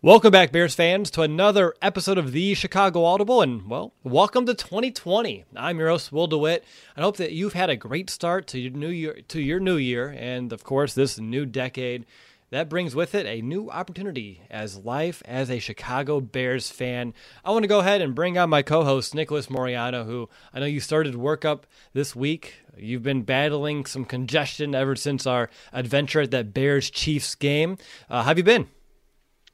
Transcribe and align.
Welcome 0.00 0.30
back, 0.30 0.52
Bears 0.52 0.76
fans, 0.76 1.10
to 1.10 1.22
another 1.22 1.74
episode 1.82 2.18
of 2.18 2.30
the 2.30 2.54
Chicago 2.54 3.02
Audible, 3.02 3.42
and 3.42 3.68
well, 3.68 3.94
welcome 4.04 4.46
to 4.46 4.54
2020. 4.54 5.44
I'm 5.56 5.80
your 5.80 5.88
host, 5.88 6.12
Will 6.12 6.28
DeWitt. 6.28 6.62
I 6.96 7.00
hope 7.00 7.16
that 7.16 7.32
you've 7.32 7.54
had 7.54 7.68
a 7.68 7.74
great 7.74 8.08
start 8.08 8.46
to 8.48 8.60
your 8.60 8.70
new 8.70 8.90
year, 8.90 9.18
to 9.26 9.40
your 9.40 9.58
new 9.58 9.76
year, 9.76 10.14
and 10.16 10.52
of 10.52 10.62
course, 10.62 10.94
this 10.94 11.18
new 11.18 11.44
decade. 11.44 12.06
That 12.50 12.68
brings 12.68 12.94
with 12.94 13.12
it 13.16 13.26
a 13.26 13.42
new 13.42 13.70
opportunity 13.70 14.42
as 14.48 14.78
life 14.78 15.20
as 15.24 15.50
a 15.50 15.58
Chicago 15.58 16.20
Bears 16.20 16.70
fan. 16.70 17.12
I 17.44 17.50
want 17.50 17.64
to 17.64 17.68
go 17.68 17.80
ahead 17.80 18.00
and 18.00 18.14
bring 18.14 18.38
on 18.38 18.50
my 18.50 18.62
co-host 18.62 19.16
Nicholas 19.16 19.48
Moriano, 19.48 20.06
who 20.06 20.28
I 20.54 20.60
know 20.60 20.66
you 20.66 20.78
started 20.78 21.16
work 21.16 21.44
up 21.44 21.66
this 21.92 22.14
week. 22.14 22.54
You've 22.76 23.02
been 23.02 23.22
battling 23.22 23.84
some 23.84 24.04
congestion 24.04 24.76
ever 24.76 24.94
since 24.94 25.26
our 25.26 25.50
adventure 25.72 26.20
at 26.20 26.30
that 26.30 26.54
Bears 26.54 26.88
Chiefs 26.88 27.34
game. 27.34 27.78
Uh, 28.08 28.18
how 28.18 28.28
have 28.28 28.38
you 28.38 28.44
been? 28.44 28.68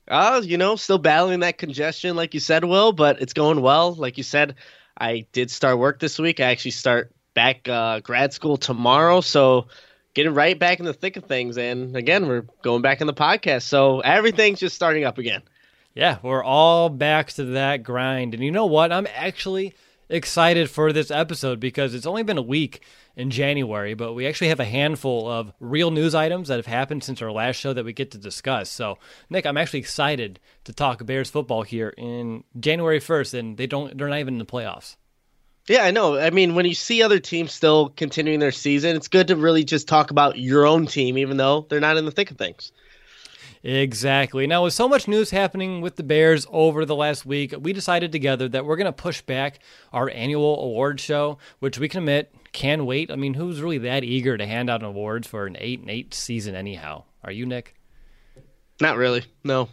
Uh, 0.06 0.42
you 0.44 0.58
know, 0.58 0.76
still 0.76 0.98
battling 0.98 1.40
that 1.40 1.58
congestion, 1.58 2.16
like 2.16 2.34
you 2.34 2.40
said, 2.40 2.64
Will, 2.64 2.92
but 2.92 3.22
it's 3.22 3.32
going 3.32 3.60
well. 3.60 3.94
Like 3.94 4.18
you 4.18 4.22
said, 4.22 4.56
I 4.98 5.26
did 5.32 5.50
start 5.50 5.78
work 5.78 5.98
this 5.98 6.18
week. 6.18 6.40
I 6.40 6.44
actually 6.44 6.72
start 6.72 7.12
back 7.32 7.68
uh, 7.68 8.00
grad 8.00 8.32
school 8.32 8.56
tomorrow, 8.56 9.20
so 9.20 9.66
getting 10.14 10.34
right 10.34 10.58
back 10.58 10.78
in 10.78 10.84
the 10.84 10.92
thick 10.92 11.16
of 11.16 11.24
things. 11.24 11.58
And 11.58 11.96
again, 11.96 12.28
we're 12.28 12.46
going 12.62 12.82
back 12.82 13.00
in 13.00 13.06
the 13.06 13.14
podcast, 13.14 13.62
so 13.62 14.00
everything's 14.00 14.60
just 14.60 14.76
starting 14.76 15.04
up 15.04 15.18
again. 15.18 15.42
Yeah, 15.94 16.18
we're 16.22 16.44
all 16.44 16.88
back 16.88 17.28
to 17.32 17.44
that 17.44 17.82
grind. 17.82 18.34
And 18.34 18.42
you 18.42 18.50
know 18.50 18.66
what? 18.66 18.92
I'm 18.92 19.06
actually 19.14 19.74
excited 20.08 20.70
for 20.70 20.92
this 20.92 21.10
episode 21.10 21.60
because 21.60 21.94
it's 21.94 22.06
only 22.06 22.22
been 22.22 22.38
a 22.38 22.42
week 22.42 22.82
in 23.16 23.30
January, 23.30 23.94
but 23.94 24.12
we 24.14 24.26
actually 24.26 24.48
have 24.48 24.60
a 24.60 24.64
handful 24.64 25.30
of 25.30 25.52
real 25.60 25.90
news 25.90 26.14
items 26.14 26.48
that 26.48 26.56
have 26.56 26.66
happened 26.66 27.04
since 27.04 27.22
our 27.22 27.32
last 27.32 27.56
show 27.56 27.72
that 27.72 27.84
we 27.84 27.92
get 27.92 28.10
to 28.10 28.18
discuss. 28.18 28.70
So, 28.70 28.98
Nick, 29.30 29.46
I'm 29.46 29.56
actually 29.56 29.80
excited 29.80 30.40
to 30.64 30.72
talk 30.72 31.04
Bears 31.06 31.30
football 31.30 31.62
here 31.62 31.90
in 31.96 32.44
January 32.58 33.00
1st, 33.00 33.38
and 33.38 33.56
they 33.56 33.66
don't 33.66 33.96
they're 33.96 34.08
not 34.08 34.18
even 34.18 34.34
in 34.34 34.38
the 34.38 34.46
playoffs. 34.46 34.96
Yeah, 35.66 35.84
I 35.84 35.92
know. 35.92 36.18
I 36.18 36.28
mean, 36.28 36.54
when 36.54 36.66
you 36.66 36.74
see 36.74 37.02
other 37.02 37.18
teams 37.18 37.52
still 37.52 37.88
continuing 37.88 38.38
their 38.38 38.52
season, 38.52 38.96
it's 38.96 39.08
good 39.08 39.28
to 39.28 39.36
really 39.36 39.64
just 39.64 39.88
talk 39.88 40.10
about 40.10 40.38
your 40.38 40.66
own 40.66 40.86
team, 40.86 41.16
even 41.16 41.38
though 41.38 41.66
they're 41.68 41.80
not 41.80 41.96
in 41.96 42.04
the 42.04 42.10
thick 42.10 42.30
of 42.30 42.36
things. 42.36 42.70
Exactly. 43.64 44.46
Now, 44.46 44.64
with 44.64 44.74
so 44.74 44.86
much 44.86 45.08
news 45.08 45.30
happening 45.30 45.80
with 45.80 45.96
the 45.96 46.02
Bears 46.02 46.46
over 46.50 46.84
the 46.84 46.94
last 46.94 47.24
week, 47.24 47.54
we 47.58 47.72
decided 47.72 48.12
together 48.12 48.46
that 48.50 48.66
we're 48.66 48.76
going 48.76 48.84
to 48.84 48.92
push 48.92 49.22
back 49.22 49.58
our 49.90 50.10
annual 50.10 50.62
award 50.62 51.00
show, 51.00 51.38
which 51.60 51.78
we 51.78 51.88
can 51.88 52.00
admit 52.02 52.34
can 52.52 52.84
wait. 52.84 53.10
I 53.10 53.16
mean, 53.16 53.34
who's 53.34 53.62
really 53.62 53.78
that 53.78 54.04
eager 54.04 54.36
to 54.36 54.46
hand 54.46 54.68
out 54.68 54.82
awards 54.82 55.26
for 55.26 55.46
an 55.46 55.56
8 55.58 55.80
and 55.80 55.90
8 55.90 56.12
season, 56.12 56.54
anyhow? 56.54 57.04
Are 57.24 57.32
you, 57.32 57.46
Nick? 57.46 57.74
Not 58.82 58.98
really. 58.98 59.24
No. 59.42 59.70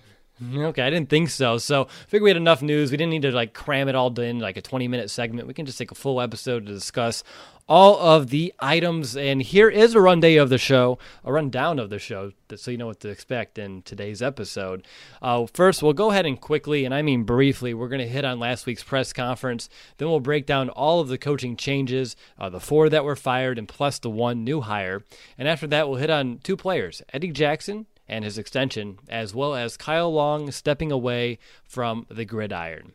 Okay, 0.55 0.81
I 0.81 0.89
didn't 0.89 1.09
think 1.09 1.29
so. 1.29 1.57
So, 1.57 1.83
I 1.83 2.09
figure 2.09 2.23
we 2.23 2.29
had 2.29 2.37
enough 2.37 2.61
news. 2.61 2.91
We 2.91 2.97
didn't 2.97 3.11
need 3.11 3.21
to 3.23 3.31
like 3.31 3.53
cram 3.53 3.87
it 3.87 3.95
all 3.95 4.17
in 4.19 4.39
like 4.39 4.57
a 4.57 4.61
20 4.61 4.87
minute 4.87 5.09
segment. 5.09 5.47
We 5.47 5.53
can 5.53 5.65
just 5.65 5.77
take 5.77 5.91
a 5.91 5.95
full 5.95 6.19
episode 6.19 6.65
to 6.65 6.73
discuss 6.73 7.23
all 7.71 7.97
of 7.99 8.31
the 8.31 8.53
items. 8.59 9.15
And 9.15 9.41
here 9.41 9.69
is 9.69 9.95
a 9.95 10.01
rundown 10.01 10.39
of 10.39 10.49
the 10.49 10.57
show, 10.57 10.99
a 11.23 11.31
rundown 11.31 11.79
of 11.79 11.89
the 11.89 11.99
show, 11.99 12.33
so 12.53 12.69
you 12.69 12.77
know 12.77 12.87
what 12.87 12.99
to 12.99 13.09
expect 13.09 13.57
in 13.57 13.81
today's 13.83 14.21
episode. 14.21 14.85
Uh, 15.21 15.45
first, 15.53 15.81
we'll 15.81 15.93
go 15.93 16.11
ahead 16.11 16.25
and 16.25 16.39
quickly, 16.39 16.83
and 16.83 16.93
I 16.93 17.01
mean 17.01 17.23
briefly, 17.23 17.73
we're 17.73 17.87
going 17.87 18.01
to 18.01 18.07
hit 18.07 18.25
on 18.25 18.39
last 18.39 18.65
week's 18.65 18.83
press 18.83 19.13
conference. 19.13 19.69
Then 19.97 20.09
we'll 20.09 20.19
break 20.19 20.45
down 20.45 20.69
all 20.69 20.99
of 20.99 21.07
the 21.07 21.17
coaching 21.17 21.55
changes, 21.55 22.15
uh, 22.37 22.49
the 22.49 22.59
four 22.59 22.89
that 22.89 23.05
were 23.05 23.15
fired, 23.15 23.57
and 23.57 23.69
plus 23.69 23.99
the 23.99 24.09
one 24.09 24.43
new 24.43 24.61
hire. 24.61 25.03
And 25.37 25.47
after 25.47 25.67
that, 25.67 25.87
we'll 25.87 25.99
hit 25.99 26.09
on 26.09 26.39
two 26.43 26.57
players, 26.57 27.01
Eddie 27.13 27.31
Jackson 27.31 27.85
and 28.11 28.25
his 28.25 28.37
extension, 28.37 28.99
as 29.09 29.33
well 29.33 29.55
as 29.55 29.77
Kyle 29.77 30.13
Long 30.13 30.51
stepping 30.51 30.91
away 30.91 31.39
from 31.63 32.05
the 32.09 32.25
gridiron. 32.25 32.91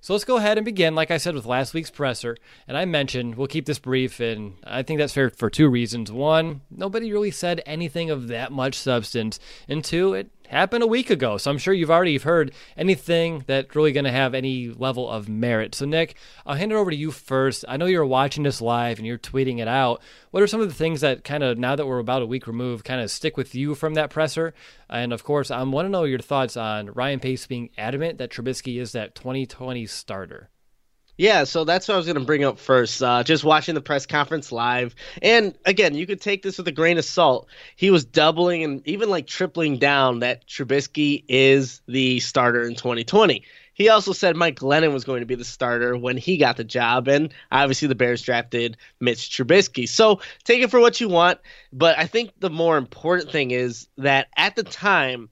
So 0.00 0.14
let's 0.14 0.24
go 0.24 0.38
ahead 0.38 0.56
and 0.56 0.64
begin, 0.64 0.94
like 0.94 1.10
I 1.10 1.18
said, 1.18 1.34
with 1.34 1.44
last 1.44 1.74
week's 1.74 1.90
presser. 1.90 2.36
And 2.66 2.76
I 2.76 2.84
mentioned 2.84 3.34
we'll 3.34 3.48
keep 3.48 3.66
this 3.66 3.78
brief, 3.78 4.20
and 4.20 4.54
I 4.64 4.82
think 4.82 4.98
that's 4.98 5.12
fair 5.12 5.28
for 5.28 5.50
two 5.50 5.68
reasons. 5.68 6.10
One, 6.10 6.62
nobody 6.70 7.12
really 7.12 7.30
said 7.30 7.62
anything 7.66 8.08
of 8.08 8.28
that 8.28 8.52
much 8.52 8.76
substance. 8.76 9.38
And 9.68 9.84
two, 9.84 10.14
it 10.14 10.30
happened 10.50 10.82
a 10.82 10.86
week 10.86 11.10
ago. 11.10 11.36
So 11.36 11.50
I'm 11.50 11.58
sure 11.58 11.72
you've 11.72 11.90
already 11.90 12.18
heard 12.18 12.52
anything 12.76 13.44
that's 13.46 13.74
really 13.74 13.92
going 13.92 14.04
to 14.04 14.10
have 14.10 14.34
any 14.34 14.68
level 14.68 15.08
of 15.08 15.28
merit. 15.28 15.74
So, 15.74 15.86
Nick, 15.86 16.16
I'll 16.44 16.56
hand 16.56 16.72
it 16.72 16.74
over 16.74 16.90
to 16.90 16.96
you 16.96 17.10
first. 17.10 17.64
I 17.68 17.76
know 17.76 17.86
you're 17.86 18.04
watching 18.04 18.42
this 18.42 18.60
live 18.60 18.98
and 18.98 19.06
you're 19.06 19.18
tweeting 19.18 19.58
it 19.60 19.68
out. 19.68 20.02
What 20.30 20.42
are 20.42 20.48
some 20.48 20.60
of 20.60 20.68
the 20.68 20.74
things 20.74 21.00
that 21.00 21.24
kind 21.24 21.42
of, 21.42 21.56
now 21.56 21.76
that 21.76 21.86
we're 21.86 21.98
about 21.98 22.22
a 22.22 22.26
week 22.26 22.46
removed, 22.46 22.84
kind 22.84 23.00
of 23.00 23.10
stick 23.10 23.36
with 23.36 23.54
you 23.54 23.74
from 23.74 23.94
that 23.94 24.10
presser? 24.10 24.52
And 24.88 25.12
of 25.12 25.24
course, 25.24 25.50
I 25.50 25.62
want 25.62 25.86
to 25.86 25.90
know 25.90 26.04
your 26.04 26.18
thoughts 26.18 26.56
on 26.56 26.90
Ryan 26.90 27.20
Pace 27.20 27.46
being 27.46 27.70
adamant 27.78 28.18
that 28.18 28.30
Trubisky 28.30 28.80
is 28.80 28.92
that 28.92 29.14
2020 29.14 29.86
starter. 29.86 30.50
Yeah, 31.20 31.44
so 31.44 31.64
that's 31.64 31.86
what 31.86 31.92
I 31.92 31.96
was 31.98 32.06
going 32.06 32.18
to 32.18 32.24
bring 32.24 32.44
up 32.44 32.58
first. 32.58 33.02
Uh, 33.02 33.22
just 33.22 33.44
watching 33.44 33.74
the 33.74 33.82
press 33.82 34.06
conference 34.06 34.50
live. 34.50 34.94
And 35.20 35.54
again, 35.66 35.94
you 35.94 36.06
could 36.06 36.22
take 36.22 36.42
this 36.42 36.56
with 36.56 36.66
a 36.66 36.72
grain 36.72 36.96
of 36.96 37.04
salt. 37.04 37.46
He 37.76 37.90
was 37.90 38.06
doubling 38.06 38.64
and 38.64 38.88
even 38.88 39.10
like 39.10 39.26
tripling 39.26 39.76
down 39.76 40.20
that 40.20 40.46
Trubisky 40.46 41.24
is 41.28 41.82
the 41.86 42.20
starter 42.20 42.62
in 42.62 42.74
2020. 42.74 43.44
He 43.74 43.90
also 43.90 44.14
said 44.14 44.34
Mike 44.34 44.58
Glennon 44.58 44.94
was 44.94 45.04
going 45.04 45.20
to 45.20 45.26
be 45.26 45.34
the 45.34 45.44
starter 45.44 45.94
when 45.94 46.16
he 46.16 46.38
got 46.38 46.56
the 46.56 46.64
job, 46.64 47.06
and 47.06 47.34
obviously 47.52 47.88
the 47.88 47.94
Bears 47.94 48.22
drafted 48.22 48.78
Mitch 48.98 49.28
Trubisky. 49.28 49.86
So 49.86 50.22
take 50.44 50.62
it 50.62 50.70
for 50.70 50.80
what 50.80 51.02
you 51.02 51.10
want, 51.10 51.38
but 51.70 51.98
I 51.98 52.06
think 52.06 52.30
the 52.40 52.48
more 52.48 52.78
important 52.78 53.30
thing 53.30 53.50
is 53.50 53.88
that 53.98 54.28
at 54.38 54.56
the 54.56 54.62
time, 54.62 55.28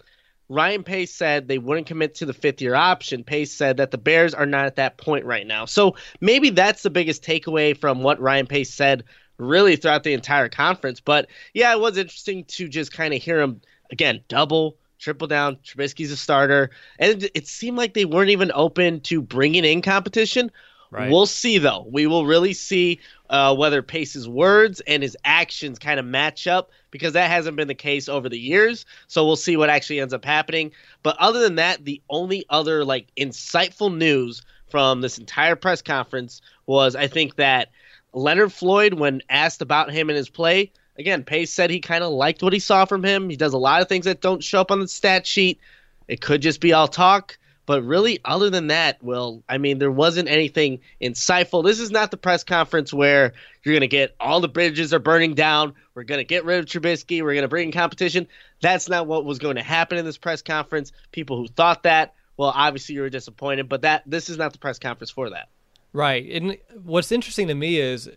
Ryan 0.48 0.82
Pace 0.82 1.12
said 1.12 1.46
they 1.46 1.58
wouldn't 1.58 1.86
commit 1.86 2.16
to 2.16 2.26
the 2.26 2.32
fifth 2.32 2.62
year 2.62 2.74
option. 2.74 3.22
Pace 3.22 3.52
said 3.52 3.76
that 3.76 3.90
the 3.90 3.98
Bears 3.98 4.32
are 4.34 4.46
not 4.46 4.66
at 4.66 4.76
that 4.76 4.96
point 4.96 5.26
right 5.26 5.46
now. 5.46 5.66
So 5.66 5.96
maybe 6.20 6.50
that's 6.50 6.82
the 6.82 6.90
biggest 6.90 7.22
takeaway 7.22 7.76
from 7.76 8.02
what 8.02 8.20
Ryan 8.20 8.46
Pace 8.46 8.72
said 8.72 9.04
really 9.36 9.76
throughout 9.76 10.04
the 10.04 10.14
entire 10.14 10.48
conference. 10.48 11.00
But 11.00 11.28
yeah, 11.52 11.72
it 11.72 11.80
was 11.80 11.98
interesting 11.98 12.44
to 12.44 12.68
just 12.68 12.92
kind 12.92 13.12
of 13.12 13.22
hear 13.22 13.40
him 13.40 13.60
again 13.90 14.22
double, 14.28 14.76
triple 14.98 15.28
down. 15.28 15.56
Trubisky's 15.56 16.10
a 16.10 16.16
starter. 16.16 16.70
And 16.98 17.28
it 17.34 17.46
seemed 17.46 17.76
like 17.76 17.94
they 17.94 18.04
weren't 18.04 18.30
even 18.30 18.50
open 18.54 19.00
to 19.02 19.20
bringing 19.20 19.64
in 19.64 19.82
competition. 19.82 20.50
Right. 20.90 21.10
We'll 21.10 21.26
see, 21.26 21.58
though. 21.58 21.86
We 21.90 22.06
will 22.06 22.24
really 22.24 22.54
see 22.54 23.00
uh, 23.28 23.54
whether 23.54 23.82
Pace's 23.82 24.28
words 24.28 24.80
and 24.86 25.02
his 25.02 25.16
actions 25.24 25.78
kind 25.78 26.00
of 26.00 26.06
match 26.06 26.46
up 26.46 26.70
because 26.90 27.12
that 27.12 27.30
hasn't 27.30 27.56
been 27.56 27.68
the 27.68 27.74
case 27.74 28.08
over 28.08 28.28
the 28.28 28.38
years. 28.38 28.86
So 29.06 29.26
we'll 29.26 29.36
see 29.36 29.56
what 29.56 29.68
actually 29.68 30.00
ends 30.00 30.14
up 30.14 30.24
happening. 30.24 30.72
But 31.02 31.16
other 31.18 31.40
than 31.40 31.56
that, 31.56 31.84
the 31.84 32.00
only 32.08 32.46
other 32.48 32.84
like 32.84 33.08
insightful 33.16 33.94
news 33.94 34.42
from 34.70 35.00
this 35.00 35.18
entire 35.18 35.56
press 35.56 35.82
conference 35.82 36.40
was 36.66 36.96
I 36.96 37.06
think 37.06 37.36
that 37.36 37.68
Leonard 38.12 38.52
Floyd, 38.52 38.94
when 38.94 39.22
asked 39.28 39.60
about 39.60 39.90
him 39.90 40.08
and 40.08 40.16
his 40.16 40.30
play, 40.30 40.72
again, 40.98 41.22
Pace 41.22 41.52
said 41.52 41.70
he 41.70 41.80
kind 41.80 42.02
of 42.02 42.12
liked 42.12 42.42
what 42.42 42.52
he 42.52 42.58
saw 42.58 42.84
from 42.84 43.04
him. 43.04 43.28
He 43.28 43.36
does 43.36 43.52
a 43.52 43.58
lot 43.58 43.82
of 43.82 43.88
things 43.88 44.06
that 44.06 44.20
don't 44.20 44.42
show 44.42 44.60
up 44.60 44.70
on 44.70 44.80
the 44.80 44.88
stat 44.88 45.26
sheet. 45.26 45.60
It 46.08 46.20
could 46.22 46.40
just 46.40 46.60
be 46.60 46.72
all 46.72 46.88
talk. 46.88 47.38
But 47.68 47.82
really, 47.82 48.18
other 48.24 48.48
than 48.48 48.68
that, 48.68 48.96
well, 49.02 49.42
I 49.46 49.58
mean, 49.58 49.78
there 49.78 49.90
wasn't 49.90 50.30
anything 50.30 50.80
insightful. 51.02 51.62
This 51.62 51.80
is 51.80 51.90
not 51.90 52.10
the 52.10 52.16
press 52.16 52.42
conference 52.42 52.94
where 52.94 53.34
you're 53.62 53.74
going 53.74 53.82
to 53.82 53.88
get 53.88 54.16
all 54.18 54.40
the 54.40 54.48
bridges 54.48 54.94
are 54.94 54.98
burning 54.98 55.34
down. 55.34 55.74
We're 55.92 56.04
going 56.04 56.18
to 56.18 56.24
get 56.24 56.46
rid 56.46 56.60
of 56.60 56.64
Trubisky. 56.64 57.20
We're 57.20 57.34
going 57.34 57.42
to 57.42 57.48
bring 57.48 57.66
in 57.66 57.72
competition. 57.72 58.26
That's 58.62 58.88
not 58.88 59.06
what 59.06 59.26
was 59.26 59.38
going 59.38 59.56
to 59.56 59.62
happen 59.62 59.98
in 59.98 60.06
this 60.06 60.16
press 60.16 60.40
conference. 60.40 60.92
People 61.12 61.36
who 61.36 61.46
thought 61.46 61.82
that, 61.82 62.14
well, 62.38 62.54
obviously 62.54 62.94
you 62.94 63.02
were 63.02 63.10
disappointed. 63.10 63.68
But 63.68 63.82
that 63.82 64.02
this 64.06 64.30
is 64.30 64.38
not 64.38 64.54
the 64.54 64.58
press 64.58 64.78
conference 64.78 65.10
for 65.10 65.28
that. 65.28 65.50
Right. 65.92 66.26
And 66.26 66.56
what's 66.84 67.12
interesting 67.12 67.48
to 67.48 67.54
me 67.54 67.76
is 67.76 68.08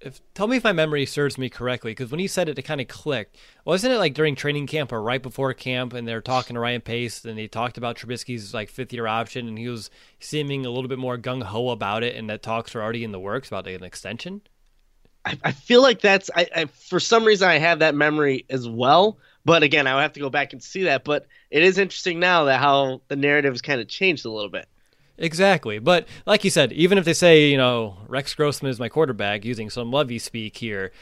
if 0.00 0.20
tell 0.34 0.46
me 0.46 0.58
if 0.58 0.64
my 0.64 0.72
memory 0.72 1.06
serves 1.06 1.38
me 1.38 1.48
correctly, 1.48 1.92
because 1.92 2.10
when 2.10 2.20
you 2.20 2.28
said 2.28 2.48
it, 2.48 2.58
it 2.58 2.62
kind 2.62 2.80
of 2.80 2.88
clicked. 2.88 3.36
Wasn't 3.64 3.92
it 3.92 3.98
like 3.98 4.14
during 4.14 4.34
training 4.34 4.66
camp 4.66 4.92
or 4.92 5.02
right 5.02 5.22
before 5.22 5.52
camp, 5.54 5.92
and 5.92 6.06
they're 6.06 6.20
talking 6.20 6.54
to 6.54 6.60
Ryan 6.60 6.80
Pace, 6.80 7.24
and 7.24 7.38
they 7.38 7.48
talked 7.48 7.78
about 7.78 7.96
Trubisky's 7.96 8.52
like 8.52 8.68
fifth 8.68 8.92
year 8.92 9.06
option, 9.06 9.48
and 9.48 9.58
he 9.58 9.68
was 9.68 9.90
seeming 10.20 10.66
a 10.66 10.70
little 10.70 10.88
bit 10.88 10.98
more 10.98 11.18
gung 11.18 11.42
ho 11.42 11.70
about 11.70 12.02
it, 12.02 12.14
and 12.14 12.28
that 12.30 12.42
talks 12.42 12.74
are 12.74 12.82
already 12.82 13.04
in 13.04 13.12
the 13.12 13.20
works 13.20 13.48
about 13.48 13.66
an 13.66 13.82
extension. 13.82 14.42
I, 15.24 15.38
I 15.42 15.52
feel 15.52 15.82
like 15.82 16.00
that's 16.00 16.30
I, 16.34 16.46
I 16.54 16.64
for 16.66 17.00
some 17.00 17.24
reason 17.24 17.48
I 17.48 17.58
have 17.58 17.80
that 17.80 17.94
memory 17.94 18.46
as 18.48 18.68
well. 18.68 19.18
But 19.44 19.62
again, 19.62 19.86
I 19.86 19.94
would 19.94 20.02
have 20.02 20.14
to 20.14 20.20
go 20.20 20.30
back 20.30 20.52
and 20.52 20.62
see 20.62 20.84
that. 20.84 21.04
But 21.04 21.26
it 21.50 21.62
is 21.62 21.78
interesting 21.78 22.18
now 22.18 22.44
that 22.44 22.60
how 22.60 23.02
the 23.08 23.16
narrative 23.16 23.52
has 23.52 23.62
kind 23.62 23.80
of 23.80 23.88
changed 23.88 24.24
a 24.24 24.30
little 24.30 24.50
bit. 24.50 24.68
Exactly. 25.18 25.78
But 25.78 26.06
like 26.26 26.44
you 26.44 26.50
said, 26.50 26.72
even 26.72 26.98
if 26.98 27.04
they 27.04 27.14
say, 27.14 27.50
you 27.50 27.56
know, 27.56 27.96
Rex 28.06 28.34
Grossman 28.34 28.70
is 28.70 28.78
my 28.78 28.88
quarterback 28.88 29.44
using 29.44 29.70
some 29.70 29.90
Lovie 29.90 30.18
speak 30.18 30.56
here, 30.58 30.92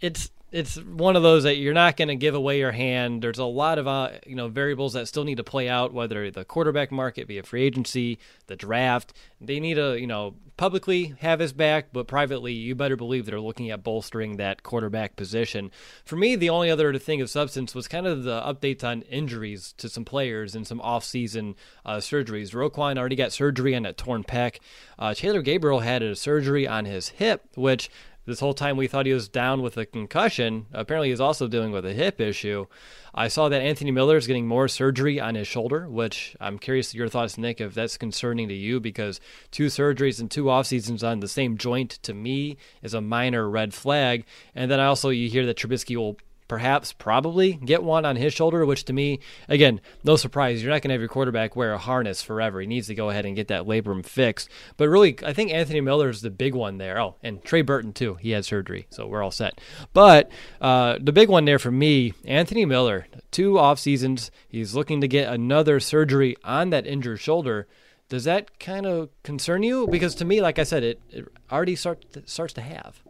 it's 0.00 0.30
it's 0.50 0.76
one 0.82 1.14
of 1.14 1.22
those 1.22 1.42
that 1.42 1.56
you're 1.56 1.74
not 1.74 1.96
going 1.96 2.08
to 2.08 2.16
give 2.16 2.34
away 2.34 2.58
your 2.58 2.72
hand. 2.72 3.22
There's 3.22 3.38
a 3.38 3.44
lot 3.44 3.78
of 3.78 3.86
uh, 3.86 4.12
you 4.26 4.34
know 4.34 4.48
variables 4.48 4.94
that 4.94 5.06
still 5.06 5.24
need 5.24 5.36
to 5.36 5.44
play 5.44 5.68
out, 5.68 5.92
whether 5.92 6.30
the 6.30 6.44
quarterback 6.44 6.90
market 6.90 7.28
via 7.28 7.42
free 7.42 7.62
agency, 7.64 8.18
the 8.46 8.56
draft. 8.56 9.12
They 9.40 9.60
need 9.60 9.74
to 9.74 9.98
you 9.98 10.06
know 10.06 10.34
publicly 10.56 11.14
have 11.20 11.38
his 11.38 11.52
back, 11.52 11.88
but 11.92 12.08
privately, 12.08 12.52
you 12.52 12.74
better 12.74 12.96
believe 12.96 13.26
they're 13.26 13.40
looking 13.40 13.70
at 13.70 13.84
bolstering 13.84 14.36
that 14.36 14.62
quarterback 14.62 15.16
position. 15.16 15.70
For 16.04 16.16
me, 16.16 16.34
the 16.34 16.50
only 16.50 16.70
other 16.70 16.98
thing 16.98 17.20
of 17.20 17.30
substance 17.30 17.74
was 17.74 17.86
kind 17.86 18.06
of 18.06 18.24
the 18.24 18.40
updates 18.40 18.82
on 18.82 19.02
injuries 19.02 19.72
to 19.78 19.88
some 19.88 20.04
players 20.04 20.54
and 20.54 20.66
some 20.66 20.80
off-season 20.80 21.54
uh, 21.86 21.98
surgeries. 21.98 22.52
Roquan 22.52 22.98
already 22.98 23.16
got 23.16 23.32
surgery 23.32 23.76
on 23.76 23.84
that 23.84 23.96
torn 23.96 24.24
pec. 24.24 24.58
Uh, 24.98 25.14
Taylor 25.14 25.42
Gabriel 25.42 25.80
had 25.80 26.02
a 26.02 26.16
surgery 26.16 26.66
on 26.66 26.86
his 26.86 27.10
hip, 27.10 27.44
which 27.54 27.88
this 28.28 28.40
whole 28.40 28.52
time 28.52 28.76
we 28.76 28.86
thought 28.86 29.06
he 29.06 29.12
was 29.14 29.26
down 29.26 29.62
with 29.62 29.78
a 29.78 29.86
concussion. 29.86 30.66
Apparently, 30.74 31.08
he's 31.08 31.18
also 31.18 31.48
dealing 31.48 31.72
with 31.72 31.86
a 31.86 31.94
hip 31.94 32.20
issue. 32.20 32.66
I 33.14 33.28
saw 33.28 33.48
that 33.48 33.62
Anthony 33.62 33.90
Miller 33.90 34.18
is 34.18 34.26
getting 34.26 34.46
more 34.46 34.68
surgery 34.68 35.18
on 35.18 35.34
his 35.34 35.48
shoulder, 35.48 35.88
which 35.88 36.36
I'm 36.38 36.58
curious 36.58 36.94
your 36.94 37.08
thoughts, 37.08 37.38
Nick, 37.38 37.58
if 37.58 37.72
that's 37.72 37.96
concerning 37.96 38.46
to 38.48 38.54
you, 38.54 38.80
because 38.80 39.18
two 39.50 39.66
surgeries 39.66 40.20
and 40.20 40.30
two 40.30 40.50
off 40.50 40.66
seasons 40.66 41.02
on 41.02 41.20
the 41.20 41.26
same 41.26 41.56
joint 41.56 41.92
to 42.02 42.12
me 42.12 42.58
is 42.82 42.92
a 42.92 43.00
minor 43.00 43.48
red 43.48 43.72
flag. 43.72 44.26
And 44.54 44.70
then 44.70 44.78
I 44.78 44.84
also 44.84 45.08
you 45.08 45.30
hear 45.30 45.46
that 45.46 45.56
Trubisky 45.56 45.96
will 45.96 46.18
perhaps 46.48 46.92
probably 46.92 47.52
get 47.52 47.82
one 47.82 48.04
on 48.04 48.16
his 48.16 48.34
shoulder, 48.34 48.64
which 48.66 48.84
to 48.86 48.92
me, 48.92 49.20
again, 49.48 49.80
no 50.02 50.16
surprise. 50.16 50.62
You're 50.62 50.72
not 50.72 50.82
going 50.82 50.88
to 50.88 50.94
have 50.94 51.00
your 51.00 51.08
quarterback 51.08 51.54
wear 51.54 51.74
a 51.74 51.78
harness 51.78 52.22
forever. 52.22 52.60
He 52.60 52.66
needs 52.66 52.88
to 52.88 52.94
go 52.94 53.10
ahead 53.10 53.26
and 53.26 53.36
get 53.36 53.48
that 53.48 53.64
labrum 53.64 54.04
fixed. 54.04 54.48
But 54.76 54.88
really, 54.88 55.16
I 55.24 55.32
think 55.32 55.52
Anthony 55.52 55.80
Miller 55.80 56.08
is 56.08 56.22
the 56.22 56.30
big 56.30 56.54
one 56.54 56.78
there. 56.78 57.00
Oh, 57.00 57.16
and 57.22 57.44
Trey 57.44 57.62
Burton, 57.62 57.92
too. 57.92 58.14
He 58.14 58.30
had 58.30 58.44
surgery, 58.44 58.86
so 58.90 59.06
we're 59.06 59.22
all 59.22 59.30
set. 59.30 59.60
But 59.92 60.30
uh, 60.60 60.98
the 61.00 61.12
big 61.12 61.28
one 61.28 61.44
there 61.44 61.58
for 61.58 61.70
me, 61.70 62.14
Anthony 62.24 62.64
Miller, 62.64 63.06
two 63.30 63.58
off 63.58 63.78
seasons. 63.78 64.30
He's 64.48 64.74
looking 64.74 65.00
to 65.02 65.08
get 65.08 65.32
another 65.32 65.80
surgery 65.80 66.36
on 66.42 66.70
that 66.70 66.86
injured 66.86 67.20
shoulder. 67.20 67.68
Does 68.08 68.24
that 68.24 68.58
kind 68.58 68.86
of 68.86 69.10
concern 69.22 69.62
you? 69.62 69.86
Because 69.86 70.14
to 70.16 70.24
me, 70.24 70.40
like 70.40 70.58
I 70.58 70.62
said, 70.62 70.82
it, 70.82 71.00
it 71.10 71.28
already 71.52 71.76
start, 71.76 72.06
starts 72.24 72.54
to 72.54 72.62
have. 72.62 73.02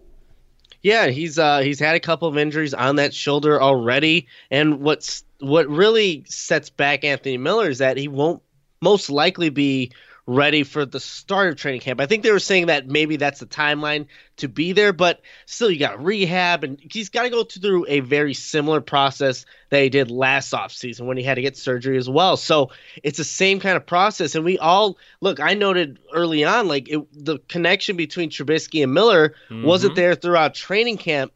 Yeah, 0.82 1.08
he's 1.08 1.38
uh, 1.38 1.60
he's 1.60 1.80
had 1.80 1.96
a 1.96 2.00
couple 2.00 2.28
of 2.28 2.38
injuries 2.38 2.74
on 2.74 2.96
that 2.96 3.12
shoulder 3.12 3.60
already, 3.60 4.28
and 4.50 4.80
what's 4.80 5.24
what 5.40 5.68
really 5.68 6.24
sets 6.26 6.70
back 6.70 7.04
Anthony 7.04 7.36
Miller 7.36 7.68
is 7.68 7.78
that 7.78 7.96
he 7.96 8.08
won't 8.08 8.42
most 8.80 9.10
likely 9.10 9.50
be 9.50 9.92
ready 10.28 10.62
for 10.62 10.84
the 10.84 11.00
start 11.00 11.48
of 11.48 11.56
training 11.56 11.80
camp. 11.80 12.02
I 12.02 12.06
think 12.06 12.22
they 12.22 12.30
were 12.30 12.38
saying 12.38 12.66
that 12.66 12.86
maybe 12.86 13.16
that's 13.16 13.40
the 13.40 13.46
timeline 13.46 14.06
to 14.36 14.46
be 14.46 14.72
there, 14.72 14.92
but 14.92 15.22
still, 15.46 15.70
you 15.70 15.78
got 15.78 16.04
rehab, 16.04 16.64
and 16.64 16.78
he's 16.78 17.08
got 17.08 17.22
to 17.22 17.30
go 17.30 17.44
through 17.44 17.86
a 17.88 18.00
very 18.00 18.34
similar 18.34 18.82
process 18.82 19.46
that 19.70 19.82
he 19.82 19.88
did 19.88 20.10
last 20.10 20.52
offseason 20.52 21.06
when 21.06 21.16
he 21.16 21.22
had 21.22 21.36
to 21.36 21.42
get 21.42 21.56
surgery 21.56 21.96
as 21.96 22.10
well. 22.10 22.36
So 22.36 22.70
it's 23.02 23.16
the 23.16 23.24
same 23.24 23.58
kind 23.58 23.78
of 23.78 23.86
process. 23.86 24.34
And 24.34 24.44
we 24.44 24.58
all 24.58 24.98
look, 25.22 25.40
I 25.40 25.54
noted 25.54 25.98
early 26.12 26.44
on, 26.44 26.68
like 26.68 26.90
it, 26.90 27.00
the 27.12 27.38
connection 27.48 27.96
between 27.96 28.28
Trubisky 28.28 28.82
and 28.82 28.92
Miller 28.92 29.30
mm-hmm. 29.48 29.64
wasn't 29.64 29.96
there 29.96 30.14
throughout 30.14 30.52
training 30.52 30.98
camp. 30.98 31.32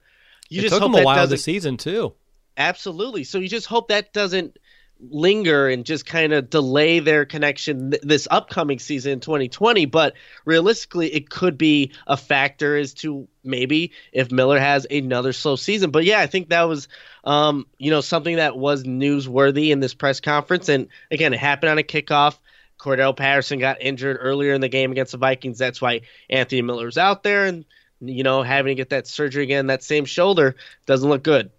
You 0.50 0.58
it 0.58 0.62
just 0.64 0.74
took 0.74 0.82
hope 0.82 0.94
him 0.94 1.00
a 1.00 1.04
while 1.04 1.26
this 1.26 1.44
season, 1.44 1.78
too. 1.78 2.12
Absolutely. 2.58 3.24
So 3.24 3.38
you 3.38 3.48
just 3.48 3.66
hope 3.66 3.88
that 3.88 4.12
doesn't 4.12 4.58
linger 5.10 5.68
and 5.68 5.84
just 5.84 6.06
kind 6.06 6.32
of 6.32 6.48
delay 6.48 7.00
their 7.00 7.24
connection 7.24 7.90
th- 7.90 8.02
this 8.02 8.28
upcoming 8.30 8.78
season 8.78 9.12
in 9.12 9.20
2020 9.20 9.86
but 9.86 10.14
realistically 10.44 11.12
it 11.12 11.28
could 11.28 11.58
be 11.58 11.92
a 12.06 12.16
factor 12.16 12.76
as 12.76 12.94
to 12.94 13.26
maybe 13.42 13.92
if 14.12 14.30
Miller 14.30 14.58
has 14.58 14.86
another 14.90 15.32
slow 15.32 15.56
season. 15.56 15.90
But 15.90 16.04
yeah 16.04 16.20
I 16.20 16.26
think 16.26 16.50
that 16.50 16.62
was 16.62 16.88
um, 17.24 17.66
you 17.78 17.90
know 17.90 18.00
something 18.00 18.36
that 18.36 18.56
was 18.56 18.84
newsworthy 18.84 19.70
in 19.70 19.80
this 19.80 19.94
press 19.94 20.20
conference. 20.20 20.68
And 20.68 20.88
again 21.10 21.32
it 21.34 21.40
happened 21.40 21.70
on 21.70 21.78
a 21.78 21.82
kickoff. 21.82 22.38
Cordarrelle 22.78 23.16
Patterson 23.16 23.58
got 23.58 23.80
injured 23.80 24.18
earlier 24.20 24.54
in 24.54 24.60
the 24.60 24.68
game 24.68 24.90
against 24.90 25.12
the 25.12 25.18
Vikings. 25.18 25.58
That's 25.58 25.80
why 25.80 26.00
Anthony 26.28 26.62
Miller 26.62 26.86
was 26.86 26.98
out 26.98 27.22
there. 27.22 27.46
And 27.46 27.64
you 28.00 28.22
know 28.22 28.42
having 28.42 28.72
to 28.72 28.74
get 28.74 28.90
that 28.90 29.06
surgery 29.06 29.44
again 29.44 29.68
that 29.68 29.82
same 29.82 30.04
shoulder 30.04 30.56
doesn't 30.86 31.08
look 31.08 31.22
good 31.22 31.50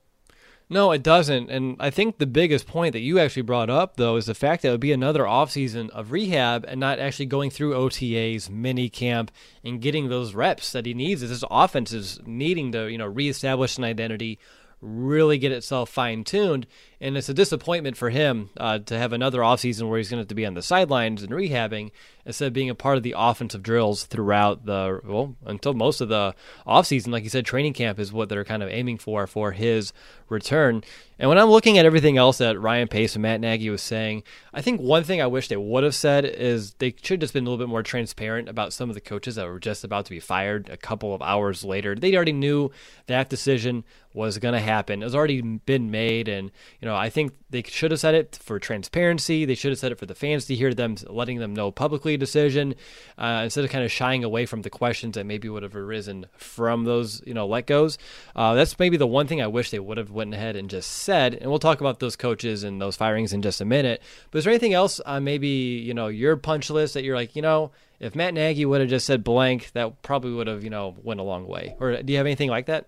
no, 0.73 0.91
it 0.91 1.03
doesn't. 1.03 1.49
And 1.49 1.77
I 1.79 1.89
think 1.89 2.17
the 2.17 2.25
biggest 2.25 2.67
point 2.67 2.93
that 2.93 2.99
you 2.99 3.19
actually 3.19 3.43
brought 3.43 3.69
up, 3.69 3.95
though, 3.95 4.15
is 4.15 4.25
the 4.25 4.33
fact 4.33 4.61
that 4.61 4.69
it 4.69 4.71
would 4.71 4.79
be 4.79 4.91
another 4.91 5.23
offseason 5.23 5.89
of 5.91 6.11
rehab 6.11 6.65
and 6.67 6.79
not 6.79 6.99
actually 6.99 7.27
going 7.27 7.51
through 7.51 7.75
OTAs, 7.75 8.49
mini 8.49 8.89
camp, 8.89 9.31
and 9.63 9.81
getting 9.81 10.09
those 10.09 10.33
reps 10.33 10.71
that 10.71 10.85
he 10.85 10.93
needs. 10.93 11.21
This 11.21 11.43
offense 11.49 11.93
is 11.93 12.19
needing 12.25 12.71
to, 12.73 12.87
you 12.87 12.97
know, 12.97 13.05
reestablish 13.05 13.77
an 13.77 13.83
identity, 13.83 14.39
really 14.83 15.37
get 15.37 15.51
itself 15.51 15.89
fine 15.89 16.23
tuned. 16.23 16.67
And 16.99 17.17
it's 17.17 17.29
a 17.29 17.33
disappointment 17.33 17.97
for 17.97 18.09
him 18.09 18.49
uh, 18.57 18.79
to 18.79 18.97
have 18.97 19.13
another 19.13 19.39
offseason 19.39 19.89
where 19.89 19.97
he's 19.97 20.09
going 20.09 20.17
to 20.17 20.21
have 20.21 20.27
to 20.29 20.35
be 20.35 20.45
on 20.45 20.53
the 20.53 20.61
sidelines 20.61 21.23
and 21.23 21.31
rehabbing 21.31 21.91
instead 22.25 22.47
of 22.47 22.53
being 22.53 22.69
a 22.69 22.75
part 22.75 22.97
of 22.97 23.03
the 23.03 23.15
offensive 23.17 23.63
drills 23.63 24.05
throughout 24.05 24.65
the, 24.65 25.01
well, 25.03 25.35
until 25.45 25.73
most 25.73 26.01
of 26.01 26.09
the 26.09 26.35
offseason. 26.67 27.11
Like 27.11 27.23
you 27.23 27.29
said, 27.29 27.45
training 27.45 27.73
camp 27.73 27.99
is 27.99 28.13
what 28.13 28.29
they're 28.29 28.45
kind 28.45 28.63
of 28.63 28.69
aiming 28.69 28.99
for 28.99 29.27
for 29.27 29.51
his 29.51 29.91
return. 30.29 30.83
And 31.23 31.29
when 31.29 31.37
I'm 31.37 31.49
looking 31.49 31.77
at 31.77 31.85
everything 31.85 32.17
else 32.17 32.39
that 32.39 32.59
Ryan 32.59 32.89
Pace 32.89 33.15
and 33.15 33.21
Matt 33.21 33.39
Nagy 33.39 33.69
was 33.69 33.81
saying, 33.81 34.23
I 34.53 34.61
think 34.61 34.81
one 34.81 35.05
thing 35.05 35.21
I 35.21 35.27
wish 35.27 35.47
they 35.47 35.55
would 35.55 35.85
have 35.85 35.95
said 35.95 36.25
is 36.25 36.73
they 36.73 36.93
should 37.01 37.13
have 37.13 37.19
just 37.21 37.33
been 37.33 37.47
a 37.47 37.49
little 37.49 37.65
bit 37.65 37.71
more 37.71 37.81
transparent 37.81 38.49
about 38.49 38.73
some 38.73 38.89
of 38.89 38.93
the 38.93 38.99
coaches 38.99 39.35
that 39.35 39.47
were 39.47 39.57
just 39.57 39.85
about 39.85 40.03
to 40.03 40.11
be 40.11 40.19
fired 40.19 40.67
a 40.67 40.75
couple 40.75 41.15
of 41.15 41.21
hours 41.21 41.63
later. 41.63 41.95
They 41.95 42.13
already 42.13 42.33
knew 42.33 42.71
that 43.07 43.29
decision 43.29 43.85
was 44.13 44.37
going 44.37 44.53
to 44.53 44.59
happen. 44.59 45.01
It 45.01 45.05
was 45.05 45.15
already 45.15 45.39
been 45.41 45.89
made, 45.89 46.27
and 46.27 46.51
you 46.81 46.89
know 46.89 46.95
I 46.95 47.09
think 47.09 47.31
they 47.53 47.61
should 47.61 47.91
have 47.91 47.99
said 47.99 48.15
it 48.15 48.39
for 48.41 48.59
transparency. 48.59 49.45
They 49.45 49.53
should 49.53 49.71
have 49.71 49.77
said 49.77 49.91
it 49.91 49.99
for 49.99 50.07
the 50.07 50.15
fans 50.15 50.45
to 50.45 50.55
hear 50.55 50.73
them, 50.73 50.95
letting 51.07 51.37
them 51.37 51.53
know 51.53 51.71
publicly. 51.71 52.17
Decision 52.17 52.73
uh, 53.17 53.41
instead 53.43 53.63
of 53.63 53.69
kind 53.69 53.85
of 53.85 53.91
shying 53.91 54.23
away 54.23 54.47
from 54.47 54.63
the 54.63 54.71
questions 54.71 55.13
that 55.13 55.25
maybe 55.25 55.47
would 55.47 55.61
have 55.61 55.75
arisen 55.75 56.25
from 56.35 56.83
those 56.83 57.21
you 57.27 57.33
know 57.33 57.45
let 57.45 57.67
goes. 57.67 57.99
Uh, 58.35 58.55
that's 58.55 58.77
maybe 58.79 58.97
the 58.97 59.07
one 59.07 59.27
thing 59.27 59.39
I 59.39 59.47
wish 59.47 59.69
they 59.69 59.79
would 59.79 59.97
have 59.97 60.09
went 60.09 60.33
ahead 60.33 60.55
and 60.55 60.67
just 60.67 60.89
said. 60.89 61.35
And 61.35 61.49
we'll 61.51 61.59
talk 61.59 61.79
about 61.79 61.99
those 61.99 62.15
coaches 62.15 62.63
and 62.63 62.81
those 62.81 62.95
firings 62.95 63.33
in 63.33 63.43
just 63.43 63.61
a 63.61 63.65
minute. 63.65 64.01
But 64.31 64.39
is 64.39 64.45
there 64.45 64.51
anything 64.51 64.73
else 64.73 64.99
on 65.01 65.23
maybe 65.23 65.47
you 65.47 65.93
know 65.93 66.07
your 66.07 66.35
punch 66.35 66.71
list 66.71 66.95
that 66.95 67.03
you're 67.03 67.15
like 67.15 67.35
you 67.35 67.43
know 67.43 67.71
if 67.99 68.15
Matt 68.15 68.33
Nagy 68.33 68.65
would 68.65 68.81
have 68.81 68.89
just 68.89 69.05
said 69.05 69.23
blank, 69.23 69.71
that 69.73 70.01
probably 70.01 70.33
would 70.33 70.47
have 70.47 70.63
you 70.63 70.71
know 70.71 70.95
went 71.03 71.19
a 71.19 71.23
long 71.23 71.47
way. 71.47 71.75
Or 71.79 72.01
do 72.01 72.11
you 72.11 72.17
have 72.17 72.25
anything 72.25 72.49
like 72.49 72.65
that? 72.65 72.87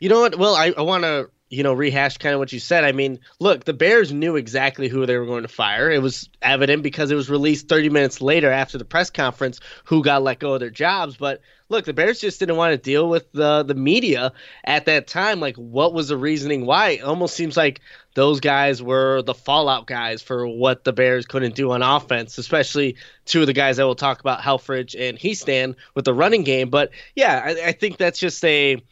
You 0.00 0.08
know 0.08 0.20
what? 0.20 0.36
Well, 0.36 0.56
I, 0.56 0.74
I 0.76 0.82
want 0.82 1.04
to 1.04 1.30
you 1.54 1.62
know 1.62 1.72
rehash 1.72 2.18
kind 2.18 2.34
of 2.34 2.38
what 2.38 2.52
you 2.52 2.58
said. 2.58 2.84
I 2.84 2.92
mean, 2.92 3.20
look, 3.38 3.64
the 3.64 3.72
Bears 3.72 4.12
knew 4.12 4.36
exactly 4.36 4.88
who 4.88 5.06
they 5.06 5.16
were 5.16 5.26
going 5.26 5.42
to 5.42 5.48
fire. 5.48 5.90
It 5.90 6.02
was 6.02 6.28
evident 6.42 6.82
because 6.82 7.10
it 7.10 7.14
was 7.14 7.30
released 7.30 7.68
30 7.68 7.90
minutes 7.90 8.20
later 8.20 8.50
after 8.50 8.78
the 8.78 8.84
press 8.84 9.10
conference 9.10 9.60
who 9.84 10.02
got 10.02 10.22
let 10.22 10.38
go 10.38 10.54
of 10.54 10.60
their 10.60 10.70
jobs. 10.70 11.16
But 11.16 11.40
look, 11.68 11.84
the 11.84 11.92
Bears 11.92 12.20
just 12.20 12.40
didn't 12.40 12.56
want 12.56 12.72
to 12.72 12.78
deal 12.78 13.08
with 13.08 13.30
the 13.32 13.62
the 13.62 13.74
media 13.74 14.32
at 14.64 14.86
that 14.86 15.06
time. 15.06 15.40
Like, 15.40 15.56
what 15.56 15.94
was 15.94 16.08
the 16.08 16.16
reasoning 16.16 16.66
why? 16.66 16.90
It 16.90 17.02
almost 17.02 17.36
seems 17.36 17.56
like 17.56 17.80
those 18.14 18.40
guys 18.40 18.82
were 18.82 19.22
the 19.22 19.34
fallout 19.34 19.86
guys 19.86 20.22
for 20.22 20.46
what 20.46 20.84
the 20.84 20.92
Bears 20.92 21.26
couldn't 21.26 21.54
do 21.54 21.72
on 21.72 21.82
offense, 21.82 22.38
especially 22.38 22.96
two 23.24 23.40
of 23.40 23.46
the 23.46 23.52
guys 23.52 23.76
that 23.76 23.86
we'll 23.86 23.94
talk 23.94 24.20
about, 24.20 24.40
Helfrich 24.40 24.94
and 24.98 25.18
Hiestand, 25.18 25.76
with 25.94 26.04
the 26.04 26.14
running 26.14 26.42
game. 26.42 26.70
But 26.70 26.90
yeah, 27.14 27.42
I, 27.44 27.68
I 27.68 27.72
think 27.72 27.96
that's 27.96 28.18
just 28.18 28.44
a 28.44 28.82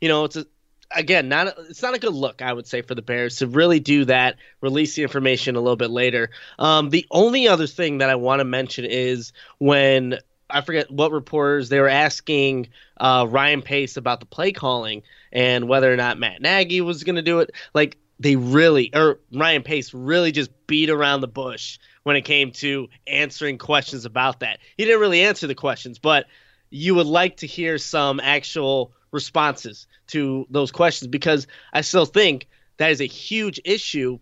you 0.00 0.08
know, 0.08 0.24
it's 0.24 0.36
a, 0.36 0.46
again 0.94 1.28
not 1.28 1.54
it's 1.68 1.82
not 1.82 1.94
a 1.94 1.98
good 1.98 2.14
look 2.14 2.42
I 2.42 2.52
would 2.52 2.66
say 2.66 2.82
for 2.82 2.94
the 2.94 3.02
Bears 3.02 3.36
to 3.36 3.46
really 3.46 3.80
do 3.80 4.04
that, 4.06 4.36
release 4.60 4.94
the 4.94 5.02
information 5.02 5.56
a 5.56 5.60
little 5.60 5.76
bit 5.76 5.90
later. 5.90 6.30
Um, 6.58 6.90
the 6.90 7.06
only 7.10 7.48
other 7.48 7.66
thing 7.66 7.98
that 7.98 8.10
I 8.10 8.16
want 8.16 8.40
to 8.40 8.44
mention 8.44 8.84
is 8.84 9.32
when 9.58 10.18
I 10.52 10.60
forget 10.62 10.90
what 10.90 11.12
reporters 11.12 11.68
they 11.68 11.80
were 11.80 11.88
asking 11.88 12.68
uh, 12.96 13.26
Ryan 13.28 13.62
Pace 13.62 13.96
about 13.96 14.20
the 14.20 14.26
play 14.26 14.52
calling 14.52 15.02
and 15.32 15.68
whether 15.68 15.92
or 15.92 15.96
not 15.96 16.18
Matt 16.18 16.42
Nagy 16.42 16.80
was 16.80 17.04
going 17.04 17.16
to 17.16 17.22
do 17.22 17.40
it. 17.40 17.50
Like 17.74 17.96
they 18.18 18.36
really, 18.36 18.90
or 18.94 19.20
Ryan 19.32 19.62
Pace 19.62 19.94
really 19.94 20.32
just 20.32 20.50
beat 20.66 20.90
around 20.90 21.20
the 21.20 21.28
bush 21.28 21.78
when 22.02 22.16
it 22.16 22.22
came 22.22 22.52
to 22.52 22.88
answering 23.06 23.58
questions 23.58 24.04
about 24.04 24.40
that. 24.40 24.58
He 24.76 24.84
didn't 24.84 25.00
really 25.00 25.22
answer 25.22 25.46
the 25.46 25.54
questions, 25.54 25.98
but 25.98 26.26
you 26.70 26.94
would 26.94 27.06
like 27.06 27.38
to 27.38 27.46
hear 27.46 27.78
some 27.78 28.20
actual 28.20 28.92
responses 29.12 29.86
to 30.08 30.46
those 30.50 30.70
questions 30.70 31.08
because 31.08 31.46
I 31.72 31.80
still 31.80 32.06
think 32.06 32.48
that 32.76 32.90
is 32.90 33.00
a 33.00 33.06
huge 33.06 33.60
issue, 33.64 34.18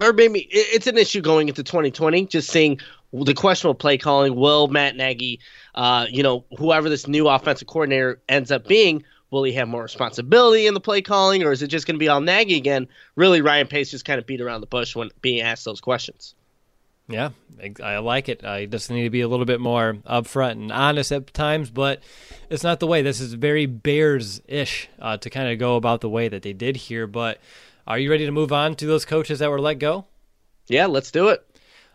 or 0.00 0.12
maybe 0.12 0.46
it's 0.50 0.86
an 0.86 0.98
issue 0.98 1.20
going 1.20 1.48
into 1.48 1.62
2020. 1.62 2.26
Just 2.26 2.50
seeing 2.50 2.78
the 3.12 3.34
questionable 3.34 3.74
play 3.74 3.98
calling. 3.98 4.34
Will 4.34 4.68
Matt 4.68 4.96
Nagy, 4.96 5.40
uh, 5.74 6.06
you 6.08 6.22
know, 6.22 6.44
whoever 6.56 6.88
this 6.88 7.08
new 7.08 7.28
offensive 7.28 7.66
coordinator 7.66 8.20
ends 8.28 8.50
up 8.50 8.66
being, 8.66 9.04
will 9.30 9.44
he 9.44 9.52
have 9.52 9.68
more 9.68 9.82
responsibility 9.82 10.66
in 10.66 10.74
the 10.74 10.80
play 10.80 11.02
calling, 11.02 11.42
or 11.42 11.52
is 11.52 11.62
it 11.62 11.68
just 11.68 11.86
going 11.86 11.96
to 11.96 11.98
be 11.98 12.08
all 12.08 12.20
Nagy 12.20 12.56
again? 12.56 12.88
Really, 13.16 13.40
Ryan 13.40 13.66
Pace 13.66 13.90
just 13.90 14.04
kind 14.04 14.18
of 14.18 14.26
beat 14.26 14.40
around 14.40 14.60
the 14.60 14.66
bush 14.66 14.94
when 14.94 15.10
being 15.20 15.40
asked 15.40 15.64
those 15.64 15.80
questions. 15.80 16.34
Yeah, 17.08 17.30
I 17.82 17.98
like 17.98 18.28
it. 18.28 18.44
I 18.44 18.66
just 18.66 18.90
need 18.90 19.04
to 19.04 19.10
be 19.10 19.22
a 19.22 19.28
little 19.28 19.46
bit 19.46 19.60
more 19.60 19.94
upfront 20.06 20.52
and 20.52 20.70
honest 20.70 21.10
at 21.10 21.32
times, 21.32 21.70
but 21.70 22.02
it's 22.50 22.62
not 22.62 22.80
the 22.80 22.86
way. 22.86 23.00
This 23.00 23.20
is 23.20 23.32
very 23.32 23.64
Bears 23.64 24.42
ish 24.46 24.88
uh, 24.98 25.16
to 25.16 25.30
kind 25.30 25.50
of 25.50 25.58
go 25.58 25.76
about 25.76 26.02
the 26.02 26.08
way 26.10 26.28
that 26.28 26.42
they 26.42 26.52
did 26.52 26.76
here. 26.76 27.06
But 27.06 27.40
are 27.86 27.98
you 27.98 28.10
ready 28.10 28.26
to 28.26 28.32
move 28.32 28.52
on 28.52 28.74
to 28.76 28.86
those 28.86 29.06
coaches 29.06 29.38
that 29.38 29.50
were 29.50 29.60
let 29.60 29.78
go? 29.78 30.04
Yeah, 30.66 30.84
let's 30.84 31.10
do 31.10 31.28
it. 31.28 31.46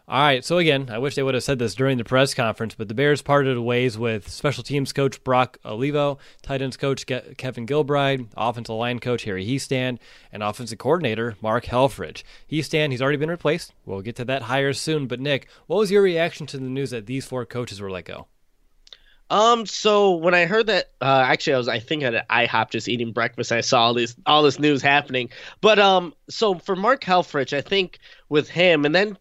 All 0.05 0.19
right. 0.19 0.43
So 0.43 0.57
again, 0.57 0.89
I 0.91 0.97
wish 0.97 1.15
they 1.15 1.23
would 1.23 1.33
have 1.33 1.45
said 1.45 1.59
this 1.59 1.75
during 1.75 1.97
the 1.97 2.03
press 2.03 2.33
conference, 2.33 2.75
but 2.75 2.89
the 2.89 2.93
Bears 2.93 3.21
parted 3.21 3.57
ways 3.57 3.97
with 3.97 4.29
special 4.29 4.61
teams 4.61 4.91
coach 4.91 5.23
Brock 5.23 5.57
Olivo, 5.63 6.17
tight 6.41 6.61
ends 6.61 6.75
coach 6.75 7.05
Kevin 7.05 7.65
Gilbride, 7.65 8.27
offensive 8.35 8.75
line 8.75 8.99
coach 8.99 9.23
Harry 9.23 9.45
Hiestand, 9.45 9.99
and 10.29 10.43
offensive 10.43 10.77
coordinator 10.77 11.37
Mark 11.41 11.63
Helfrich. 11.65 12.23
Hiestand, 12.51 12.91
he's 12.91 13.01
already 13.01 13.17
been 13.17 13.31
replaced. 13.31 13.73
We'll 13.85 14.01
get 14.01 14.17
to 14.17 14.25
that 14.25 14.41
hire 14.43 14.73
soon. 14.73 15.07
But 15.07 15.21
Nick, 15.21 15.47
what 15.67 15.77
was 15.77 15.89
your 15.89 16.01
reaction 16.01 16.47
to 16.47 16.57
the 16.57 16.63
news 16.63 16.89
that 16.89 17.05
these 17.05 17.25
four 17.25 17.45
coaches 17.45 17.79
were 17.79 17.89
let 17.89 18.03
go? 18.03 18.27
Um. 19.29 19.65
So 19.65 20.11
when 20.17 20.33
I 20.33 20.45
heard 20.45 20.67
that, 20.67 20.91
uh, 20.99 21.23
actually, 21.25 21.53
I 21.53 21.57
was 21.57 21.69
I 21.69 21.79
think 21.79 22.03
at 22.03 22.27
IHOP 22.27 22.71
just 22.71 22.89
eating 22.89 23.13
breakfast. 23.13 23.53
I 23.53 23.61
saw 23.61 23.83
all 23.83 23.93
this 23.93 24.17
all 24.25 24.43
this 24.43 24.59
news 24.59 24.81
happening. 24.81 25.29
But 25.61 25.79
um. 25.79 26.13
So 26.29 26.55
for 26.55 26.75
Mark 26.75 27.05
Helfrich, 27.05 27.55
I 27.55 27.61
think 27.61 27.99
with 28.27 28.49
him, 28.49 28.83
and 28.83 28.93
then 28.93 29.17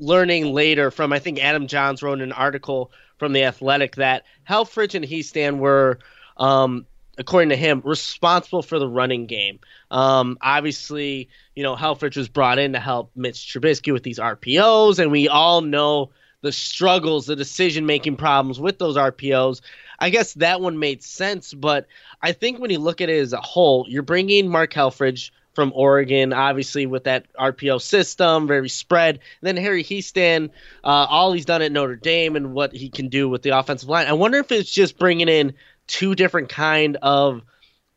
learning 0.00 0.52
later 0.52 0.90
from 0.90 1.12
I 1.12 1.18
think 1.18 1.38
Adam 1.38 1.66
Jahns 1.66 2.02
wrote 2.02 2.20
an 2.20 2.32
article 2.32 2.90
from 3.18 3.32
the 3.32 3.44
Athletic 3.44 3.96
that 3.96 4.24
Helfrich 4.48 4.94
and 4.94 5.04
Hiestand 5.04 5.58
were, 5.58 5.98
um, 6.38 6.86
according 7.18 7.50
to 7.50 7.56
him, 7.56 7.82
responsible 7.84 8.62
for 8.62 8.78
the 8.78 8.88
running 8.88 9.26
game. 9.26 9.60
Um, 9.90 10.38
obviously, 10.40 11.28
you 11.54 11.62
know 11.62 11.76
Helfrich 11.76 12.16
was 12.16 12.28
brought 12.28 12.58
in 12.58 12.72
to 12.72 12.80
help 12.80 13.12
Mitch 13.14 13.36
Trubisky 13.36 13.92
with 13.92 14.02
these 14.02 14.18
RPOs, 14.18 14.98
and 14.98 15.12
we 15.12 15.28
all 15.28 15.60
know 15.60 16.10
the 16.42 16.52
struggles, 16.52 17.26
the 17.26 17.36
decision 17.36 17.84
making 17.84 18.16
problems 18.16 18.58
with 18.58 18.78
those 18.78 18.96
RPOs. 18.96 19.60
I 19.98 20.08
guess 20.08 20.32
that 20.34 20.62
one 20.62 20.78
made 20.78 21.02
sense, 21.02 21.52
but 21.52 21.86
I 22.22 22.32
think 22.32 22.58
when 22.58 22.70
you 22.70 22.78
look 22.78 23.02
at 23.02 23.10
it 23.10 23.20
as 23.20 23.34
a 23.34 23.40
whole, 23.40 23.84
you're 23.88 24.02
bringing 24.02 24.48
Mark 24.48 24.72
Helfrich 24.72 25.30
from 25.60 25.72
Oregon, 25.74 26.32
obviously 26.32 26.86
with 26.86 27.04
that 27.04 27.26
RPO 27.38 27.82
system, 27.82 28.46
very 28.46 28.70
spread. 28.70 29.16
And 29.16 29.22
then 29.42 29.58
Harry 29.58 29.84
Hiestand, 29.84 30.48
uh, 30.82 31.06
all 31.10 31.34
he's 31.34 31.44
done 31.44 31.60
at 31.60 31.70
Notre 31.70 31.96
Dame 31.96 32.34
and 32.34 32.54
what 32.54 32.72
he 32.72 32.88
can 32.88 33.08
do 33.08 33.28
with 33.28 33.42
the 33.42 33.50
offensive 33.50 33.90
line. 33.90 34.06
I 34.06 34.14
wonder 34.14 34.38
if 34.38 34.50
it's 34.50 34.72
just 34.72 34.98
bringing 34.98 35.28
in 35.28 35.52
two 35.86 36.14
different 36.14 36.48
kind 36.48 36.96
of 37.02 37.42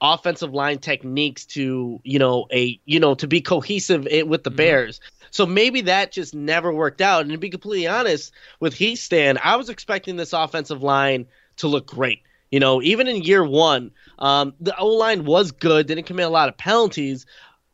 offensive 0.02 0.54
line 0.54 0.80
techniques 0.80 1.46
to 1.46 2.02
you 2.04 2.20
know 2.20 2.48
a 2.52 2.78
you 2.84 3.00
know 3.00 3.16
to 3.16 3.28
be 3.28 3.40
cohesive 3.40 4.04
with 4.04 4.44
the 4.44 4.50
mm-hmm. 4.50 4.58
Bears. 4.58 5.00
So 5.32 5.46
maybe 5.46 5.80
that 5.82 6.12
just 6.12 6.36
never 6.36 6.74
worked 6.74 7.00
out. 7.00 7.22
And 7.22 7.32
to 7.32 7.38
be 7.38 7.50
completely 7.50 7.88
honest 7.88 8.34
with 8.60 8.76
Hiestand, 8.76 9.40
I 9.42 9.56
was 9.56 9.70
expecting 9.70 10.18
this 10.18 10.34
offensive 10.34 10.84
line 10.84 11.28
to 11.56 11.70
look 11.70 11.88
great. 11.88 12.24
You 12.52 12.60
know, 12.60 12.84
even 12.84 13.08
in 13.08 13.24
year 13.24 13.44
one, 13.44 13.90
um, 14.20 14.54
the 14.60 14.78
O 14.78 14.86
line 14.90 15.26
was 15.26 15.52
good, 15.52 15.88
didn't 15.88 16.06
commit 16.06 16.28
a 16.28 16.30
lot 16.30 16.50
of 16.50 16.58
penalties. 16.58 17.26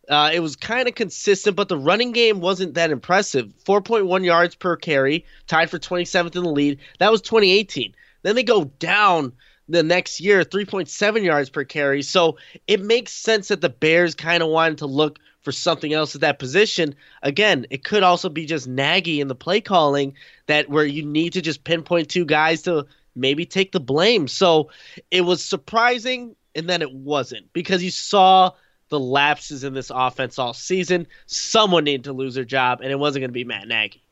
Uh, 0.10 0.32
it 0.34 0.40
was 0.40 0.56
kind 0.56 0.88
of 0.88 0.96
consistent, 0.96 1.56
but 1.56 1.70
the 1.70 1.78
running 1.78 2.12
game 2.12 2.40
wasn't 2.40 2.74
that 2.74 2.90
impressive. 2.90 3.54
4.1 3.66 4.26
yards 4.26 4.56
per 4.56 4.76
carry, 4.76 5.26
tied 5.48 5.70
for 5.70 5.78
27th 5.78 6.36
in 6.36 6.44
the 6.44 6.50
lead. 6.50 6.80
That 6.98 7.12
was 7.12 7.22
2018. 7.22 7.94
Then 8.24 8.36
they 8.36 8.44
go 8.44 8.66
down 8.66 9.34
the 9.68 9.84
next 9.84 10.20
year, 10.20 10.44
3.7 10.44 11.24
yards 11.24 11.50
per 11.52 11.64
carry. 11.64 12.02
So 12.02 12.38
it 12.66 12.82
makes 12.82 13.12
sense 13.12 13.50
that 13.50 13.62
the 13.62 13.70
Bears 13.70 14.16
kind 14.16 14.42
of 14.42 14.50
wanted 14.50 14.80
to 14.80 14.88
look 14.88 15.20
for 15.42 15.52
something 15.52 15.94
else 15.94 16.16
at 16.16 16.22
that 16.22 16.40
position. 16.40 16.96
Again, 17.22 17.68
it 17.70 17.84
could 17.84 18.04
also 18.04 18.30
be 18.30 18.46
just 18.46 18.68
Nagy 18.68 19.22
in 19.22 19.28
the 19.28 19.36
play 19.36 19.62
calling 19.62 20.16
that 20.48 20.70
where 20.70 20.86
you 20.86 21.06
need 21.06 21.34
to 21.34 21.42
just 21.42 21.64
pinpoint 21.64 22.10
two 22.10 22.26
guys 22.26 22.64
to 22.64 22.88
maybe 23.16 23.46
take 23.46 23.72
the 23.72 23.80
blame. 23.80 24.28
So 24.28 24.70
it 25.12 25.22
was 25.22 25.44
surprising, 25.44 26.36
and 26.56 26.68
then 26.68 26.82
it 26.82 26.92
wasn't 26.92 27.54
because 27.54 27.84
you 27.84 27.92
saw 27.92 28.52
the 28.90 29.00
lapses 29.00 29.64
in 29.64 29.74
this 29.74 29.92
offense 29.94 30.38
all 30.38 30.54
season. 30.54 31.08
Someone 31.26 31.84
needed 31.84 32.06
to 32.06 32.14
lose 32.14 32.36
their 32.36 32.46
job, 32.46 32.82
and 32.82 32.92
it 32.92 33.00
wasn't 33.00 33.22
going 33.22 33.30
to 33.30 33.34
be 33.34 33.44
Matt 33.44 33.68
Nagy. 33.68 34.04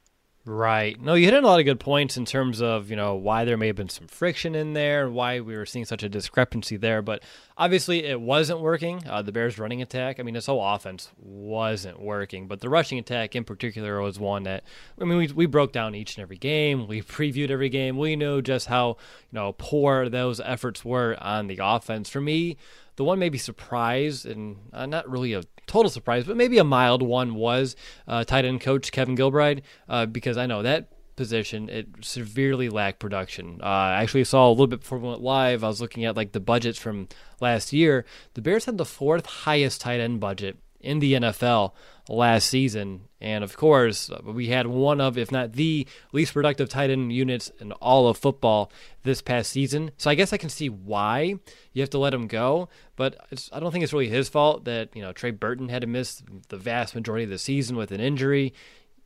Right. 0.48 1.00
No, 1.02 1.14
you 1.14 1.26
hit 1.26 1.44
a 1.44 1.46
lot 1.46 1.60
of 1.60 1.66
good 1.66 1.82
points 1.82 2.16
in 2.16 2.24
terms 2.24 2.62
of, 2.62 2.90
you 2.90 2.96
know, 2.96 3.16
why 3.16 3.44
there 3.44 3.58
may 3.58 3.68
have 3.68 3.76
been 3.76 3.90
some 3.90 4.08
friction 4.08 4.56
in 4.56 4.72
there, 4.72 5.10
why 5.10 5.42
we 5.42 5.58
were 5.58 5.66
seeing 5.66 5.84
such 5.84 6.04
a 6.04 6.10
discrepancy 6.10 6.78
there. 6.78 7.02
But 7.02 7.22
obviously, 7.58 8.06
it 8.06 8.22
wasn't 8.22 8.62
working. 8.62 9.06
Uh, 9.06 9.22
the 9.22 9.34
Bears' 9.34 9.60
running 9.60 9.82
attack, 9.82 10.22
I 10.22 10.24
mean, 10.24 10.36
this 10.36 10.46
whole 10.46 10.66
offense 10.66 11.10
wasn't 11.18 12.00
working. 12.00 12.48
But 12.48 12.62
the 12.62 12.70
rushing 12.70 12.98
attack 12.98 13.36
in 13.36 13.44
particular 13.44 14.00
was 14.00 14.20
one 14.20 14.44
that, 14.44 14.64
I 15.02 15.04
mean, 15.04 15.18
we, 15.18 15.28
we 15.28 15.46
broke 15.48 15.74
down 15.74 15.96
each 15.96 16.16
and 16.16 16.22
every 16.22 16.38
game. 16.38 16.88
We 16.88 17.02
previewed 17.04 17.50
every 17.50 17.68
game. 17.68 17.98
We 17.98 18.16
knew 18.16 18.42
just 18.42 18.68
how, 18.68 18.96
you 19.32 19.40
know, 19.40 19.54
poor 19.58 20.08
those 20.08 20.40
efforts 20.40 20.86
were 20.86 21.18
on 21.20 21.48
the 21.48 21.60
offense. 21.62 22.08
For 22.08 22.22
me, 22.22 22.56
the 22.98 23.04
one 23.04 23.20
maybe 23.20 23.38
surprise, 23.38 24.26
and 24.26 24.58
uh, 24.74 24.86
not 24.86 25.10
really 25.10 25.34
a 25.34 25.44
total 25.66 25.90
surprise, 25.90 26.26
but 26.26 26.36
maybe 26.36 26.58
a 26.58 26.64
mild 26.64 27.02
one 27.02 27.36
was 27.36 27.76
uh, 28.08 28.24
tight 28.24 28.46
end 28.46 28.62
coach 28.62 28.92
Kevin 28.92 29.16
Gilbride, 29.16 29.62
uh, 29.88 30.06
because 30.06 30.38
I 30.38 30.46
know 30.46 30.62
that 30.62 30.90
position 31.16 31.68
it 31.68 31.88
severely 32.02 32.70
lacked 32.70 33.00
production. 33.00 33.60
Uh, 33.62 33.66
I 33.66 34.04
actually 34.04 34.24
saw 34.24 34.48
a 34.48 34.52
little 34.52 34.68
bit 34.68 34.82
before 34.82 35.00
we 35.00 35.10
went 35.10 35.22
live. 35.22 35.64
I 35.64 35.68
was 35.68 35.82
looking 35.82 36.06
at 36.06 36.16
like 36.16 36.32
the 36.32 36.40
budgets 36.40 36.78
from 36.78 37.08
last 37.42 37.74
year. 37.74 38.06
The 38.36 38.42
Bears 38.42 38.66
had 38.66 38.78
the 38.78 38.86
fourth 38.86 39.26
highest 39.26 39.82
tight 39.82 40.00
end 40.00 40.20
budget 40.20 40.58
in 40.80 41.00
the 41.00 41.14
NFL 41.14 41.74
last 42.08 42.48
season. 42.48 43.07
And 43.20 43.44
of 43.44 43.58
course, 43.58 44.12
we 44.24 44.48
had 44.48 44.68
one 44.68 45.02
of, 45.02 45.18
if 45.18 45.32
not 45.32 45.54
the 45.54 45.88
least 46.12 46.34
productive 46.34 46.70
tight 46.70 46.92
end 46.92 47.12
units 47.12 47.52
in 47.60 47.72
all 47.74 48.08
of 48.08 48.18
football 48.18 48.72
this 49.04 49.22
past 49.22 49.52
season. 49.52 49.92
So 49.98 50.10
I 50.12 50.16
guess 50.16 50.34
I 50.34 50.38
can 50.38 50.50
see 50.50 50.70
why 50.70 51.40
you 51.74 51.82
have 51.82 51.90
to 51.92 51.98
let 51.98 52.14
him 52.14 52.28
go. 52.28 52.70
But 52.96 53.18
I 53.52 53.60
don't 53.60 53.72
think 53.72 53.84
it's 53.84 53.94
really 53.94 54.10
his 54.10 54.30
fault 54.30 54.66
that, 54.66 54.96
you 54.96 55.02
know, 55.02 55.14
Trey 55.14 55.32
Burton 55.32 55.70
had 55.70 55.82
to 55.82 55.88
miss 55.88 56.22
the 56.50 56.58
vast 56.58 56.94
majority 56.94 57.24
of 57.24 57.32
the 57.32 57.40
season 57.40 57.76
with 57.76 57.92
an 57.92 58.00
injury. 58.00 58.54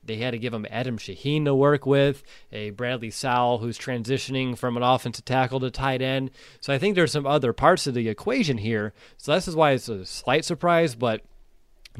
They 0.03 0.17
had 0.17 0.31
to 0.31 0.39
give 0.39 0.53
him 0.53 0.65
Adam 0.69 0.97
Shaheen 0.97 1.45
to 1.45 1.53
work 1.53 1.85
with, 1.85 2.23
a 2.51 2.71
Bradley 2.71 3.11
Sowell 3.11 3.59
who's 3.59 3.77
transitioning 3.77 4.57
from 4.57 4.75
an 4.75 4.83
offensive 4.83 5.25
tackle 5.25 5.59
to 5.59 5.69
tight 5.69 6.01
end. 6.01 6.31
So 6.59 6.73
I 6.73 6.79
think 6.79 6.95
there's 6.95 7.11
some 7.11 7.27
other 7.27 7.53
parts 7.53 7.85
of 7.85 7.93
the 7.93 8.09
equation 8.09 8.57
here. 8.57 8.93
So 9.17 9.33
this 9.33 9.47
is 9.47 9.55
why 9.55 9.71
it's 9.71 9.87
a 9.89 10.05
slight 10.05 10.43
surprise, 10.43 10.95
but 10.95 11.21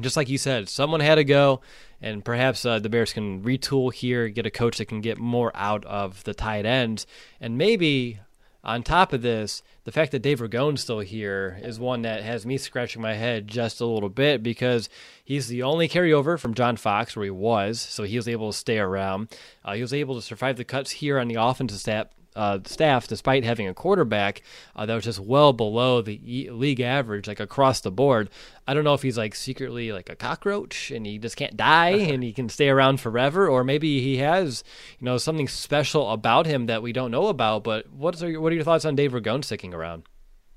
just 0.00 0.16
like 0.16 0.28
you 0.28 0.38
said, 0.38 0.68
someone 0.68 1.00
had 1.00 1.16
to 1.16 1.24
go, 1.24 1.60
and 2.00 2.24
perhaps 2.24 2.64
uh, 2.64 2.78
the 2.78 2.88
Bears 2.88 3.12
can 3.12 3.42
retool 3.42 3.92
here, 3.92 4.28
get 4.28 4.46
a 4.46 4.50
coach 4.50 4.78
that 4.78 4.86
can 4.86 5.00
get 5.00 5.18
more 5.18 5.52
out 5.54 5.84
of 5.84 6.24
the 6.24 6.34
tight 6.34 6.66
ends, 6.66 7.06
and 7.40 7.58
maybe 7.58 8.20
on 8.64 8.82
top 8.82 9.12
of 9.12 9.22
this, 9.22 9.62
the 9.84 9.90
fact 9.90 10.12
that 10.12 10.20
Dave 10.20 10.40
Ragone's 10.40 10.80
still 10.80 11.00
here 11.00 11.58
is 11.62 11.80
one 11.80 12.02
that 12.02 12.22
has 12.22 12.46
me 12.46 12.56
scratching 12.56 13.02
my 13.02 13.14
head 13.14 13.48
just 13.48 13.80
a 13.80 13.86
little 13.86 14.08
bit 14.08 14.40
because 14.42 14.88
he's 15.24 15.48
the 15.48 15.64
only 15.64 15.88
carryover 15.88 16.38
from 16.38 16.54
John 16.54 16.76
Fox 16.76 17.16
where 17.16 17.24
he 17.24 17.30
was, 17.30 17.80
so 17.80 18.04
he 18.04 18.16
was 18.16 18.28
able 18.28 18.52
to 18.52 18.56
stay 18.56 18.78
around. 18.78 19.34
Uh, 19.64 19.74
he 19.74 19.82
was 19.82 19.92
able 19.92 20.14
to 20.14 20.22
survive 20.22 20.56
the 20.56 20.64
cuts 20.64 20.92
here 20.92 21.18
on 21.18 21.26
the 21.26 21.34
offensive 21.34 21.80
staff 21.80 22.06
uh, 22.34 22.58
staff, 22.64 23.06
despite 23.06 23.44
having 23.44 23.68
a 23.68 23.74
quarterback 23.74 24.42
uh, 24.74 24.86
that 24.86 24.94
was 24.94 25.04
just 25.04 25.20
well 25.20 25.52
below 25.52 26.02
the 26.02 26.20
e- 26.24 26.50
league 26.50 26.80
average, 26.80 27.28
like 27.28 27.40
across 27.40 27.80
the 27.80 27.90
board. 27.90 28.30
I 28.66 28.74
don't 28.74 28.84
know 28.84 28.94
if 28.94 29.02
he's 29.02 29.18
like 29.18 29.34
secretly 29.34 29.92
like 29.92 30.08
a 30.08 30.16
cockroach 30.16 30.90
and 30.90 31.04
he 31.06 31.18
just 31.18 31.36
can't 31.36 31.56
die 31.56 31.88
and 31.90 32.22
he 32.22 32.32
can 32.32 32.48
stay 32.48 32.68
around 32.68 33.00
forever, 33.00 33.48
or 33.48 33.64
maybe 33.64 34.00
he 34.00 34.18
has, 34.18 34.64
you 34.98 35.04
know, 35.04 35.18
something 35.18 35.48
special 35.48 36.10
about 36.10 36.46
him 36.46 36.66
that 36.66 36.82
we 36.82 36.92
don't 36.92 37.10
know 37.10 37.26
about. 37.28 37.64
But 37.64 37.90
what's 37.90 38.22
your, 38.22 38.40
what 38.40 38.52
are 38.52 38.56
your 38.56 38.64
thoughts 38.64 38.84
on 38.84 38.96
Dave 38.96 39.12
Ragone 39.12 39.44
sticking 39.44 39.74
around? 39.74 40.04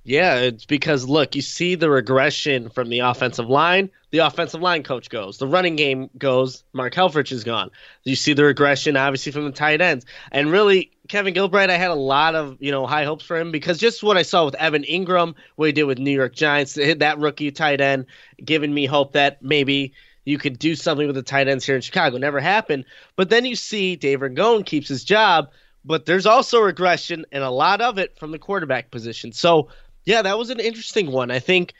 Yeah, 0.06 0.36
it's 0.36 0.66
because 0.66 1.10
look, 1.10 1.36
you 1.36 1.42
see 1.42 1.74
the 1.74 1.90
regression 1.90 2.70
from 2.70 2.90
the 2.90 3.00
offensive 3.00 3.50
line. 3.50 3.90
The 4.12 4.20
offensive 4.20 4.62
line 4.62 4.84
coach 4.84 5.10
goes. 5.10 5.40
The 5.40 5.48
running 5.48 5.76
game 5.76 6.12
goes. 6.16 6.64
Mark 6.74 6.94
Helfrich 6.94 7.32
is 7.32 7.44
gone. 7.44 7.72
You 8.04 8.16
see 8.16 8.34
the 8.34 8.44
regression, 8.44 8.98
obviously, 8.98 9.32
from 9.32 9.46
the 9.46 9.52
tight 9.52 9.82
ends. 9.82 10.06
And 10.32 10.52
really, 10.52 10.92
Kevin 11.08 11.34
Gilbride, 11.34 11.70
I 11.70 11.78
had 11.78 11.92
a 11.92 11.96
lot 11.96 12.36
of 12.36 12.58
you 12.60 12.72
know 12.72 12.86
high 12.86 13.06
hopes 13.06 13.26
for 13.26 13.38
him 13.38 13.52
because 13.52 13.78
just 13.78 14.04
what 14.04 14.18
I 14.18 14.24
saw 14.24 14.46
with 14.46 14.56
Evan 14.56 14.84
Engram, 14.84 15.36
what 15.56 15.68
he 15.68 15.72
did 15.72 15.84
with 15.84 16.00
New 16.00 16.12
York 16.12 16.36
Giants, 16.36 16.74
that 16.74 17.18
rookie 17.20 17.52
tight 17.52 17.82
end, 17.82 18.06
giving 18.44 18.74
me 18.74 18.86
hope 18.86 19.14
that 19.14 19.42
maybe 19.42 19.94
you 20.26 20.38
could 20.38 20.58
do 20.58 20.76
something 20.76 21.06
with 21.06 21.16
the 21.16 21.22
tight 21.24 21.48
ends 21.48 21.66
here 21.66 21.76
in 21.76 21.82
Chicago. 21.82 22.18
Never 22.18 22.40
happened. 22.40 22.86
But 23.16 23.30
then 23.30 23.46
you 23.46 23.56
see 23.56 23.96
Dave 23.96 24.22
Ragone 24.22 24.66
keeps 24.66 24.88
his 24.88 25.04
job, 25.04 25.52
but 25.84 26.06
there's 26.08 26.26
also 26.26 26.60
regression 26.60 27.26
and 27.32 27.44
a 27.44 27.52
lot 27.52 27.80
of 27.80 28.00
it 28.00 28.18
from 28.18 28.32
the 28.32 28.40
quarterback 28.40 28.90
position. 28.90 29.32
So 29.32 29.70
Yeah, 30.06 30.22
that 30.22 30.38
was 30.38 30.50
an 30.50 30.60
interesting 30.60 31.12
one. 31.12 31.32
I 31.32 31.40
think 31.40 31.74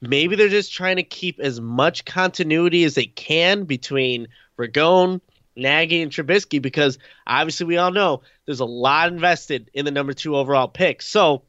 maybe 0.00 0.36
they're 0.36 0.48
just 0.48 0.72
trying 0.72 0.96
to 0.96 1.02
keep 1.02 1.40
as 1.40 1.60
much 1.60 2.04
continuity 2.04 2.84
as 2.84 2.94
they 2.94 3.06
can 3.06 3.64
between 3.64 4.28
Ragone, 4.58 5.20
Nagy, 5.56 6.02
and 6.02 6.10
Trubisky 6.10 6.60
because 6.60 6.98
obviously 7.26 7.66
we 7.66 7.76
all 7.76 7.90
know 7.90 8.22
there's 8.46 8.60
a 8.60 8.64
lot 8.64 9.12
invested 9.12 9.70
in 9.74 9.84
the 9.84 9.90
number 9.90 10.12
two 10.12 10.36
overall 10.36 10.68
pick. 10.68 11.02
So 11.02 11.42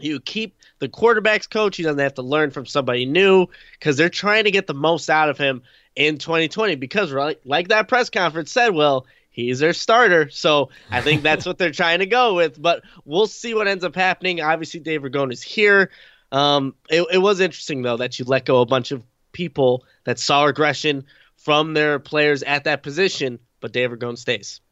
you 0.00 0.20
keep 0.20 0.56
the 0.78 0.88
quarterback's 0.88 1.46
coach. 1.46 1.76
He 1.76 1.82
doesn't 1.82 1.98
have 1.98 2.14
to 2.14 2.22
learn 2.22 2.50
from 2.50 2.66
somebody 2.66 3.06
new 3.06 3.46
because 3.78 3.96
they're 3.96 4.08
trying 4.08 4.44
to 4.44 4.50
get 4.50 4.66
the 4.66 4.74
most 4.74 5.08
out 5.08 5.28
of 5.28 5.38
him 5.38 5.62
in 5.94 6.18
2020 6.18 6.74
because, 6.76 7.12
like 7.44 7.68
that 7.68 7.88
press 7.88 8.10
conference 8.10 8.50
said, 8.50 8.70
well, 8.70 9.06
he's 9.30 9.60
their 9.60 9.72
starter. 9.72 10.28
So 10.30 10.70
I 10.90 11.00
think 11.00 11.22
that's 11.24 11.46
what 11.46 11.58
they're 11.58 11.70
trying 11.70 12.00
to 12.00 12.06
go 12.06 12.34
with. 12.34 12.60
But 12.60 12.82
we'll 13.04 13.26
see 13.26 13.54
what 13.54 13.68
ends 13.68 13.84
up 13.84 13.94
happening. 13.94 14.40
Obviously, 14.40 14.80
Dave 14.80 15.02
Ragone 15.02 15.32
is 15.32 15.42
here. 15.42 15.90
Um, 16.32 16.74
it, 16.90 17.06
it 17.12 17.18
was 17.18 17.40
interesting, 17.40 17.82
though, 17.82 17.98
that 17.98 18.18
you 18.18 18.24
let 18.24 18.44
go 18.44 18.60
a 18.60 18.66
bunch 18.66 18.90
of 18.90 19.04
people 19.32 19.84
that 20.04 20.18
saw 20.18 20.46
aggression 20.46 21.04
from 21.44 21.74
their 21.74 21.98
players 21.98 22.42
at 22.42 22.64
that 22.64 22.82
position, 22.82 23.38
but 23.60 23.72
Dave 23.72 23.90
Ragone 23.90 24.16
stays. 24.16 24.62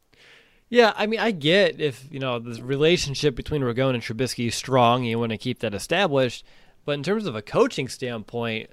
Yeah, 0.71 0.95
I 0.97 1.07
mean, 1.07 1.21
I 1.21 1.33
get 1.33 1.83
if 1.83 2.09
you 2.11 2.19
know 2.19 2.39
the 2.39 2.63
relationship 2.63 3.37
between 3.37 3.61
Ragone 3.61 3.93
and 3.93 4.03
Trubisky 4.03 4.49
is 4.49 4.55
strong, 4.55 5.05
you 5.05 5.19
want 5.19 5.33
to 5.33 5.39
keep 5.39 5.59
that 5.59 5.75
established. 5.75 6.47
But 6.87 6.93
in 6.93 7.03
terms 7.03 7.27
of 7.27 7.37
a 7.37 7.43
coaching 7.43 7.89
standpoint, 7.89 8.71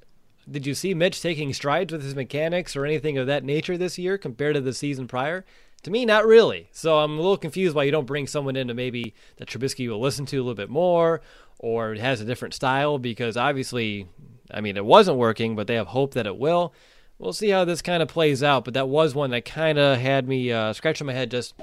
did 0.49 0.65
you 0.65 0.73
see 0.73 0.93
Mitch 0.93 1.21
taking 1.21 1.53
strides 1.53 1.91
with 1.91 2.01
his 2.01 2.15
mechanics 2.15 2.77
or 2.77 2.85
anything 2.85 3.17
of 3.17 3.27
that 3.27 3.43
nature 3.43 3.77
this 3.77 3.99
year 3.99 4.17
compared 4.17 4.55
to 4.55 4.61
the 4.61 4.73
season 4.73 5.09
prior? 5.09 5.45
To 5.83 5.91
me, 5.91 6.05
not 6.05 6.25
really. 6.25 6.69
So 6.71 6.99
I'm 6.99 7.13
a 7.13 7.21
little 7.21 7.37
confused 7.37 7.75
why 7.75 7.83
you 7.83 7.91
don't 7.91 8.07
bring 8.07 8.27
someone 8.27 8.55
into 8.55 8.73
maybe 8.73 9.13
that 9.37 9.49
Trubisky 9.49 9.89
will 9.89 9.99
listen 9.99 10.25
to 10.27 10.37
a 10.37 10.41
little 10.43 10.55
bit 10.55 10.69
more 10.69 11.21
or 11.59 11.95
has 11.95 12.21
a 12.21 12.25
different 12.25 12.53
style 12.53 12.97
because 12.97 13.35
obviously, 13.35 14.07
I 14.49 14.61
mean, 14.61 14.77
it 14.77 14.85
wasn't 14.85 15.17
working, 15.17 15.57
but 15.57 15.67
they 15.67 15.75
have 15.75 15.87
hope 15.87 16.13
that 16.13 16.27
it 16.27 16.37
will. 16.37 16.73
We'll 17.19 17.33
see 17.33 17.49
how 17.49 17.65
this 17.65 17.81
kind 17.81 18.01
of 18.01 18.07
plays 18.07 18.41
out, 18.41 18.63
but 18.63 18.73
that 18.75 18.87
was 18.87 19.13
one 19.13 19.31
that 19.31 19.43
kind 19.43 19.77
of 19.77 19.99
had 19.99 20.27
me 20.27 20.53
uh, 20.53 20.71
scratching 20.71 21.05
my 21.05 21.13
head 21.13 21.29
just 21.29 21.53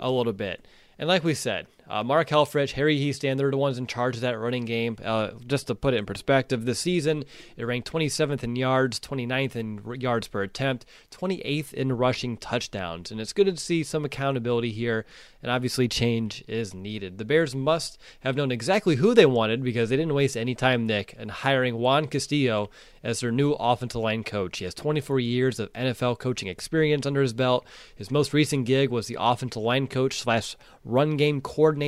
a 0.00 0.10
little 0.10 0.32
bit. 0.32 0.66
And 0.98 1.06
like 1.06 1.22
we 1.22 1.34
said, 1.34 1.66
uh, 1.88 2.02
Mark 2.02 2.28
Helfrich, 2.28 2.72
Harry 2.72 2.98
Hiestand, 2.98 3.36
they're 3.36 3.50
the 3.50 3.56
ones 3.56 3.76
in 3.76 3.86
charge 3.86 4.14
of 4.16 4.22
that 4.22 4.38
running 4.38 4.64
game. 4.64 4.96
Uh, 5.04 5.30
just 5.46 5.66
to 5.66 5.74
put 5.74 5.94
it 5.94 5.98
in 5.98 6.06
perspective, 6.06 6.64
this 6.64 6.78
season 6.78 7.24
it 7.56 7.64
ranked 7.64 7.90
27th 7.92 8.42
in 8.42 8.56
yards, 8.56 9.00
29th 9.00 9.56
in 9.56 10.00
yards 10.00 10.28
per 10.28 10.42
attempt, 10.42 10.86
28th 11.10 11.74
in 11.74 11.92
rushing 11.92 12.36
touchdowns. 12.36 13.10
And 13.10 13.20
it's 13.20 13.32
good 13.32 13.46
to 13.46 13.56
see 13.56 13.82
some 13.82 14.04
accountability 14.04 14.70
here, 14.70 15.04
and 15.42 15.50
obviously 15.50 15.88
change 15.88 16.44
is 16.46 16.72
needed. 16.72 17.18
The 17.18 17.24
Bears 17.24 17.54
must 17.54 17.98
have 18.20 18.36
known 18.36 18.52
exactly 18.52 18.96
who 18.96 19.12
they 19.12 19.26
wanted 19.26 19.62
because 19.62 19.90
they 19.90 19.96
didn't 19.96 20.14
waste 20.14 20.36
any 20.36 20.54
time, 20.54 20.86
Nick, 20.86 21.14
in 21.18 21.28
hiring 21.28 21.76
Juan 21.76 22.06
Castillo 22.06 22.70
as 23.02 23.20
their 23.20 23.32
new 23.32 23.52
offensive 23.52 24.00
line 24.00 24.22
coach. 24.22 24.58
He 24.58 24.64
has 24.64 24.74
24 24.74 25.18
years 25.18 25.58
of 25.58 25.72
NFL 25.72 26.20
coaching 26.20 26.48
experience 26.48 27.04
under 27.04 27.20
his 27.22 27.32
belt. 27.32 27.66
His 27.96 28.10
most 28.10 28.32
recent 28.32 28.66
gig 28.66 28.90
was 28.90 29.08
the 29.08 29.16
offensive 29.18 29.62
line 29.62 29.88
coach 29.88 30.20
slash 30.20 30.56
run 30.84 31.16
game 31.16 31.40
coordinator 31.40 31.81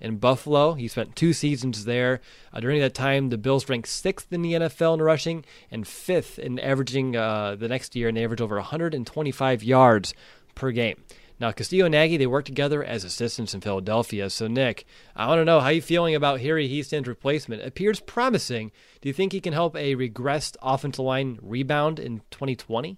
in 0.00 0.16
Buffalo. 0.16 0.74
He 0.74 0.88
spent 0.88 1.16
two 1.16 1.32
seasons 1.32 1.84
there. 1.84 2.20
Uh, 2.52 2.60
during 2.60 2.80
that 2.80 2.94
time, 2.94 3.28
the 3.28 3.38
Bills 3.38 3.68
ranked 3.68 3.88
sixth 3.88 4.32
in 4.32 4.42
the 4.42 4.54
NFL 4.54 4.94
in 4.94 5.02
rushing 5.02 5.44
and 5.70 5.86
fifth 5.86 6.38
in 6.38 6.58
averaging 6.58 7.16
uh, 7.16 7.56
the 7.56 7.68
next 7.68 7.96
year, 7.96 8.08
and 8.08 8.18
averaged 8.18 8.42
over 8.42 8.56
125 8.56 9.62
yards 9.62 10.14
per 10.54 10.70
game. 10.70 11.02
Now, 11.42 11.50
Castillo 11.50 11.86
and 11.86 11.92
Nagy, 11.92 12.16
they 12.18 12.26
worked 12.28 12.46
together 12.46 12.84
as 12.84 13.02
assistants 13.02 13.52
in 13.52 13.60
Philadelphia. 13.60 14.30
So, 14.30 14.46
Nick, 14.46 14.86
I 15.16 15.26
want 15.26 15.40
to 15.40 15.44
know 15.44 15.58
how 15.58 15.70
you 15.70 15.82
feeling 15.82 16.14
about 16.14 16.40
Harry 16.40 16.68
Hiestand's 16.68 17.08
replacement. 17.08 17.62
It 17.62 17.66
appears 17.66 17.98
promising. 17.98 18.70
Do 19.00 19.08
you 19.08 19.12
think 19.12 19.32
he 19.32 19.40
can 19.40 19.52
help 19.52 19.74
a 19.74 19.96
regressed 19.96 20.56
offensive 20.62 21.04
line 21.04 21.40
rebound 21.42 21.98
in 21.98 22.20
2020? 22.30 22.96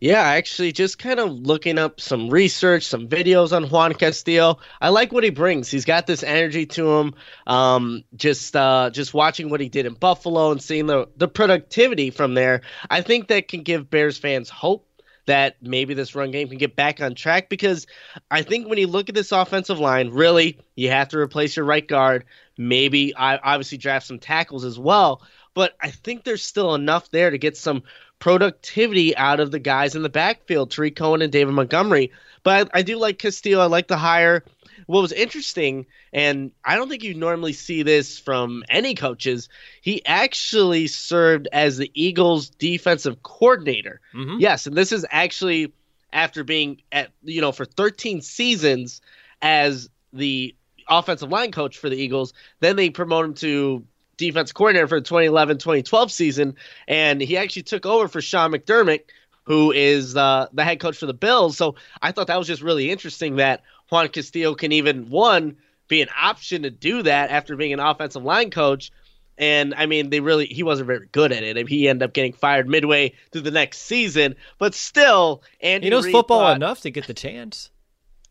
Yeah, 0.00 0.22
actually, 0.22 0.72
just 0.72 0.98
kind 0.98 1.20
of 1.20 1.30
looking 1.30 1.76
up 1.76 2.00
some 2.00 2.30
research, 2.30 2.86
some 2.86 3.06
videos 3.06 3.54
on 3.54 3.64
Juan 3.64 3.92
Castillo. 3.92 4.58
I 4.80 4.88
like 4.88 5.12
what 5.12 5.24
he 5.24 5.30
brings. 5.30 5.70
He's 5.70 5.84
got 5.84 6.06
this 6.06 6.22
energy 6.22 6.64
to 6.66 6.90
him. 6.90 7.14
Um, 7.46 8.04
just 8.16 8.56
uh, 8.56 8.88
just 8.90 9.12
watching 9.12 9.50
what 9.50 9.60
he 9.60 9.68
did 9.68 9.84
in 9.84 9.92
Buffalo 9.92 10.52
and 10.52 10.62
seeing 10.62 10.86
the 10.86 11.06
the 11.18 11.28
productivity 11.28 12.08
from 12.10 12.32
there, 12.32 12.62
I 12.88 13.02
think 13.02 13.28
that 13.28 13.48
can 13.48 13.62
give 13.62 13.90
Bears 13.90 14.16
fans 14.16 14.48
hope 14.48 14.86
that 15.26 15.56
maybe 15.60 15.92
this 15.92 16.14
run 16.14 16.30
game 16.30 16.48
can 16.48 16.56
get 16.56 16.74
back 16.74 17.02
on 17.02 17.14
track 17.14 17.50
because 17.50 17.86
I 18.30 18.40
think 18.40 18.68
when 18.68 18.78
you 18.78 18.86
look 18.86 19.10
at 19.10 19.14
this 19.14 19.32
offensive 19.32 19.78
line, 19.78 20.08
really, 20.08 20.58
you 20.76 20.88
have 20.90 21.08
to 21.08 21.18
replace 21.18 21.56
your 21.56 21.66
right 21.66 21.86
guard. 21.86 22.24
Maybe 22.56 23.14
I 23.14 23.36
obviously 23.36 23.76
draft 23.76 24.06
some 24.06 24.18
tackles 24.18 24.64
as 24.64 24.78
well, 24.78 25.22
but 25.52 25.74
I 25.78 25.90
think 25.90 26.24
there's 26.24 26.42
still 26.42 26.74
enough 26.74 27.10
there 27.10 27.30
to 27.30 27.38
get 27.38 27.58
some 27.58 27.82
productivity 28.20 29.16
out 29.16 29.40
of 29.40 29.50
the 29.50 29.58
guys 29.58 29.96
in 29.96 30.02
the 30.02 30.08
backfield, 30.08 30.70
Tarik 30.70 30.94
Cohen 30.94 31.22
and 31.22 31.32
David 31.32 31.54
Montgomery. 31.54 32.12
But 32.44 32.70
I, 32.72 32.78
I 32.78 32.82
do 32.82 32.96
like 32.96 33.18
Castillo. 33.18 33.60
I 33.60 33.66
like 33.66 33.88
the 33.88 33.96
hire 33.96 34.44
what 34.90 35.02
was 35.02 35.12
interesting, 35.12 35.86
and 36.12 36.50
I 36.64 36.74
don't 36.74 36.88
think 36.88 37.04
you 37.04 37.14
normally 37.14 37.52
see 37.52 37.84
this 37.84 38.18
from 38.18 38.64
any 38.68 38.96
coaches, 38.96 39.48
he 39.80 40.04
actually 40.04 40.88
served 40.88 41.46
as 41.52 41.76
the 41.76 41.92
Eagles' 41.94 42.50
defensive 42.50 43.22
coordinator. 43.22 44.00
Mm-hmm. 44.12 44.38
Yes, 44.40 44.66
and 44.66 44.76
this 44.76 44.90
is 44.90 45.06
actually 45.08 45.72
after 46.12 46.42
being 46.42 46.82
at 46.90 47.10
you 47.22 47.40
know 47.40 47.52
for 47.52 47.64
13 47.64 48.20
seasons 48.20 49.00
as 49.40 49.88
the 50.12 50.56
offensive 50.88 51.30
line 51.30 51.52
coach 51.52 51.78
for 51.78 51.88
the 51.88 51.96
Eagles. 51.96 52.32
Then 52.58 52.74
they 52.74 52.90
promote 52.90 53.26
him 53.26 53.34
to 53.34 53.84
defense 54.20 54.52
coordinator 54.52 54.86
for 54.86 55.00
the 55.00 55.08
2011-2012 55.08 56.10
season, 56.10 56.56
and 56.86 57.20
he 57.20 57.36
actually 57.36 57.62
took 57.62 57.86
over 57.86 58.06
for 58.06 58.20
Sean 58.20 58.52
McDermott, 58.52 59.02
who 59.44 59.72
is 59.72 60.16
uh, 60.16 60.46
the 60.52 60.62
head 60.62 60.78
coach 60.78 60.96
for 60.96 61.06
the 61.06 61.14
Bills. 61.14 61.56
So 61.56 61.74
I 62.00 62.12
thought 62.12 62.28
that 62.28 62.38
was 62.38 62.46
just 62.46 62.62
really 62.62 62.90
interesting 62.90 63.36
that 63.36 63.62
Juan 63.90 64.08
Castillo 64.08 64.54
can 64.54 64.72
even 64.72 65.10
one 65.10 65.56
be 65.88 66.02
an 66.02 66.08
option 66.16 66.62
to 66.62 66.70
do 66.70 67.02
that 67.02 67.30
after 67.30 67.56
being 67.56 67.72
an 67.72 67.80
offensive 67.80 68.22
line 68.22 68.50
coach. 68.50 68.92
And 69.36 69.74
I 69.74 69.86
mean, 69.86 70.10
they 70.10 70.20
really 70.20 70.46
he 70.46 70.62
wasn't 70.62 70.86
very 70.86 71.08
good 71.10 71.32
at 71.32 71.42
it. 71.42 71.66
He 71.66 71.88
ended 71.88 72.06
up 72.06 72.12
getting 72.12 72.34
fired 72.34 72.68
midway 72.68 73.14
through 73.32 73.40
the 73.40 73.50
next 73.50 73.78
season, 73.78 74.36
but 74.58 74.74
still, 74.74 75.42
Andy 75.62 75.86
he 75.86 75.90
knows 75.90 76.04
Reid 76.04 76.12
football 76.12 76.40
thought, 76.40 76.56
enough 76.56 76.82
to 76.82 76.90
get 76.90 77.06
the 77.06 77.14
chance. 77.14 77.70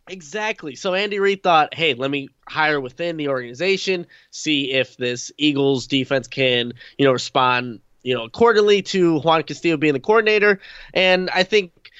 Exactly. 0.09 0.75
So 0.75 0.95
Andy 0.95 1.19
Reid 1.19 1.43
thought, 1.43 1.73
hey, 1.73 1.93
let 1.93 2.09
me 2.09 2.29
hire 2.47 2.81
within 2.81 3.15
the 3.17 3.29
organization, 3.29 4.07
see 4.31 4.71
if 4.71 4.97
this 4.97 5.31
Eagles 5.37 5.85
defense 5.85 6.27
can, 6.27 6.73
you 6.97 7.05
know, 7.05 7.11
respond, 7.11 7.79
you 8.01 8.15
know, 8.15 8.23
accordingly 8.23 8.81
to 8.81 9.19
Juan 9.19 9.43
Castillo 9.43 9.77
being 9.77 9.93
the 9.93 9.99
coordinator. 9.99 10.59
And 10.95 11.29
I 11.29 11.43
think 11.43 11.91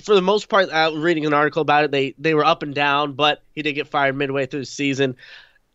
for 0.00 0.14
the 0.14 0.22
most 0.22 0.48
part, 0.48 0.70
uh, 0.70 0.92
reading 0.94 1.26
an 1.26 1.34
article 1.34 1.62
about 1.62 1.84
it, 1.84 1.90
they 1.90 2.14
they 2.18 2.34
were 2.34 2.44
up 2.44 2.62
and 2.62 2.74
down, 2.74 3.14
but 3.14 3.42
he 3.52 3.62
did 3.62 3.72
get 3.72 3.88
fired 3.88 4.16
midway 4.16 4.46
through 4.46 4.60
the 4.60 4.66
season. 4.66 5.16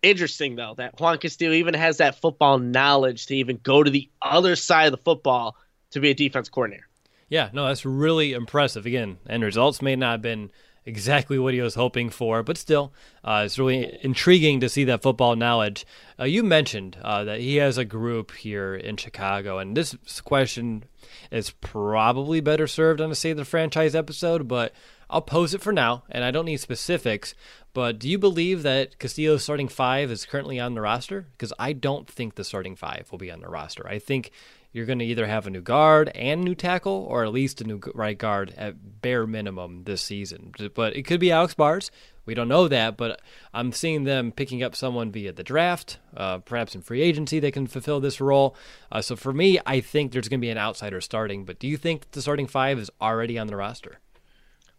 Interesting 0.01 0.55
though 0.55 0.75
that 0.77 0.99
Juan 0.99 1.17
Castillo 1.17 1.51
even 1.51 1.73
has 1.73 1.97
that 1.97 2.21
football 2.21 2.57
knowledge 2.57 3.25
to 3.27 3.35
even 3.35 3.59
go 3.61 3.83
to 3.83 3.91
the 3.91 4.09
other 4.21 4.55
side 4.55 4.85
of 4.85 4.91
the 4.91 4.97
football 4.97 5.57
to 5.91 5.99
be 5.99 6.09
a 6.09 6.13
defense 6.13 6.47
coordinator. 6.47 6.87
Yeah, 7.27 7.49
no, 7.53 7.67
that's 7.67 7.85
really 7.85 8.31
impressive. 8.31 8.85
Again, 8.85 9.17
and 9.27 9.43
results 9.43 9.81
may 9.81 9.95
not 9.95 10.11
have 10.13 10.21
been 10.21 10.51
exactly 10.85 11.37
what 11.37 11.53
he 11.53 11.61
was 11.61 11.75
hoping 11.75 12.09
for, 12.09 12.43
but 12.43 12.57
still, 12.57 12.93
uh, 13.23 13.43
it's 13.45 13.59
really 13.59 13.97
intriguing 14.01 14.59
to 14.59 14.69
see 14.69 14.83
that 14.85 15.01
football 15.01 15.35
knowledge. 15.35 15.85
Uh, 16.19 16.23
you 16.23 16.43
mentioned 16.43 16.97
uh, 17.01 17.23
that 17.23 17.39
he 17.39 17.57
has 17.57 17.77
a 17.77 17.85
group 17.85 18.31
here 18.31 18.75
in 18.75 18.97
Chicago, 18.97 19.59
and 19.59 19.75
this 19.75 19.95
question 20.23 20.83
is 21.31 21.51
probably 21.51 22.41
better 22.41 22.67
served 22.67 23.01
on 23.01 23.11
a 23.11 23.15
Save 23.15 23.37
the 23.37 23.45
Franchise 23.45 23.95
episode, 23.95 24.47
but 24.47 24.73
I'll 25.09 25.21
pose 25.21 25.53
it 25.53 25.61
for 25.61 25.73
now, 25.73 26.03
and 26.09 26.23
I 26.23 26.31
don't 26.31 26.45
need 26.45 26.59
specifics. 26.59 27.33
But 27.73 27.99
do 27.99 28.09
you 28.09 28.17
believe 28.17 28.63
that 28.63 28.99
Castillo's 28.99 29.43
starting 29.43 29.67
five 29.67 30.11
is 30.11 30.25
currently 30.25 30.59
on 30.59 30.73
the 30.73 30.81
roster? 30.81 31.27
Because 31.31 31.53
I 31.57 31.73
don't 31.73 32.09
think 32.09 32.35
the 32.35 32.43
starting 32.43 32.75
five 32.75 33.07
will 33.11 33.19
be 33.19 33.31
on 33.31 33.41
the 33.41 33.49
roster. 33.49 33.87
I 33.87 33.99
think 33.99 34.31
you're 34.71 34.85
going 34.85 34.99
to 34.99 35.05
either 35.05 35.25
have 35.25 35.47
a 35.47 35.49
new 35.49 35.61
guard 35.61 36.09
and 36.09 36.43
new 36.43 36.55
tackle, 36.55 37.05
or 37.09 37.23
at 37.23 37.31
least 37.31 37.61
a 37.61 37.63
new 37.63 37.79
right 37.95 38.17
guard 38.17 38.53
at 38.57 39.01
bare 39.01 39.25
minimum 39.25 39.83
this 39.85 40.01
season. 40.01 40.53
But 40.75 40.95
it 40.95 41.03
could 41.03 41.19
be 41.19 41.31
Alex 41.31 41.53
Bars. 41.53 41.89
We 42.25 42.35
don't 42.35 42.47
know 42.47 42.67
that, 42.67 42.95
but 42.95 43.21
I'm 43.55 43.71
seeing 43.71 44.03
them 44.03 44.31
picking 44.31 44.61
up 44.61 44.75
someone 44.75 45.11
via 45.11 45.31
the 45.31 45.43
draft, 45.43 45.97
uh, 46.15 46.37
perhaps 46.37 46.75
in 46.75 46.81
free 46.81 47.01
agency 47.01 47.39
they 47.39 47.49
can 47.49 47.65
fulfill 47.65 47.99
this 47.99 48.21
role. 48.21 48.55
Uh, 48.91 49.01
so 49.01 49.15
for 49.15 49.33
me, 49.33 49.59
I 49.65 49.79
think 49.79 50.11
there's 50.11 50.29
going 50.29 50.39
to 50.39 50.45
be 50.45 50.51
an 50.51 50.57
outsider 50.59 51.01
starting. 51.01 51.45
But 51.45 51.57
do 51.57 51.67
you 51.67 51.75
think 51.75 52.11
the 52.11 52.21
starting 52.21 52.45
five 52.45 52.77
is 52.77 52.91
already 53.01 53.39
on 53.39 53.47
the 53.47 53.55
roster? 53.55 53.97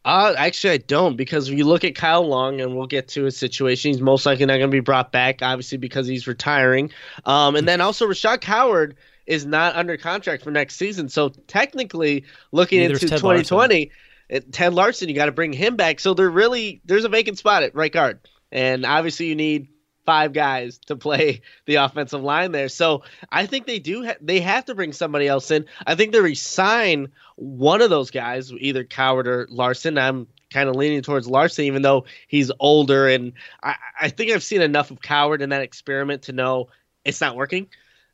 Uh, 0.05 0.33
actually, 0.38 0.74
I 0.74 0.79
don't 0.79 1.16
because 1.16 1.48
if 1.48 1.59
you 1.59 1.64
look 1.64 1.85
at 1.85 1.94
Kyle 1.94 2.26
Long, 2.26 2.61
and 2.61 2.76
we'll 2.76 2.87
get 2.87 3.09
to 3.09 3.24
his 3.24 3.37
situation, 3.37 3.90
he's 3.90 4.00
most 4.00 4.24
likely 4.24 4.46
not 4.46 4.59
going 4.59 4.70
to 4.70 4.74
be 4.74 4.81
brought 4.81 5.11
back, 5.12 5.42
obviously 5.42 5.76
because 5.76 6.07
he's 6.07 6.26
retiring. 6.26 6.92
Um, 7.26 7.57
and 7.57 7.66
then 7.66 7.81
also 7.81 8.07
Rashaad 8.07 8.40
Coward 8.40 8.96
is 9.31 9.47
not 9.47 9.77
under 9.77 9.97
contract 9.97 10.43
for 10.43 10.51
next 10.51 10.75
season. 10.75 11.09
So 11.09 11.29
technically, 11.29 12.25
looking 12.51 12.83
into 12.83 12.99
2020, 12.99 13.93
Larsen. 14.29 14.51
Ted 14.51 14.75
Larsen, 14.75 15.09
you 15.09 15.14
got 15.14 15.27
to 15.27 15.33
bring 15.33 15.53
him 15.53 15.77
back. 15.77 16.01
So 16.01 16.14
there 16.14 16.29
really 16.29 16.81
there's 16.85 17.05
a 17.05 17.09
vacant 17.09 17.38
spot 17.38 17.62
at 17.62 17.75
right 17.75 17.93
guard, 17.93 18.29
and 18.51 18.85
obviously 18.85 19.27
you 19.27 19.37
need 19.37 19.69
five 20.05 20.33
guys 20.33 20.79
to 20.87 20.97
play 20.97 21.43
the 21.66 21.77
offensive 21.77 22.23
line 22.23 22.51
there. 22.51 22.69
So 22.69 23.05
I 23.31 23.47
think 23.47 23.66
they 23.66 23.79
do. 23.79 24.05
Ha- 24.05 24.16
they 24.21 24.40
have 24.40 24.64
to 24.64 24.75
bring 24.75 24.93
somebody 24.93 25.29
else 25.29 25.53
in. 25.53 25.66
I 25.87 25.95
think 25.95 26.11
they 26.11 26.21
resign 26.21 27.12
one 27.37 27.83
of 27.83 27.90
those 27.90 28.11
guys, 28.11 28.53
either 28.53 28.83
Coward 28.83 29.29
or 29.29 29.47
Larsen. 29.49 29.97
I'm 29.97 30.27
kind 30.53 30.69
of 30.69 30.75
leaning 30.75 31.03
towards 31.03 31.29
Larsen, 31.29 31.66
even 31.66 31.83
though 31.83 32.07
he's 32.27 32.51
older, 32.59 33.07
and 33.07 33.35
I, 33.62 33.77
I 34.01 34.09
think 34.09 34.33
I've 34.33 34.43
seen 34.43 34.61
enough 34.61 34.90
of 34.90 35.01
Coward 35.01 35.40
in 35.40 35.51
that 35.51 35.62
experiment 35.62 36.23
to 36.23 36.33
know 36.33 36.69
it's 37.05 37.21
not 37.21 37.37
working. 37.37 37.69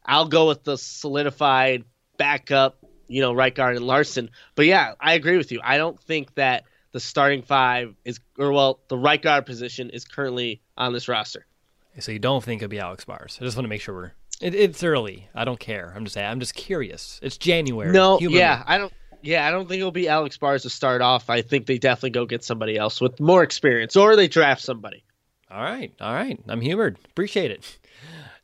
I'll 0.07 0.29
go 0.29 0.49
with 0.49 0.65
the 0.65 0.79
solidified 0.79 1.85
backup, 2.17 2.79
you 3.09 3.21
know, 3.21 3.33
right 3.33 3.55
guard 3.55 3.77
and 3.77 3.87
Larsen. 3.87 4.31
But 4.55 4.67
yeah, 4.67 4.95
I 5.01 5.15
agree 5.15 5.37
with 5.37 5.53
you. 5.53 5.61
I 5.63 5.77
don't 5.77 6.01
think 6.01 6.35
that 6.37 6.65
the 6.93 7.01
starting 7.01 7.43
five 7.43 7.95
is, 8.05 8.21
or 8.39 8.53
well, 8.53 8.81
the 8.89 8.97
right 8.97 9.21
guard 9.21 9.45
position 9.47 9.91
is 9.91 10.05
currently 10.05 10.63
on 10.77 10.93
this 10.93 11.09
roster. 11.09 11.45
So 11.99 12.13
you 12.13 12.19
don't 12.19 12.45
think 12.45 12.63
it'll 12.63 12.71
be 12.71 12.79
Alex 12.79 13.05
Bars? 13.05 13.39
I 13.41 13.45
just 13.45 13.57
want 13.57 13.65
to 13.65 13.69
make 13.69 13.81
sure 13.81 13.95
we're. 13.95 14.13
It, 14.41 14.55
it's 14.55 14.85
early. 14.85 15.29
I 15.35 15.45
don't 15.45 15.59
care. 15.59 15.93
I'm 15.97 16.05
just 16.05 16.15
saying. 16.15 16.29
I'm 16.29 16.41
just 16.41 16.55
curious. 16.55 17.19
It's 17.23 17.39
January. 17.39 17.91
No, 17.91 18.19
yeah, 18.21 18.63
I 18.67 18.79
don't. 18.79 18.93
Yeah, 19.23 19.47
I 19.47 19.51
don't 19.51 19.67
think 19.67 19.81
it'll 19.81 19.91
be 19.91 20.09
Alex 20.09 20.37
Bars 20.37 20.63
to 20.63 20.71
start 20.71 21.01
off. 21.01 21.31
I 21.31 21.43
think 21.43 21.67
they 21.67 21.79
definitely 21.79 22.11
go 22.11 22.27
get 22.27 22.45
somebody 22.45 22.77
else 22.77 23.01
with 23.01 23.19
more 23.19 23.43
experience, 23.43 23.97
or 23.97 24.15
they 24.15 24.29
draft 24.29 24.61
somebody. 24.63 25.05
All 25.51 25.63
right, 25.63 25.93
all 26.01 26.13
right. 26.13 26.39
I'm 26.49 26.61
humored. 26.61 26.99
Appreciate 27.07 27.51
it. 27.51 27.79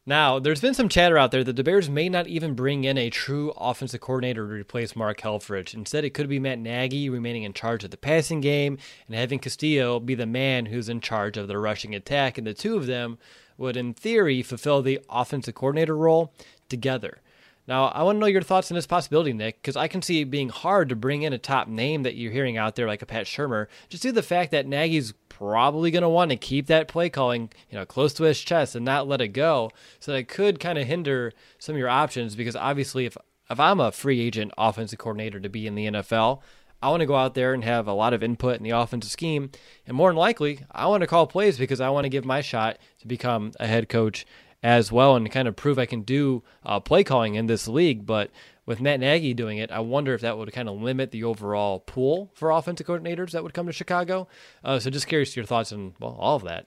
Now, 0.04 0.40
there's 0.40 0.60
been 0.60 0.74
some 0.74 0.88
chatter 0.88 1.16
out 1.16 1.30
there 1.30 1.44
that 1.44 1.54
the 1.54 1.62
Bears 1.62 1.88
may 1.88 2.08
not 2.08 2.26
even 2.26 2.54
bring 2.54 2.82
in 2.82 2.98
a 2.98 3.08
true 3.08 3.52
offensive 3.56 4.00
coordinator 4.00 4.48
to 4.48 4.52
replace 4.52 4.96
Mark 4.96 5.20
Helfrich. 5.20 5.74
Instead, 5.74 6.04
it 6.04 6.12
could 6.12 6.28
be 6.28 6.40
Matt 6.40 6.58
Nagy 6.58 7.08
remaining 7.08 7.44
in 7.44 7.52
charge 7.52 7.84
of 7.84 7.92
the 7.92 7.96
passing 7.96 8.40
game 8.40 8.78
and 9.06 9.14
having 9.14 9.38
Castillo 9.38 10.00
be 10.00 10.16
the 10.16 10.26
man 10.26 10.66
who's 10.66 10.88
in 10.88 11.00
charge 11.00 11.36
of 11.36 11.46
the 11.46 11.56
rushing 11.56 11.94
attack. 11.94 12.36
And 12.36 12.44
the 12.44 12.52
two 12.52 12.76
of 12.76 12.86
them 12.86 13.18
would, 13.56 13.76
in 13.76 13.94
theory, 13.94 14.42
fulfill 14.42 14.82
the 14.82 14.98
offensive 15.08 15.54
coordinator 15.54 15.96
role 15.96 16.34
together. 16.68 17.21
Now, 17.68 17.86
I 17.86 18.02
want 18.02 18.16
to 18.16 18.20
know 18.20 18.26
your 18.26 18.42
thoughts 18.42 18.70
on 18.70 18.74
this 18.74 18.86
possibility, 18.86 19.32
Nick, 19.32 19.62
because 19.62 19.76
I 19.76 19.86
can 19.86 20.02
see 20.02 20.20
it 20.20 20.30
being 20.30 20.48
hard 20.48 20.88
to 20.88 20.96
bring 20.96 21.22
in 21.22 21.32
a 21.32 21.38
top 21.38 21.68
name 21.68 22.02
that 22.02 22.16
you're 22.16 22.32
hearing 22.32 22.56
out 22.56 22.74
there 22.74 22.88
like 22.88 23.02
a 23.02 23.06
Pat 23.06 23.26
Shurmur, 23.26 23.68
just 23.88 24.02
due 24.02 24.08
to 24.08 24.14
the 24.14 24.22
fact 24.22 24.50
that 24.50 24.66
Nagy's 24.66 25.12
probably 25.28 25.90
going 25.90 26.02
to 26.02 26.08
want 26.08 26.30
to 26.30 26.36
keep 26.36 26.66
that 26.66 26.88
play 26.88 27.08
calling, 27.08 27.50
you 27.70 27.78
know, 27.78 27.86
close 27.86 28.12
to 28.14 28.24
his 28.24 28.40
chest 28.40 28.74
and 28.74 28.84
not 28.84 29.06
let 29.06 29.20
it 29.20 29.28
go. 29.28 29.70
So 30.00 30.12
that 30.12 30.28
could 30.28 30.58
kind 30.58 30.78
of 30.78 30.86
hinder 30.86 31.32
some 31.58 31.74
of 31.74 31.78
your 31.78 31.88
options 31.88 32.34
because 32.34 32.56
obviously 32.56 33.06
if 33.06 33.16
if 33.50 33.60
I'm 33.60 33.80
a 33.80 33.92
free 33.92 34.20
agent 34.20 34.52
offensive 34.56 34.98
coordinator 34.98 35.38
to 35.38 35.48
be 35.48 35.66
in 35.66 35.74
the 35.74 35.86
NFL, 35.86 36.40
I 36.82 36.88
want 36.88 37.00
to 37.00 37.06
go 37.06 37.14
out 37.14 37.34
there 37.34 37.54
and 37.54 37.62
have 37.62 37.86
a 37.86 37.92
lot 37.92 38.12
of 38.12 38.22
input 38.22 38.56
in 38.56 38.64
the 38.64 38.70
offensive 38.70 39.10
scheme. 39.10 39.50
And 39.86 39.96
more 39.96 40.08
than 40.08 40.16
likely, 40.16 40.60
I 40.70 40.86
want 40.86 41.02
to 41.02 41.06
call 41.06 41.26
plays 41.26 41.58
because 41.58 41.80
I 41.80 41.90
want 41.90 42.04
to 42.04 42.08
give 42.08 42.24
my 42.24 42.40
shot 42.40 42.78
to 43.00 43.06
become 43.06 43.52
a 43.60 43.66
head 43.68 43.88
coach 43.88 44.26
as 44.62 44.92
well 44.92 45.16
and 45.16 45.30
kind 45.30 45.48
of 45.48 45.56
prove 45.56 45.78
I 45.78 45.86
can 45.86 46.02
do 46.02 46.42
uh, 46.64 46.80
play 46.80 47.02
calling 47.04 47.34
in 47.34 47.46
this 47.46 47.66
league. 47.66 48.06
But 48.06 48.30
with 48.64 48.80
Matt 48.80 49.00
Nagy 49.00 49.34
doing 49.34 49.58
it, 49.58 49.70
I 49.70 49.80
wonder 49.80 50.14
if 50.14 50.20
that 50.20 50.38
would 50.38 50.52
kind 50.52 50.68
of 50.68 50.80
limit 50.80 51.10
the 51.10 51.24
overall 51.24 51.80
pool 51.80 52.30
for 52.34 52.50
offensive 52.50 52.86
coordinators 52.86 53.32
that 53.32 53.42
would 53.42 53.54
come 53.54 53.66
to 53.66 53.72
Chicago. 53.72 54.28
Uh, 54.62 54.78
so 54.78 54.90
just 54.90 55.08
curious 55.08 55.34
your 55.34 55.44
thoughts 55.44 55.72
on 55.72 55.94
well 56.00 56.16
all 56.18 56.36
of 56.36 56.44
that. 56.44 56.66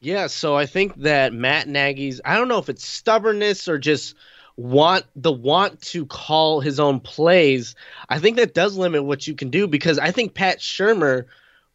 Yeah, 0.00 0.28
so 0.28 0.56
I 0.56 0.64
think 0.64 0.96
that 0.96 1.34
Matt 1.34 1.68
Nagy's 1.68 2.20
I 2.24 2.36
don't 2.36 2.48
know 2.48 2.58
if 2.58 2.70
it's 2.70 2.86
stubbornness 2.86 3.68
or 3.68 3.78
just 3.78 4.14
want 4.56 5.04
the 5.14 5.32
want 5.32 5.80
to 5.80 6.06
call 6.06 6.60
his 6.60 6.80
own 6.80 7.00
plays. 7.00 7.74
I 8.08 8.18
think 8.18 8.36
that 8.36 8.54
does 8.54 8.76
limit 8.76 9.04
what 9.04 9.26
you 9.26 9.34
can 9.34 9.50
do 9.50 9.66
because 9.66 9.98
I 9.98 10.10
think 10.10 10.34
Pat 10.34 10.58
Shurmur 10.58 11.26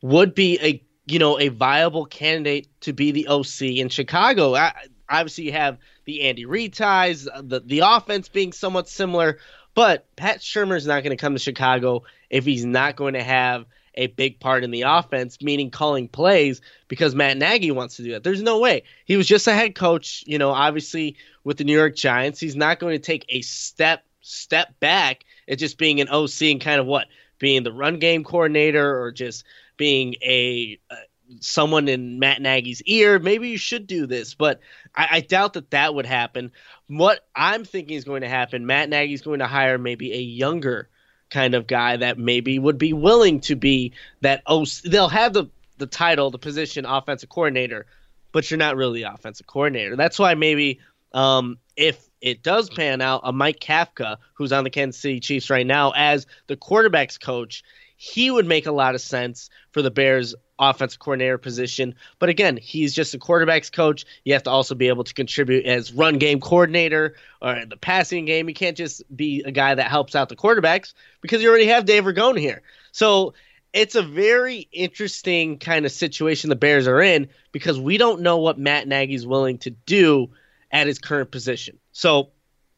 would 0.01 0.34
be 0.34 0.60
a 0.62 0.84
you 1.05 1.19
know 1.19 1.39
a 1.39 1.49
viable 1.49 2.05
candidate 2.05 2.67
to 2.81 2.93
be 2.93 3.12
the 3.12 3.27
OC 3.27 3.62
in 3.62 3.89
Chicago. 3.89 4.55
I, 4.55 4.73
obviously, 5.10 5.46
you 5.46 5.52
have 5.54 5.78
the 6.06 6.24
Andy 6.24 6.46
Reid 6.46 6.74
ties, 6.74 7.28
uh, 7.28 7.41
the 7.44 7.60
the 7.60 7.80
offense 7.80 8.30
being 8.30 8.52
somewhat 8.52 8.88
similar, 8.89 9.39
but 9.74 10.06
Pat 10.15 10.39
Shurmur 10.39 10.78
is 10.78 10.88
not 10.88 11.04
going 11.04 11.15
to 11.15 11.22
come 11.22 11.34
to 11.34 11.39
Chicago 11.39 12.04
if 12.30 12.46
he's 12.46 12.65
not 12.65 12.96
going 12.96 13.13
to 13.13 13.24
have 13.24 13.65
a 13.96 14.08
big 14.08 14.39
part 14.39 14.63
in 14.63 14.72
the 14.72 14.84
offense, 14.84 15.41
meaning 15.41 15.72
calling 15.72 16.08
plays, 16.08 16.62
because 16.88 17.15
Matt 17.15 17.38
Nagy 17.38 17.72
wants 17.72 17.96
to 17.98 18.04
do 18.04 18.12
that. 18.12 18.24
There's 18.24 18.41
no 18.41 18.60
way. 18.60 18.84
He 19.06 19.18
was 19.18 19.28
just 19.28 19.48
a 19.48 19.54
head 19.54 19.76
coach, 19.76 20.24
you 20.28 20.38
know, 20.38 20.52
obviously 20.52 21.15
with 21.44 21.58
the 21.58 21.63
New 21.63 21.76
York 21.76 21.96
Giants. 21.96 22.39
He's 22.39 22.56
not 22.56 22.80
going 22.80 22.94
to 22.94 23.00
take 23.00 23.26
a 23.30 23.41
step 23.41 24.04
step 24.22 24.80
back 24.80 25.24
at 25.48 25.60
just 25.60 25.78
being 25.78 26.02
an 26.02 26.10
OC 26.10 26.41
and 26.41 26.62
kind 26.62 26.80
of 26.80 26.88
what 26.88 27.08
being 27.39 27.63
the 27.63 27.72
run 27.72 28.00
game 28.00 28.24
coordinator 28.24 29.02
or 29.02 29.12
just 29.12 29.46
being 29.78 30.15
a 30.24 30.80
uh, 30.89 30.96
someone 31.39 31.88
in 31.88 32.20
Matt 32.20 32.41
Nagy's 32.41 32.82
ear. 32.84 33.20
Maybe 33.20 33.50
you 33.50 33.58
should 33.58 33.88
do 33.88 34.06
this, 34.08 34.34
but 34.34 34.60
I, 34.95 35.08
I, 35.12 35.19
doubt 35.21 35.53
that 35.53 35.71
that 35.71 35.93
would 35.93 36.05
happen. 36.05 36.51
What 36.88 37.25
I'm 37.36 37.65
thinking 37.65 37.97
is 37.97 38.03
going 38.03 38.21
to 38.21 38.29
happen, 38.29 38.65
Matt 38.65 38.89
Nagy's 38.89 39.21
going 39.21 39.39
to 39.39 39.47
hire 39.47 39.77
maybe 39.77 40.13
a 40.13 40.19
younger 40.19 40.89
kind 41.29 41.53
of 41.53 41.67
guy 41.67 41.97
that 41.97 42.17
maybe 42.17 42.60
would 42.60 42.77
be 42.77 42.93
willing 42.93 43.41
to 43.41 43.55
be 43.55 43.93
that 44.21 44.41
OC. 44.47 44.84
They'll 44.86 45.10
have 45.10 45.34
the 45.34 45.47
the 45.77 45.88
title, 45.88 46.31
the 46.31 46.39
position, 46.39 46.86
offensive 46.86 47.29
coordinator, 47.29 47.86
but 48.31 48.49
you're 48.49 48.58
not 48.58 48.77
really 48.77 49.03
offensive 49.03 49.45
coordinator. 49.45 49.95
That's 49.95 50.17
why 50.17 50.34
maybe 50.36 50.79
um, 51.12 51.58
if 51.75 52.01
it 52.21 52.43
does 52.43 52.69
pan 52.69 53.01
out, 53.01 53.21
a 53.23 53.34
Mike 53.34 53.60
Kafka, 53.60 54.17
who's 54.34 54.51
on 54.51 54.63
the 54.63 54.69
Kansas 54.69 55.01
City 55.01 55.19
Chiefs 55.19 55.49
right 55.49 55.65
now, 55.65 55.91
as 55.95 56.27
the 56.47 56.55
quarterbacks 56.55 57.19
coach, 57.19 57.63
he 57.97 58.31
would 58.31 58.45
make 58.45 58.65
a 58.65 58.71
lot 58.71 58.95
of 58.95 59.01
sense 59.01 59.49
for 59.71 59.81
the 59.81 59.91
Bears 59.91 60.36
offensive 60.60 61.00
coordinator 61.00 61.38
position. 61.38 61.96
But 62.20 62.30
again, 62.30 62.58
he's 62.58 62.94
just 62.94 63.13
a 63.13 63.20
quarterbacks 63.20 63.72
coach. 63.72 64.06
You 64.24 64.34
have 64.34 64.44
to 64.44 64.50
also 64.50 64.76
be 64.76 64.88
able 64.88 65.04
to 65.04 65.13
contribute 65.13 65.65
as 65.65 65.94
run 65.94 66.18
game 66.18 66.39
coordinator 66.39 67.15
or 67.41 67.63
the 67.65 67.78
passing 67.78 68.26
game. 68.26 68.48
You 68.48 68.56
can't 68.56 68.78
just 68.78 69.04
be 69.15 69.44
a 69.46 69.52
guy 69.52 69.76
that 69.76 69.89
helps 69.89 70.15
out 70.15 70.30
the 70.30 70.36
quarterbacks 70.36 70.94
because 71.22 71.41
you 71.41 71.50
already 71.50 71.68
have 71.68 71.86
Dave 71.86 72.04
Ragone 72.04 72.39
here. 72.39 72.62
So 72.91 73.34
it's 73.74 73.96
a 73.96 74.02
very 74.02 74.70
interesting 74.72 75.60
kind 75.60 75.86
of 75.86 75.91
situation 75.91 76.50
the 76.50 76.56
Bears 76.56 76.88
are 76.88 77.02
in 77.02 77.28
because 77.52 77.80
we 77.80 77.98
don't 77.98 78.22
know 78.22 78.38
what 78.38 78.58
Matt 78.58 78.88
Nagy's 78.88 79.28
willing 79.28 79.58
to 79.60 79.70
do 79.70 80.30
at 80.72 80.88
his 80.88 81.00
current 81.00 81.32
position. 81.32 81.78
So 81.91 82.30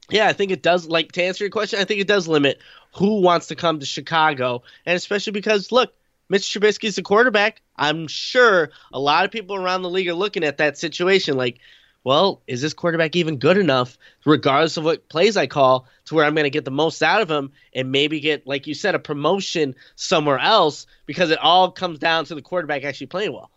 yeah, 0.10 0.28
I 0.28 0.34
think 0.34 0.52
it 0.52 0.64
does. 0.64 0.88
Like 0.88 1.12
to 1.14 1.24
answer 1.24 1.44
your 1.44 1.52
question, 1.52 1.80
I 1.80 1.84
think 1.84 2.00
it 2.00 2.08
does 2.08 2.28
limit 2.28 2.60
who 2.94 3.22
wants 3.22 3.48
to 3.48 3.56
come 3.56 3.80
to 3.80 3.86
Chicago, 3.86 4.64
and 4.86 4.96
especially 4.96 5.34
because 5.34 5.72
look, 5.72 5.94
Mitch 6.30 6.44
Trubisky's 6.44 6.96
the 6.96 7.02
quarterback. 7.02 7.62
I'm 7.76 8.08
sure 8.08 8.70
a 8.92 9.00
lot 9.00 9.26
of 9.26 9.32
people 9.32 9.56
around 9.56 9.82
the 9.82 9.90
league 9.90 10.08
are 10.08 10.14
looking 10.14 10.44
at 10.44 10.58
that 10.58 10.78
situation 10.78 11.38
like, 11.38 11.60
well, 12.04 12.42
is 12.48 12.62
this 12.62 12.74
quarterback 12.74 13.16
even 13.16 13.38
good 13.38 13.58
enough, 13.58 13.98
regardless 14.26 14.78
of 14.78 14.86
what 14.86 15.10
plays 15.10 15.36
I 15.36 15.48
call, 15.48 15.88
to 16.06 16.16
where 16.16 16.26
I'm 16.26 16.36
going 16.36 16.46
to 16.46 16.50
get 16.50 16.64
the 16.64 16.72
most 16.72 17.04
out 17.04 17.22
of 17.22 17.30
him 17.30 17.52
and 17.74 17.92
maybe 17.92 18.20
get, 18.20 18.48
like 18.48 18.66
you 18.66 18.74
said, 18.74 18.96
a 18.96 19.00
promotion 19.00 19.76
somewhere 19.96 20.40
else 20.40 20.88
because 21.06 21.32
it 21.32 21.40
all 21.40 21.72
comes 21.72 22.00
down 22.00 22.26
to 22.26 22.36
the 22.36 22.42
quarterback 22.42 22.84
actually 22.84 23.08
playing 23.08 23.34
well. 23.34 23.52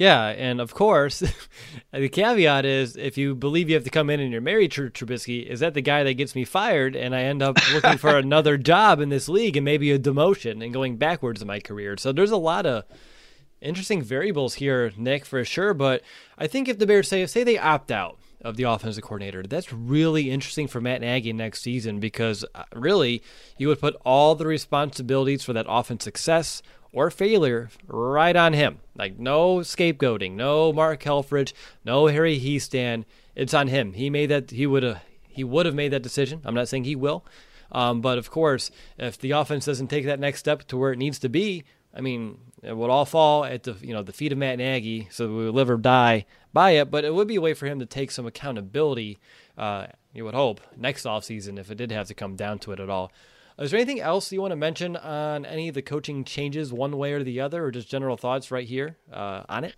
Yeah, 0.00 0.28
and 0.28 0.62
of 0.62 0.72
course, 0.72 1.22
the 1.92 2.08
caveat 2.08 2.64
is 2.64 2.96
if 2.96 3.18
you 3.18 3.34
believe 3.34 3.68
you 3.68 3.74
have 3.74 3.84
to 3.84 3.90
come 3.90 4.08
in 4.08 4.18
and 4.18 4.32
you're 4.32 4.40
married 4.40 4.72
to 4.72 4.88
Trubisky, 4.88 5.44
is 5.44 5.60
that 5.60 5.74
the 5.74 5.82
guy 5.82 6.04
that 6.04 6.14
gets 6.14 6.34
me 6.34 6.46
fired 6.46 6.96
and 6.96 7.14
I 7.14 7.24
end 7.24 7.42
up 7.42 7.58
looking 7.74 7.98
for 7.98 8.16
another 8.16 8.56
job 8.56 9.00
in 9.00 9.10
this 9.10 9.28
league 9.28 9.58
and 9.58 9.64
maybe 9.66 9.92
a 9.92 9.98
demotion 9.98 10.64
and 10.64 10.72
going 10.72 10.96
backwards 10.96 11.42
in 11.42 11.48
my 11.48 11.60
career? 11.60 11.98
So 11.98 12.12
there's 12.12 12.30
a 12.30 12.38
lot 12.38 12.64
of 12.64 12.84
interesting 13.60 14.00
variables 14.00 14.54
here, 14.54 14.90
Nick, 14.96 15.26
for 15.26 15.44
sure. 15.44 15.74
But 15.74 16.00
I 16.38 16.46
think 16.46 16.66
if 16.66 16.78
the 16.78 16.86
Bears 16.86 17.06
say 17.06 17.26
say 17.26 17.44
they 17.44 17.58
opt 17.58 17.90
out 17.90 18.19
of 18.42 18.56
the 18.56 18.64
offensive 18.64 19.02
coordinator, 19.02 19.42
that's 19.42 19.72
really 19.72 20.30
interesting 20.30 20.66
for 20.66 20.80
Matt 20.80 21.00
Nagy 21.00 21.32
next 21.32 21.62
season 21.62 22.00
because 22.00 22.44
uh, 22.54 22.64
really 22.74 23.22
you 23.58 23.68
would 23.68 23.80
put 23.80 23.96
all 24.04 24.34
the 24.34 24.46
responsibilities 24.46 25.44
for 25.44 25.52
that 25.52 25.66
offense 25.68 26.04
success 26.04 26.62
or 26.92 27.10
failure 27.10 27.70
right 27.86 28.36
on 28.36 28.52
him. 28.52 28.78
Like 28.96 29.18
no 29.18 29.58
scapegoating, 29.58 30.32
no 30.32 30.72
Mark 30.72 31.02
Helfrich, 31.02 31.52
no 31.84 32.06
Harry 32.06 32.38
Hiestand. 32.38 33.04
It's 33.34 33.54
on 33.54 33.68
him. 33.68 33.92
He 33.92 34.10
made 34.10 34.26
that. 34.26 34.50
He 34.50 34.66
would 34.66 34.82
have. 34.82 35.02
He 35.28 35.44
would 35.44 35.64
have 35.64 35.74
made 35.74 35.92
that 35.92 36.02
decision. 36.02 36.40
I'm 36.44 36.54
not 36.54 36.68
saying 36.68 36.84
he 36.84 36.96
will, 36.96 37.24
um, 37.70 38.00
but 38.00 38.18
of 38.18 38.30
course, 38.30 38.70
if 38.98 39.16
the 39.16 39.30
offense 39.30 39.64
doesn't 39.64 39.86
take 39.86 40.04
that 40.06 40.18
next 40.18 40.40
step 40.40 40.66
to 40.68 40.76
where 40.76 40.92
it 40.92 40.98
needs 40.98 41.20
to 41.20 41.28
be, 41.28 41.62
I 41.94 42.00
mean, 42.00 42.38
it 42.62 42.76
would 42.76 42.90
all 42.90 43.04
fall 43.04 43.44
at 43.44 43.62
the 43.62 43.76
you 43.80 43.94
know 43.94 44.02
the 44.02 44.12
feet 44.12 44.32
of 44.32 44.38
Matt 44.38 44.58
Nagy. 44.58 45.08
So 45.10 45.28
we 45.28 45.44
would 45.46 45.54
live 45.54 45.70
or 45.70 45.76
die 45.76 46.26
by 46.52 46.72
it. 46.72 46.90
But 46.90 47.04
it 47.04 47.14
would 47.14 47.28
be 47.28 47.36
a 47.36 47.40
way 47.40 47.54
for 47.54 47.66
him 47.66 47.78
to 47.78 47.86
take 47.86 48.10
some 48.10 48.26
accountability. 48.26 49.18
Uh, 49.56 49.86
you 50.12 50.24
would 50.24 50.34
hope 50.34 50.60
next 50.76 51.04
offseason 51.04 51.58
if 51.58 51.70
it 51.70 51.76
did 51.76 51.92
have 51.92 52.08
to 52.08 52.14
come 52.14 52.36
down 52.36 52.58
to 52.60 52.72
it 52.72 52.80
at 52.80 52.90
all. 52.90 53.12
Is 53.58 53.70
there 53.70 53.78
anything 53.78 54.00
else 54.00 54.32
you 54.32 54.40
want 54.40 54.52
to 54.52 54.56
mention 54.56 54.96
on 54.96 55.44
any 55.44 55.68
of 55.68 55.74
the 55.74 55.82
coaching 55.82 56.24
changes, 56.24 56.72
one 56.72 56.96
way 56.96 57.12
or 57.12 57.22
the 57.22 57.40
other, 57.40 57.64
or 57.64 57.70
just 57.70 57.90
general 57.90 58.16
thoughts 58.16 58.50
right 58.50 58.66
here 58.66 58.96
uh, 59.12 59.42
on 59.48 59.64
it? 59.64 59.76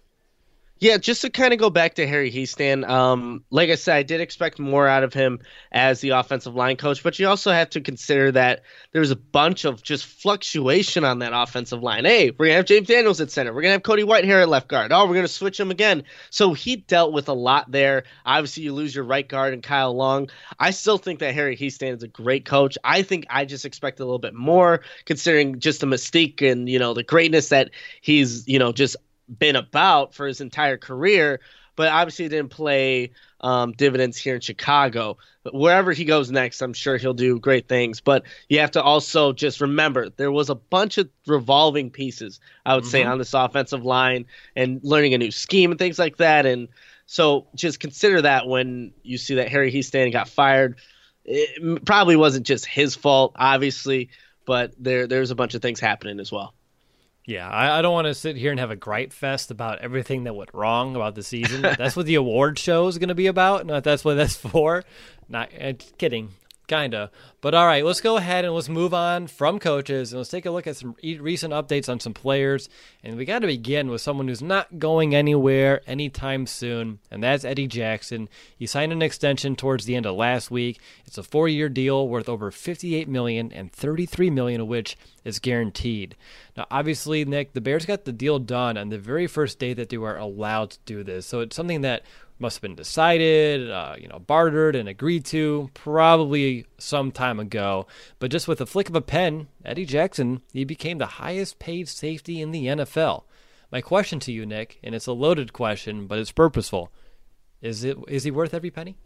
Yeah, 0.82 0.96
just 0.96 1.22
to 1.22 1.30
kind 1.30 1.52
of 1.52 1.60
go 1.60 1.70
back 1.70 1.94
to 1.94 2.08
Harry 2.08 2.28
Hiestand, 2.28 2.88
um, 2.88 3.44
like 3.50 3.70
I 3.70 3.76
said, 3.76 3.98
I 3.98 4.02
did 4.02 4.20
expect 4.20 4.58
more 4.58 4.88
out 4.88 5.04
of 5.04 5.14
him 5.14 5.38
as 5.70 6.00
the 6.00 6.08
offensive 6.08 6.56
line 6.56 6.76
coach, 6.76 7.04
but 7.04 7.20
you 7.20 7.28
also 7.28 7.52
have 7.52 7.70
to 7.70 7.80
consider 7.80 8.32
that 8.32 8.64
there's 8.90 9.12
a 9.12 9.16
bunch 9.16 9.64
of 9.64 9.80
just 9.84 10.04
fluctuation 10.04 11.04
on 11.04 11.20
that 11.20 11.30
offensive 11.32 11.84
line. 11.84 12.04
Hey, 12.04 12.32
we're 12.32 12.46
gonna 12.46 12.56
have 12.56 12.64
James 12.64 12.88
Daniels 12.88 13.20
at 13.20 13.30
center, 13.30 13.54
we're 13.54 13.62
gonna 13.62 13.74
have 13.74 13.84
Cody 13.84 14.02
Whitehair 14.02 14.42
at 14.42 14.48
left 14.48 14.66
guard. 14.66 14.90
Oh, 14.90 15.06
we're 15.06 15.14
gonna 15.14 15.28
switch 15.28 15.60
him 15.60 15.70
again. 15.70 16.02
So 16.30 16.52
he 16.52 16.74
dealt 16.74 17.12
with 17.12 17.28
a 17.28 17.32
lot 17.32 17.70
there. 17.70 18.02
Obviously, 18.26 18.64
you 18.64 18.72
lose 18.74 18.92
your 18.92 19.04
right 19.04 19.28
guard 19.28 19.54
and 19.54 19.62
Kyle 19.62 19.94
Long. 19.94 20.30
I 20.58 20.72
still 20.72 20.98
think 20.98 21.20
that 21.20 21.32
Harry 21.32 21.56
Hiestand 21.56 21.98
is 21.98 22.02
a 22.02 22.08
great 22.08 22.44
coach. 22.44 22.76
I 22.82 23.02
think 23.02 23.24
I 23.30 23.44
just 23.44 23.64
expect 23.64 24.00
a 24.00 24.04
little 24.04 24.18
bit 24.18 24.34
more, 24.34 24.80
considering 25.04 25.60
just 25.60 25.80
the 25.80 25.86
mystique 25.86 26.42
and 26.42 26.68
you 26.68 26.80
know 26.80 26.92
the 26.92 27.04
greatness 27.04 27.50
that 27.50 27.70
he's 28.00 28.48
you 28.48 28.58
know 28.58 28.72
just 28.72 28.96
been 29.28 29.56
about 29.56 30.14
for 30.14 30.26
his 30.26 30.40
entire 30.40 30.76
career, 30.76 31.40
but 31.76 31.88
obviously 31.88 32.28
didn't 32.28 32.50
play 32.50 33.12
um, 33.40 33.72
dividends 33.72 34.16
here 34.16 34.34
in 34.34 34.40
Chicago. 34.40 35.16
But 35.42 35.54
wherever 35.54 35.92
he 35.92 36.04
goes 36.04 36.30
next, 36.30 36.60
I'm 36.60 36.72
sure 36.72 36.96
he'll 36.96 37.14
do 37.14 37.38
great 37.38 37.68
things. 37.68 38.00
But 38.00 38.24
you 38.48 38.60
have 38.60 38.72
to 38.72 38.82
also 38.82 39.32
just 39.32 39.60
remember 39.60 40.10
there 40.10 40.30
was 40.30 40.50
a 40.50 40.54
bunch 40.54 40.98
of 40.98 41.08
revolving 41.26 41.90
pieces, 41.90 42.40
I 42.64 42.74
would 42.74 42.84
mm-hmm. 42.84 42.90
say, 42.90 43.04
on 43.04 43.18
this 43.18 43.34
offensive 43.34 43.84
line 43.84 44.26
and 44.54 44.80
learning 44.82 45.14
a 45.14 45.18
new 45.18 45.30
scheme 45.30 45.70
and 45.70 45.78
things 45.78 45.98
like 45.98 46.18
that. 46.18 46.46
And 46.46 46.68
so 47.06 47.46
just 47.54 47.80
consider 47.80 48.22
that 48.22 48.46
when 48.46 48.92
you 49.02 49.18
see 49.18 49.36
that 49.36 49.48
Harry 49.48 49.72
Hiestand 49.72 50.12
got 50.12 50.28
fired. 50.28 50.76
It 51.24 51.84
probably 51.84 52.16
wasn't 52.16 52.46
just 52.46 52.66
his 52.66 52.96
fault, 52.96 53.32
obviously, 53.36 54.10
but 54.44 54.72
there 54.78 55.06
there's 55.06 55.30
a 55.30 55.36
bunch 55.36 55.54
of 55.54 55.62
things 55.62 55.78
happening 55.78 56.18
as 56.18 56.32
well. 56.32 56.52
Yeah, 57.24 57.48
I, 57.48 57.78
I 57.78 57.82
don't 57.82 57.92
want 57.92 58.06
to 58.06 58.14
sit 58.14 58.36
here 58.36 58.50
and 58.50 58.58
have 58.58 58.72
a 58.72 58.76
gripe 58.76 59.12
fest 59.12 59.50
about 59.50 59.78
everything 59.78 60.24
that 60.24 60.34
went 60.34 60.50
wrong 60.52 60.96
about 60.96 61.14
the 61.14 61.22
season. 61.22 61.62
that's 61.62 61.94
what 61.94 62.06
the 62.06 62.14
award 62.16 62.58
show 62.58 62.88
is 62.88 62.98
going 62.98 63.10
to 63.10 63.14
be 63.14 63.28
about. 63.28 63.64
Not 63.64 63.84
that's 63.84 64.04
what 64.04 64.14
that's 64.14 64.36
for. 64.50 64.84
Not 65.28 65.50
uh, 65.60 65.74
kidding 65.98 66.30
kinda. 66.72 67.10
But 67.42 67.54
all 67.54 67.66
right, 67.66 67.84
let's 67.84 68.00
go 68.00 68.16
ahead 68.16 68.44
and 68.44 68.54
let's 68.54 68.68
move 68.68 68.94
on 68.94 69.26
from 69.26 69.58
coaches 69.58 70.12
and 70.12 70.20
let's 70.20 70.30
take 70.30 70.46
a 70.46 70.50
look 70.50 70.66
at 70.66 70.76
some 70.76 70.96
recent 71.02 71.52
updates 71.52 71.88
on 71.88 72.00
some 72.00 72.14
players. 72.14 72.68
And 73.04 73.16
we 73.16 73.24
got 73.24 73.40
to 73.40 73.46
begin 73.46 73.90
with 73.90 74.00
someone 74.00 74.28
who's 74.28 74.42
not 74.42 74.78
going 74.78 75.14
anywhere 75.14 75.82
anytime 75.86 76.46
soon, 76.46 77.00
and 77.10 77.22
that's 77.22 77.44
Eddie 77.44 77.66
Jackson. 77.66 78.28
He 78.56 78.66
signed 78.66 78.92
an 78.92 79.02
extension 79.02 79.54
towards 79.54 79.84
the 79.84 79.96
end 79.96 80.06
of 80.06 80.16
last 80.16 80.50
week. 80.50 80.80
It's 81.04 81.18
a 81.18 81.22
four-year 81.22 81.68
deal 81.68 82.08
worth 82.08 82.28
over 82.28 82.50
58 82.50 83.08
million, 83.08 83.52
and 83.52 83.70
33 83.70 84.30
million 84.30 84.60
of 84.62 84.68
which 84.68 84.96
is 85.24 85.38
guaranteed. 85.38 86.16
Now, 86.56 86.66
obviously, 86.70 87.24
Nick, 87.24 87.52
the 87.52 87.60
Bears 87.60 87.84
got 87.84 88.04
the 88.04 88.12
deal 88.12 88.38
done 88.38 88.78
on 88.78 88.88
the 88.88 88.98
very 88.98 89.26
first 89.26 89.58
day 89.58 89.74
that 89.74 89.90
they 89.90 89.98
were 89.98 90.16
allowed 90.16 90.70
to 90.70 90.78
do 90.86 91.02
this, 91.02 91.26
so 91.26 91.40
it's 91.40 91.56
something 91.56 91.82
that 91.82 92.02
must 92.38 92.56
have 92.56 92.62
been 92.62 92.74
decided, 92.74 93.70
uh, 93.70 93.94
you 93.98 94.08
know, 94.08 94.18
bartered 94.18 94.74
and 94.74 94.88
agreed 94.88 95.24
to 95.26 95.70
probably 95.74 96.66
some 96.78 97.12
time 97.12 97.38
ago. 97.38 97.86
But 98.18 98.30
just 98.30 98.48
with 98.48 98.60
a 98.60 98.66
flick 98.66 98.88
of 98.88 98.96
a 98.96 99.00
pen, 99.00 99.48
Eddie 99.64 99.86
Jackson, 99.86 100.42
he 100.52 100.64
became 100.64 100.98
the 100.98 101.06
highest 101.06 101.58
paid 101.58 101.88
safety 101.88 102.40
in 102.40 102.50
the 102.50 102.66
NFL. 102.66 103.24
My 103.70 103.80
question 103.80 104.20
to 104.20 104.32
you, 104.32 104.44
Nick, 104.44 104.78
and 104.82 104.94
it's 104.94 105.06
a 105.06 105.12
loaded 105.12 105.52
question, 105.52 106.06
but 106.06 106.18
it's 106.18 106.32
purposeful. 106.32 106.90
Is 107.62 107.84
it 107.84 107.96
is 108.08 108.24
he 108.24 108.30
worth 108.30 108.52
every 108.54 108.70
penny? 108.70 108.96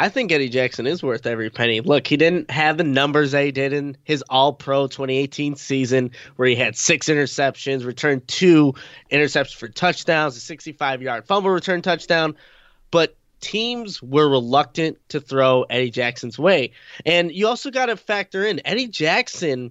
I 0.00 0.08
think 0.08 0.32
Eddie 0.32 0.48
Jackson 0.48 0.86
is 0.86 1.02
worth 1.02 1.26
every 1.26 1.50
penny. 1.50 1.82
Look, 1.82 2.06
he 2.06 2.16
didn't 2.16 2.50
have 2.50 2.78
the 2.78 2.84
numbers 2.84 3.32
he 3.32 3.52
did 3.52 3.74
in 3.74 3.98
his 4.02 4.24
All 4.30 4.54
Pro 4.54 4.86
2018 4.86 5.56
season, 5.56 6.12
where 6.36 6.48
he 6.48 6.54
had 6.54 6.74
six 6.74 7.10
interceptions, 7.10 7.84
returned 7.84 8.26
two 8.26 8.72
interceptions 9.12 9.56
for 9.56 9.68
touchdowns, 9.68 10.38
a 10.38 10.40
65 10.40 11.02
yard 11.02 11.26
fumble 11.26 11.50
return 11.50 11.82
touchdown. 11.82 12.34
But 12.90 13.14
teams 13.42 14.02
were 14.02 14.26
reluctant 14.26 14.96
to 15.10 15.20
throw 15.20 15.64
Eddie 15.64 15.90
Jackson's 15.90 16.38
way. 16.38 16.72
And 17.04 17.30
you 17.30 17.46
also 17.46 17.70
got 17.70 17.86
to 17.86 17.96
factor 17.98 18.42
in 18.46 18.62
Eddie 18.64 18.88
Jackson, 18.88 19.70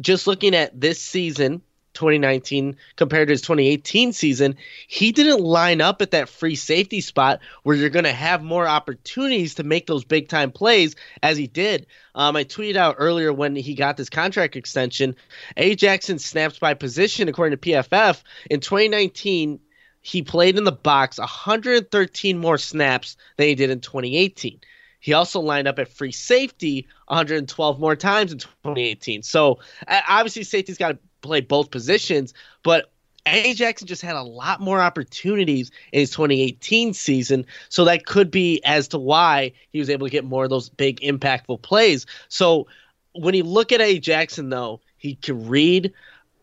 just 0.00 0.26
looking 0.26 0.54
at 0.54 0.80
this 0.80 1.02
season, 1.02 1.60
2019 1.94 2.76
compared 2.96 3.28
to 3.28 3.32
his 3.32 3.42
2018 3.42 4.12
season, 4.12 4.56
he 4.86 5.12
didn't 5.12 5.40
line 5.40 5.80
up 5.80 6.02
at 6.02 6.12
that 6.12 6.28
free 6.28 6.54
safety 6.54 7.00
spot 7.00 7.40
where 7.62 7.76
you're 7.76 7.90
going 7.90 8.04
to 8.04 8.12
have 8.12 8.42
more 8.42 8.66
opportunities 8.66 9.54
to 9.54 9.64
make 9.64 9.86
those 9.86 10.04
big 10.04 10.28
time 10.28 10.50
plays 10.50 10.96
as 11.22 11.36
he 11.36 11.46
did. 11.46 11.86
Um, 12.14 12.36
I 12.36 12.44
tweeted 12.44 12.76
out 12.76 12.96
earlier 12.98 13.32
when 13.32 13.56
he 13.56 13.74
got 13.74 13.96
this 13.96 14.10
contract 14.10 14.56
extension, 14.56 15.16
A. 15.56 15.74
Jackson 15.74 16.18
snaps 16.18 16.58
by 16.58 16.74
position 16.74 17.28
according 17.28 17.58
to 17.58 17.70
PFF. 17.70 18.22
In 18.50 18.60
2019, 18.60 19.60
he 20.02 20.22
played 20.22 20.56
in 20.56 20.64
the 20.64 20.72
box 20.72 21.18
113 21.18 22.38
more 22.38 22.58
snaps 22.58 23.16
than 23.36 23.48
he 23.48 23.54
did 23.54 23.70
in 23.70 23.80
2018. 23.80 24.60
He 25.00 25.14
also 25.14 25.40
lined 25.40 25.66
up 25.66 25.78
at 25.78 25.88
free 25.88 26.12
safety 26.12 26.86
112 27.06 27.80
more 27.80 27.96
times 27.96 28.32
in 28.32 28.38
2018. 28.38 29.22
So 29.22 29.58
obviously, 29.88 30.44
safety's 30.44 30.76
got 30.78 30.92
to 30.92 30.98
play 31.20 31.40
both 31.40 31.70
positions, 31.70 32.34
but 32.62 32.90
A. 33.26 33.54
Jackson 33.54 33.86
just 33.86 34.02
had 34.02 34.16
a 34.16 34.22
lot 34.22 34.60
more 34.60 34.80
opportunities 34.80 35.70
in 35.92 36.00
his 36.00 36.10
2018 36.10 36.94
season, 36.94 37.46
so 37.68 37.84
that 37.84 38.06
could 38.06 38.30
be 38.30 38.60
as 38.64 38.88
to 38.88 38.98
why 38.98 39.52
he 39.72 39.78
was 39.78 39.90
able 39.90 40.06
to 40.06 40.10
get 40.10 40.24
more 40.24 40.44
of 40.44 40.50
those 40.50 40.68
big 40.68 41.00
impactful 41.00 41.62
plays. 41.62 42.06
So 42.28 42.66
when 43.12 43.34
you 43.34 43.44
look 43.44 43.72
at 43.72 43.80
A. 43.80 43.98
Jackson, 43.98 44.50
though, 44.50 44.80
he 44.96 45.14
can 45.16 45.48
read 45.48 45.92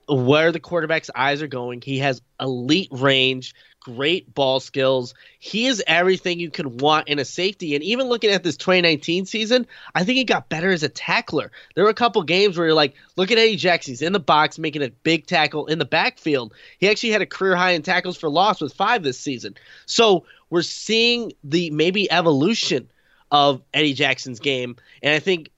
where 0.07 0.51
the 0.51 0.59
quarterback's 0.59 1.09
eyes 1.15 1.41
are 1.41 1.47
going. 1.47 1.81
He 1.81 1.99
has 1.99 2.21
elite 2.39 2.89
range 2.91 3.53
great 3.95 4.33
ball 4.33 4.59
skills. 4.59 5.13
He 5.39 5.67
is 5.67 5.81
everything 5.87 6.41
you 6.41 6.51
could 6.51 6.81
want 6.81 7.07
in 7.07 7.19
a 7.19 7.25
safety. 7.25 7.73
And 7.73 7.83
even 7.85 8.09
looking 8.09 8.31
at 8.31 8.43
this 8.43 8.57
2019 8.57 9.25
season, 9.25 9.65
I 9.95 10.03
think 10.03 10.17
he 10.17 10.25
got 10.25 10.49
better 10.49 10.71
as 10.71 10.83
a 10.83 10.89
tackler. 10.89 11.53
There 11.73 11.85
were 11.85 11.89
a 11.89 11.93
couple 11.93 12.21
games 12.23 12.57
where 12.57 12.67
you're 12.67 12.75
like, 12.75 12.95
look 13.15 13.31
at 13.31 13.37
Eddie 13.37 13.55
Jackson. 13.55 13.93
He's 13.93 14.01
in 14.01 14.11
the 14.11 14.19
box 14.19 14.59
making 14.59 14.83
a 14.83 14.89
big 14.89 15.25
tackle 15.25 15.67
in 15.67 15.79
the 15.79 15.85
backfield. 15.85 16.53
He 16.79 16.89
actually 16.89 17.11
had 17.11 17.21
a 17.21 17.25
career 17.25 17.55
high 17.55 17.71
in 17.71 17.81
tackles 17.81 18.17
for 18.17 18.29
loss 18.29 18.59
with 18.59 18.73
five 18.73 19.03
this 19.03 19.19
season. 19.19 19.55
So 19.85 20.25
we're 20.49 20.63
seeing 20.63 21.31
the 21.45 21.69
maybe 21.69 22.11
evolution 22.11 22.89
of 23.31 23.61
Eddie 23.73 23.93
Jackson's 23.93 24.41
game. 24.41 24.75
And 25.01 25.15
I 25.15 25.19
think, 25.19 25.49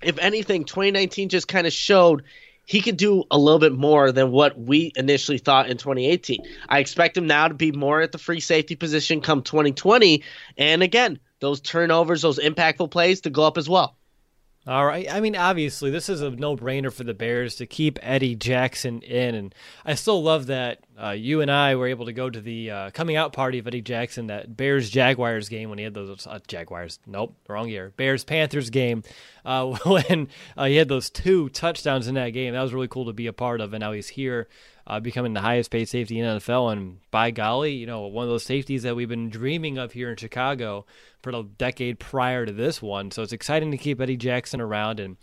if 0.00 0.18
anything, 0.18 0.64
2019 0.64 1.28
just 1.28 1.48
kind 1.48 1.66
of 1.66 1.72
showed 1.74 2.22
he 2.68 2.82
could 2.82 2.98
do 2.98 3.24
a 3.30 3.38
little 3.38 3.58
bit 3.58 3.72
more 3.72 4.12
than 4.12 4.30
what 4.30 4.60
we 4.60 4.92
initially 4.94 5.38
thought 5.38 5.70
in 5.70 5.78
2018. 5.78 6.38
I 6.68 6.80
expect 6.80 7.16
him 7.16 7.26
now 7.26 7.48
to 7.48 7.54
be 7.54 7.72
more 7.72 8.02
at 8.02 8.12
the 8.12 8.18
free 8.18 8.40
safety 8.40 8.76
position 8.76 9.22
come 9.22 9.42
2020. 9.42 10.22
And 10.58 10.82
again, 10.82 11.18
those 11.40 11.62
turnovers, 11.62 12.20
those 12.20 12.38
impactful 12.38 12.90
plays 12.90 13.22
to 13.22 13.30
go 13.30 13.44
up 13.44 13.56
as 13.56 13.70
well. 13.70 13.96
All 14.68 14.84
right. 14.84 15.10
I 15.10 15.20
mean, 15.20 15.34
obviously, 15.34 15.90
this 15.90 16.10
is 16.10 16.20
a 16.20 16.28
no-brainer 16.28 16.92
for 16.92 17.02
the 17.02 17.14
Bears 17.14 17.54
to 17.54 17.64
keep 17.64 17.98
Eddie 18.02 18.34
Jackson 18.34 19.00
in, 19.00 19.34
and 19.34 19.54
I 19.82 19.94
still 19.94 20.22
love 20.22 20.48
that 20.48 20.80
uh, 21.02 21.12
you 21.12 21.40
and 21.40 21.50
I 21.50 21.74
were 21.74 21.86
able 21.86 22.04
to 22.04 22.12
go 22.12 22.28
to 22.28 22.38
the 22.38 22.70
uh, 22.70 22.90
coming 22.90 23.16
out 23.16 23.32
party 23.32 23.58
of 23.58 23.66
Eddie 23.66 23.80
Jackson, 23.80 24.26
that 24.26 24.58
Bears 24.58 24.90
Jaguars 24.90 25.48
game 25.48 25.70
when 25.70 25.78
he 25.78 25.84
had 25.84 25.94
those 25.94 26.26
uh, 26.26 26.40
Jaguars. 26.46 26.98
Nope, 27.06 27.34
wrong 27.48 27.70
year. 27.70 27.94
Bears 27.96 28.24
Panthers 28.24 28.68
game 28.68 29.04
uh, 29.42 29.64
when 29.86 30.28
uh, 30.54 30.66
he 30.66 30.76
had 30.76 30.88
those 30.88 31.08
two 31.08 31.48
touchdowns 31.48 32.06
in 32.06 32.16
that 32.16 32.30
game. 32.30 32.52
That 32.52 32.60
was 32.60 32.74
really 32.74 32.88
cool 32.88 33.06
to 33.06 33.14
be 33.14 33.26
a 33.26 33.32
part 33.32 33.62
of, 33.62 33.72
and 33.72 33.80
now 33.80 33.92
he's 33.92 34.08
here 34.08 34.48
uh, 34.88 34.98
becoming 34.98 35.34
the 35.34 35.40
highest 35.40 35.70
paid 35.70 35.88
safety 35.88 36.18
in 36.18 36.24
NFL. 36.24 36.72
And 36.72 36.98
by 37.10 37.30
golly, 37.30 37.74
you 37.74 37.86
know, 37.86 38.06
one 38.06 38.24
of 38.24 38.30
those 38.30 38.44
safeties 38.44 38.82
that 38.84 38.96
we've 38.96 39.08
been 39.08 39.28
dreaming 39.28 39.76
of 39.76 39.92
here 39.92 40.10
in 40.10 40.16
Chicago 40.16 40.86
for 41.22 41.30
the 41.30 41.42
decade 41.42 41.98
prior 41.98 42.46
to 42.46 42.52
this 42.52 42.80
one. 42.80 43.10
So 43.10 43.22
it's 43.22 43.34
exciting 43.34 43.70
to 43.70 43.76
keep 43.76 44.00
Eddie 44.00 44.16
Jackson 44.16 44.62
around. 44.62 44.98
And 44.98 45.18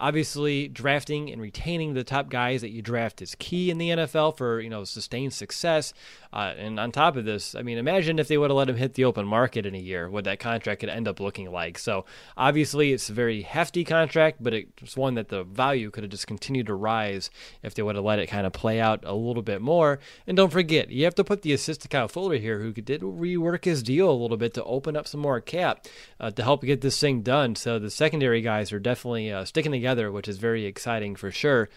Obviously, 0.00 0.68
drafting 0.68 1.30
and 1.30 1.42
retaining 1.42 1.94
the 1.94 2.04
top 2.04 2.28
guys 2.30 2.60
that 2.60 2.70
you 2.70 2.82
draft 2.82 3.20
is 3.20 3.34
key 3.38 3.70
in 3.70 3.78
the 3.78 3.90
NFL 3.90 4.36
for 4.36 4.60
you 4.60 4.70
know 4.70 4.84
sustained 4.84 5.32
success. 5.32 5.92
Uh, 6.32 6.54
and 6.58 6.78
on 6.78 6.92
top 6.92 7.16
of 7.16 7.24
this, 7.24 7.54
I 7.54 7.62
mean, 7.62 7.78
imagine 7.78 8.18
if 8.18 8.28
they 8.28 8.36
would 8.36 8.50
have 8.50 8.56
let 8.56 8.68
him 8.68 8.76
hit 8.76 8.94
the 8.94 9.06
open 9.06 9.26
market 9.26 9.64
in 9.64 9.74
a 9.74 9.78
year, 9.78 10.10
what 10.10 10.24
that 10.24 10.38
contract 10.38 10.80
could 10.80 10.90
end 10.90 11.08
up 11.08 11.20
looking 11.20 11.50
like. 11.50 11.78
So 11.78 12.04
obviously, 12.36 12.92
it's 12.92 13.08
a 13.08 13.14
very 13.14 13.42
hefty 13.42 13.82
contract, 13.82 14.42
but 14.42 14.52
it's 14.52 14.96
one 14.96 15.14
that 15.14 15.28
the 15.28 15.42
value 15.42 15.90
could 15.90 16.04
have 16.04 16.10
just 16.10 16.26
continued 16.26 16.66
to 16.66 16.74
rise 16.74 17.30
if 17.62 17.74
they 17.74 17.82
would 17.82 17.96
have 17.96 18.04
let 18.04 18.18
it 18.18 18.26
kind 18.26 18.46
of 18.46 18.52
play 18.52 18.78
out 18.78 19.04
a 19.04 19.14
little 19.14 19.42
bit 19.42 19.62
more. 19.62 20.00
And 20.26 20.36
don't 20.36 20.52
forget, 20.52 20.90
you 20.90 21.04
have 21.04 21.14
to 21.14 21.24
put 21.24 21.42
the 21.42 21.54
assist 21.54 21.80
to 21.82 21.88
Kyle 21.88 22.08
Fuller 22.08 22.36
here, 22.36 22.60
who 22.60 22.72
did 22.72 23.00
rework 23.00 23.64
his 23.64 23.82
deal 23.82 24.10
a 24.10 24.12
little 24.12 24.36
bit 24.36 24.52
to 24.54 24.64
open 24.64 24.96
up 24.96 25.08
some 25.08 25.20
more 25.20 25.40
cap 25.40 25.86
uh, 26.20 26.30
to 26.30 26.42
help 26.42 26.62
get 26.62 26.82
this 26.82 27.00
thing 27.00 27.22
done. 27.22 27.56
So 27.56 27.78
the 27.78 27.90
secondary 27.90 28.42
guys 28.42 28.70
are 28.70 28.78
definitely 28.78 29.32
uh, 29.32 29.44
sticking 29.46 29.72
together 29.72 29.87
together, 29.88 30.12
which 30.12 30.28
is 30.28 30.36
very 30.36 30.66
exciting 30.66 31.16
for 31.16 31.30
sure. 31.30 31.70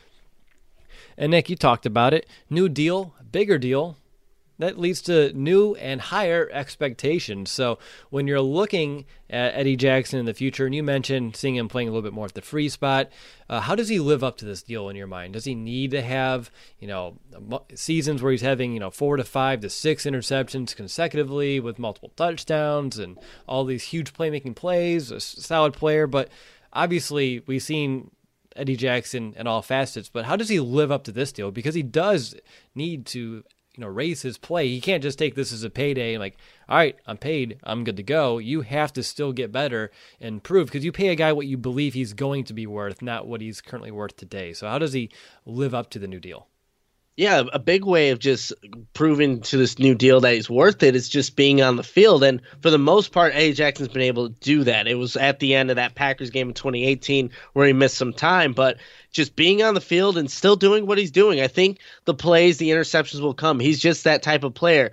And 1.17 1.31
Nick, 1.31 1.49
you 1.49 1.55
talked 1.55 1.85
about 1.85 2.13
it. 2.13 2.27
New 2.49 2.67
deal, 2.67 3.15
bigger 3.31 3.57
deal, 3.57 3.95
that 4.59 4.77
leads 4.77 5.01
to 5.03 5.33
new 5.33 5.75
and 5.75 5.99
higher 6.01 6.49
expectations. 6.51 7.49
So 7.49 7.79
when 8.09 8.27
you're 8.27 8.41
looking 8.41 9.05
at 9.29 9.55
Eddie 9.55 9.77
Jackson 9.77 10.19
in 10.19 10.25
the 10.25 10.33
future, 10.33 10.65
and 10.65 10.75
you 10.75 10.83
mentioned 10.83 11.35
seeing 11.35 11.55
him 11.55 11.69
playing 11.69 11.87
a 11.87 11.91
little 11.91 12.03
bit 12.03 12.13
more 12.13 12.25
at 12.25 12.33
the 12.33 12.41
free 12.41 12.69
spot, 12.69 13.09
uh, 13.49 13.61
how 13.61 13.75
does 13.75 13.87
he 13.87 13.97
live 13.97 14.23
up 14.23 14.37
to 14.37 14.45
this 14.45 14.61
deal 14.61 14.89
in 14.89 14.95
your 14.95 15.07
mind? 15.07 15.33
Does 15.33 15.45
he 15.45 15.55
need 15.55 15.91
to 15.91 16.01
have 16.01 16.51
you 16.79 16.87
know 16.87 17.17
seasons 17.73 18.21
where 18.21 18.31
he's 18.31 18.41
having 18.41 18.73
you 18.73 18.79
know 18.79 18.91
four 18.91 19.15
to 19.17 19.23
five 19.23 19.61
to 19.61 19.69
six 19.69 20.05
interceptions 20.05 20.75
consecutively 20.75 21.59
with 21.59 21.79
multiple 21.79 22.11
touchdowns 22.15 22.99
and 22.99 23.17
all 23.47 23.63
these 23.63 23.85
huge 23.85 24.13
playmaking 24.13 24.55
plays? 24.55 25.11
A 25.11 25.19
solid 25.19 25.73
player, 25.73 26.07
but 26.07 26.29
obviously 26.73 27.43
we've 27.45 27.63
seen 27.63 28.11
Eddie 28.55 28.75
Jackson 28.75 29.33
in 29.37 29.47
all 29.47 29.61
facets, 29.61 30.09
but 30.09 30.25
how 30.25 30.35
does 30.35 30.49
he 30.49 30.59
live 30.59 30.91
up 30.91 31.03
to 31.05 31.11
this 31.11 31.31
deal? 31.31 31.51
Because 31.51 31.75
he 31.75 31.83
does 31.83 32.35
need 32.75 33.05
to 33.07 33.43
you 33.75 33.81
know 33.81 33.87
raise 33.87 34.21
his 34.21 34.37
play. 34.37 34.67
He 34.67 34.81
can't 34.81 35.03
just 35.03 35.17
take 35.17 35.35
this 35.35 35.53
as 35.53 35.63
a 35.63 35.69
payday 35.69 36.13
and 36.13 36.21
like, 36.21 36.37
all 36.67 36.77
right, 36.77 36.95
I'm 37.07 37.17
paid, 37.17 37.59
I'm 37.63 37.83
good 37.83 37.97
to 37.97 38.03
go. 38.03 38.37
You 38.37 38.61
have 38.61 38.93
to 38.93 39.03
still 39.03 39.31
get 39.31 39.51
better 39.51 39.91
and 40.19 40.43
prove 40.43 40.67
because 40.67 40.85
you 40.85 40.91
pay 40.91 41.09
a 41.09 41.15
guy 41.15 41.31
what 41.31 41.47
you 41.47 41.57
believe 41.57 41.93
he's 41.93 42.13
going 42.13 42.43
to 42.45 42.53
be 42.53 42.67
worth, 42.67 43.01
not 43.01 43.27
what 43.27 43.41
he's 43.41 43.61
currently 43.61 43.91
worth 43.91 44.17
today. 44.17 44.53
So 44.53 44.67
how 44.67 44.77
does 44.77 44.93
he 44.93 45.09
live 45.45 45.73
up 45.73 45.89
to 45.91 45.99
the 45.99 46.07
new 46.07 46.19
deal? 46.19 46.47
Yeah, 47.17 47.43
a 47.51 47.59
big 47.59 47.83
way 47.83 48.11
of 48.11 48.19
just 48.19 48.53
proving 48.93 49.41
to 49.41 49.57
this 49.57 49.77
new 49.77 49.93
deal 49.93 50.21
that 50.21 50.33
he's 50.33 50.49
worth 50.49 50.81
it 50.81 50.95
is 50.95 51.09
just 51.09 51.35
being 51.35 51.61
on 51.61 51.75
the 51.75 51.83
field. 51.83 52.23
And 52.23 52.41
for 52.61 52.69
the 52.69 52.79
most 52.79 53.11
part, 53.11 53.35
Eddie 53.35 53.53
Jackson's 53.53 53.89
been 53.89 54.01
able 54.01 54.29
to 54.29 54.35
do 54.39 54.63
that. 54.63 54.87
It 54.87 54.95
was 54.95 55.17
at 55.17 55.39
the 55.39 55.53
end 55.53 55.69
of 55.69 55.75
that 55.75 55.93
Packers 55.93 56.29
game 56.29 56.47
in 56.47 56.53
2018 56.53 57.29
where 57.53 57.67
he 57.67 57.73
missed 57.73 57.97
some 57.97 58.13
time, 58.13 58.53
but 58.53 58.77
just 59.11 59.35
being 59.35 59.61
on 59.61 59.73
the 59.73 59.81
field 59.81 60.17
and 60.17 60.31
still 60.31 60.55
doing 60.55 60.85
what 60.85 60.97
he's 60.97 61.11
doing. 61.11 61.41
I 61.41 61.47
think 61.47 61.79
the 62.05 62.13
plays, 62.13 62.57
the 62.57 62.69
interceptions 62.69 63.19
will 63.19 63.33
come. 63.33 63.59
He's 63.59 63.79
just 63.79 64.05
that 64.05 64.23
type 64.23 64.43
of 64.43 64.53
player. 64.53 64.91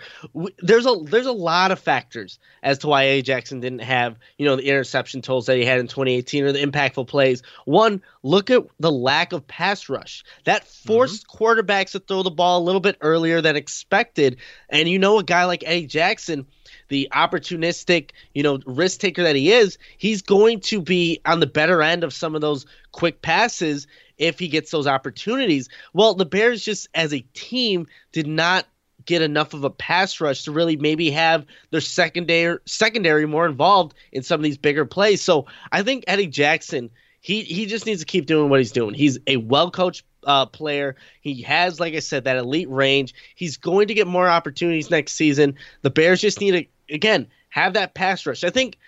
There's 0.59 0.87
a 0.87 0.97
there's 1.05 1.27
a 1.27 1.33
lot 1.33 1.71
of 1.71 1.79
factors 1.79 2.39
as 2.63 2.79
to 2.79 2.89
why 2.89 3.03
A. 3.05 3.23
Jackson 3.23 3.61
didn't 3.61 3.81
have 3.81 4.17
you 4.37 4.47
know 4.47 4.57
the 4.57 4.69
interception 4.69 5.23
totals 5.23 5.47
that 5.47 5.57
he 5.57 5.65
had 5.65 5.79
in 5.79 5.87
2018 5.87 6.45
or 6.45 6.53
the 6.53 6.65
impactful 6.65 7.07
plays. 7.07 7.43
One, 7.65 8.03
look 8.23 8.51
at 8.51 8.65
the 8.81 8.93
lack 8.93 9.33
of 9.33 9.47
pass 9.47 9.89
rush 9.89 10.25
that 10.45 10.67
forced 10.67 11.27
mm-hmm. 11.27 11.45
quarterbacks 11.45 11.93
to 11.93 12.01
throw 12.01 12.23
the 12.23 12.31
ball 12.31 12.61
a 12.61 12.65
little 12.65 12.81
bit 12.81 12.97
earlier 13.01 13.41
than 13.41 13.57
expected. 13.57 14.39
And 14.69 14.89
you 14.89 14.99
know 14.99 15.19
a 15.19 15.25
guy 15.25 15.45
like 15.45 15.63
Eddie 15.65 15.87
Jackson 15.87 16.47
the 16.89 17.09
opportunistic, 17.13 18.11
you 18.35 18.43
know, 18.43 18.61
risk 18.67 19.01
taker 19.01 19.23
that 19.23 19.37
he 19.37 19.53
is, 19.53 19.79
he's 19.97 20.23
going 20.23 20.61
to 20.61 20.81
be 20.81 21.21
on 21.25 21.41
the 21.41 21.47
better 21.47 21.83
end 21.83 22.05
of 22.05 22.13
some 22.13 22.35
of 22.35 22.41
those 22.41 22.67
quick 22.93 23.23
passes 23.23 23.87
if 24.17 24.39
he 24.39 24.49
gets 24.49 24.71
those 24.71 24.87
opportunities. 24.87 25.69
Well, 25.93 26.15
the 26.15 26.27
Bears 26.27 26.65
just 26.65 26.89
as 26.95 27.13
a 27.13 27.21
team 27.35 27.87
did 28.13 28.27
not 28.27 28.67
get 29.05 29.23
enough 29.23 29.55
of 29.55 29.65
a 29.65 29.71
pass 29.71 30.21
rush 30.21 30.43
to 30.43 30.53
really 30.53 30.77
maybe 30.77 31.11
have 31.11 31.47
their 31.71 31.81
secondary 31.81 32.59
secondary 32.67 33.27
more 33.27 33.47
involved 33.47 33.95
in 34.13 34.23
some 34.23 34.39
of 34.39 34.45
these 34.45 34.59
bigger 34.59 34.85
plays. 34.85 35.23
So 35.23 35.47
I 35.73 35.83
think 35.83 36.05
Eddie 36.07 36.27
Jackson, 36.27 36.91
he 37.21 37.43
he 37.43 37.65
just 37.67 37.87
needs 37.87 38.01
to 38.01 38.07
keep 38.07 38.27
doing 38.27 38.51
what 38.51 38.61
he's 38.61 38.73
doing. 38.73 38.93
He's 38.95 39.19
a 39.27 39.39
well 39.39 39.71
coached 39.71 40.05
uh, 40.25 40.47
player. 40.47 40.97
He 41.23 41.43
has, 41.43 41.81
like 41.81 41.95
I 41.95 42.01
said, 42.01 42.25
that 42.25 42.37
elite 42.37 42.69
range. 42.69 43.15
He's 43.35 43.57
going 43.57 43.89
to 43.89 43.95
get 43.95 44.07
more 44.07 44.29
opportunities 44.29 44.91
next 44.91 45.13
season. 45.13 45.57
The 45.83 45.91
Bears 45.91 46.21
just 46.21 46.41
need 46.41 46.51
to 46.53 46.67
again 46.91 47.29
have 47.51 47.75
that 47.75 47.95
pass 47.95 48.25
rush. 48.27 48.45
I 48.45 48.51
think 48.51 48.79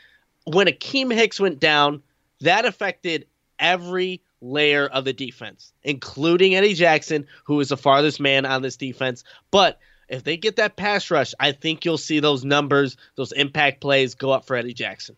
when 0.44 0.66
Akiem 0.66 1.12
Hicks 1.12 1.40
went 1.40 1.60
down, 1.60 2.02
that 2.40 2.64
affected 2.64 3.26
every 3.58 4.22
layer 4.40 4.86
of 4.86 5.04
the 5.04 5.12
defense, 5.12 5.72
including 5.82 6.54
Eddie 6.54 6.74
Jackson, 6.74 7.26
who 7.44 7.60
is 7.60 7.68
the 7.68 7.76
farthest 7.76 8.20
man 8.20 8.46
on 8.46 8.62
this 8.62 8.76
defense. 8.76 9.24
But 9.50 9.78
if 10.08 10.24
they 10.24 10.36
get 10.36 10.56
that 10.56 10.76
pass 10.76 11.10
rush, 11.10 11.34
I 11.38 11.52
think 11.52 11.84
you'll 11.84 11.98
see 11.98 12.20
those 12.20 12.44
numbers, 12.44 12.96
those 13.16 13.32
impact 13.32 13.80
plays 13.80 14.14
go 14.14 14.30
up 14.30 14.46
for 14.46 14.56
Eddie 14.56 14.74
Jackson. 14.74 15.16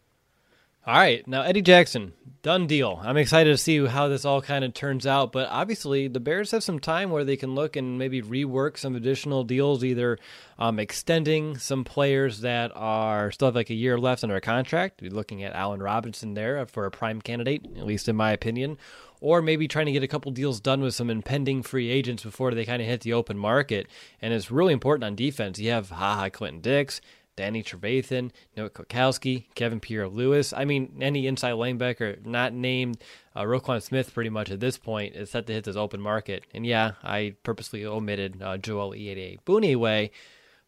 All 0.84 0.94
right, 0.94 1.24
now 1.28 1.42
Eddie 1.42 1.62
Jackson, 1.62 2.12
done 2.42 2.66
deal. 2.66 3.00
I'm 3.04 3.16
excited 3.16 3.50
to 3.50 3.56
see 3.56 3.86
how 3.86 4.08
this 4.08 4.24
all 4.24 4.42
kind 4.42 4.64
of 4.64 4.74
turns 4.74 5.06
out, 5.06 5.30
but 5.30 5.48
obviously 5.48 6.08
the 6.08 6.18
Bears 6.18 6.50
have 6.50 6.64
some 6.64 6.80
time 6.80 7.10
where 7.10 7.22
they 7.22 7.36
can 7.36 7.54
look 7.54 7.76
and 7.76 8.00
maybe 8.00 8.20
rework 8.20 8.76
some 8.76 8.96
additional 8.96 9.44
deals, 9.44 9.84
either 9.84 10.18
um, 10.58 10.80
extending 10.80 11.56
some 11.56 11.84
players 11.84 12.40
that 12.40 12.72
are 12.74 13.30
still 13.30 13.46
have 13.46 13.54
like 13.54 13.70
a 13.70 13.74
year 13.74 13.96
left 13.96 14.24
under 14.24 14.40
contract. 14.40 15.00
We're 15.00 15.12
looking 15.12 15.44
at 15.44 15.54
Allen 15.54 15.80
Robinson 15.80 16.34
there 16.34 16.66
for 16.66 16.84
a 16.84 16.90
prime 16.90 17.22
candidate, 17.22 17.64
at 17.76 17.86
least 17.86 18.08
in 18.08 18.16
my 18.16 18.32
opinion, 18.32 18.76
or 19.20 19.40
maybe 19.40 19.68
trying 19.68 19.86
to 19.86 19.92
get 19.92 20.02
a 20.02 20.08
couple 20.08 20.32
deals 20.32 20.60
done 20.60 20.80
with 20.80 20.96
some 20.96 21.10
impending 21.10 21.62
free 21.62 21.90
agents 21.90 22.24
before 22.24 22.52
they 22.54 22.64
kind 22.64 22.82
of 22.82 22.88
hit 22.88 23.02
the 23.02 23.12
open 23.12 23.38
market. 23.38 23.86
And 24.20 24.34
it's 24.34 24.50
really 24.50 24.72
important 24.72 25.04
on 25.04 25.14
defense. 25.14 25.60
You 25.60 25.70
have 25.70 25.90
Ha 25.90 26.16
Ha 26.16 26.28
Clinton-Dix, 26.30 27.00
Danny 27.36 27.62
Trevathan, 27.62 28.30
Noah 28.56 28.70
Kwiatkowski, 28.70 29.46
Kevin 29.54 29.80
Pierre-Louis. 29.80 30.52
I 30.52 30.64
mean, 30.64 30.96
any 31.00 31.26
inside 31.26 31.54
linebacker 31.54 32.24
not 32.26 32.52
named 32.52 32.98
uh, 33.34 33.42
Roquan 33.42 33.82
Smith 33.82 34.12
pretty 34.12 34.30
much 34.30 34.50
at 34.50 34.60
this 34.60 34.76
point 34.76 35.14
is 35.14 35.30
set 35.30 35.46
to 35.46 35.52
hit 35.52 35.64
this 35.64 35.76
open 35.76 36.00
market. 36.00 36.44
And 36.52 36.66
yeah, 36.66 36.92
I 37.02 37.36
purposely 37.42 37.86
omitted 37.86 38.42
uh, 38.42 38.58
Joel 38.58 38.92
Iyiegbuniwe. 38.92 40.10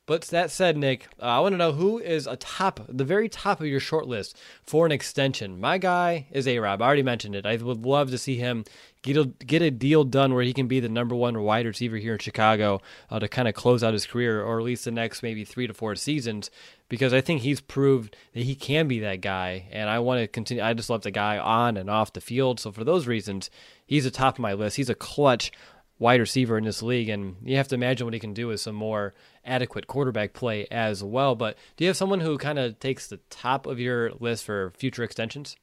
But 0.07 0.23
that 0.25 0.51
said, 0.51 0.77
Nick, 0.77 1.09
uh, 1.19 1.25
I 1.25 1.41
want 1.41 1.55
to 1.55 1.59
know 1.59 1.73
who 1.73 1.99
is 1.99 2.27
a 2.27 2.37
top, 2.37 2.81
the 2.89 3.05
very 3.05 3.29
top 3.29 3.61
of 3.61 3.67
your 3.67 3.81
short 3.81 4.07
list 4.07 4.37
for 4.63 4.85
an 4.85 4.93
extension. 4.93 5.59
My 5.59 5.79
guy 5.79 6.27
is 6.31 6.47
A 6.47 6.59
Rob. 6.59 6.83
I 6.83 6.87
already 6.87 7.03
mentioned 7.03 7.35
it. 7.35 7.47
I 7.47 7.57
would 7.57 7.87
love 7.87 8.11
to 8.11 8.19
see 8.19 8.37
him 8.37 8.65
get 9.05 9.19
a, 9.19 9.27
get 9.27 9.61
a 9.61 9.71
deal 9.71 10.03
done 10.03 10.33
where 10.33 10.43
he 10.43 10.55
can 10.55 10.67
be 10.67 10.81
the 10.81 10.89
number 10.89 11.15
one 11.15 11.41
wide 11.43 11.67
receiver 11.67 11.99
here 11.99 12.15
in 12.15 12.19
Chicago 12.19 12.81
uh, 13.11 13.19
to 13.19 13.29
kind 13.29 13.47
of 13.47 13.55
close 13.55 13.85
out 13.85 13.93
his 13.93 14.07
career, 14.07 14.43
or 14.43 14.59
at 14.59 14.65
least 14.65 14.87
the 14.87 14.91
next 14.91 15.23
maybe 15.23 15.45
three 15.45 15.67
to 15.67 15.75
four 15.75 15.95
seasons, 15.95 16.51
because 16.89 17.13
I 17.13 17.21
think 17.21 17.43
he's 17.43 17.61
proved 17.61 18.17
that 18.33 18.45
he 18.45 18.55
can 18.55 18.89
be 18.89 19.01
that 19.01 19.21
guy. 19.21 19.69
And 19.71 19.91
I 19.91 19.99
want 19.99 20.21
to 20.21 20.27
continue. 20.27 20.65
I 20.65 20.73
just 20.73 20.89
love 20.89 21.03
the 21.03 21.11
guy 21.11 21.39
on 21.39 21.77
and 21.77 21.91
off 21.91 22.15
the 22.15 22.23
field. 22.23 22.59
So 22.59 22.73
for 22.73 22.83
those 22.83 23.07
reasons, 23.07 23.51
he's 23.87 24.05
the 24.05 24.11
top 24.11 24.37
of 24.37 24.41
my 24.41 24.55
list. 24.55 24.77
He's 24.77 24.91
a 24.91 24.95
clutch 24.95 25.53
wide 25.99 26.21
receiver 26.21 26.57
in 26.57 26.65
this 26.65 26.83
league, 26.83 27.11
and 27.11 27.37
you 27.45 27.59
have 27.59 27.69
to 27.69 27.75
imagine 27.75 28.07
what 28.07 28.15
he 28.15 28.21
can 28.21 28.33
do 28.33 28.49
with 28.49 28.61
some 28.61 28.75
more 28.75 29.13
adequate 29.45 29.87
quarterback 29.87 30.33
play 30.33 30.67
as 30.71 31.05
well. 31.05 31.35
But 31.35 31.59
do 31.77 31.85
you 31.85 31.89
have 31.89 31.97
someone 31.99 32.21
who 32.21 32.39
kind 32.39 32.59
of 32.59 32.81
takes 32.81 33.07
the 33.07 33.19
top 33.29 33.67
of 33.67 33.79
your 33.79 34.13
list 34.13 34.45
for 34.45 34.73
future 34.79 35.05
extensions? 35.05 35.57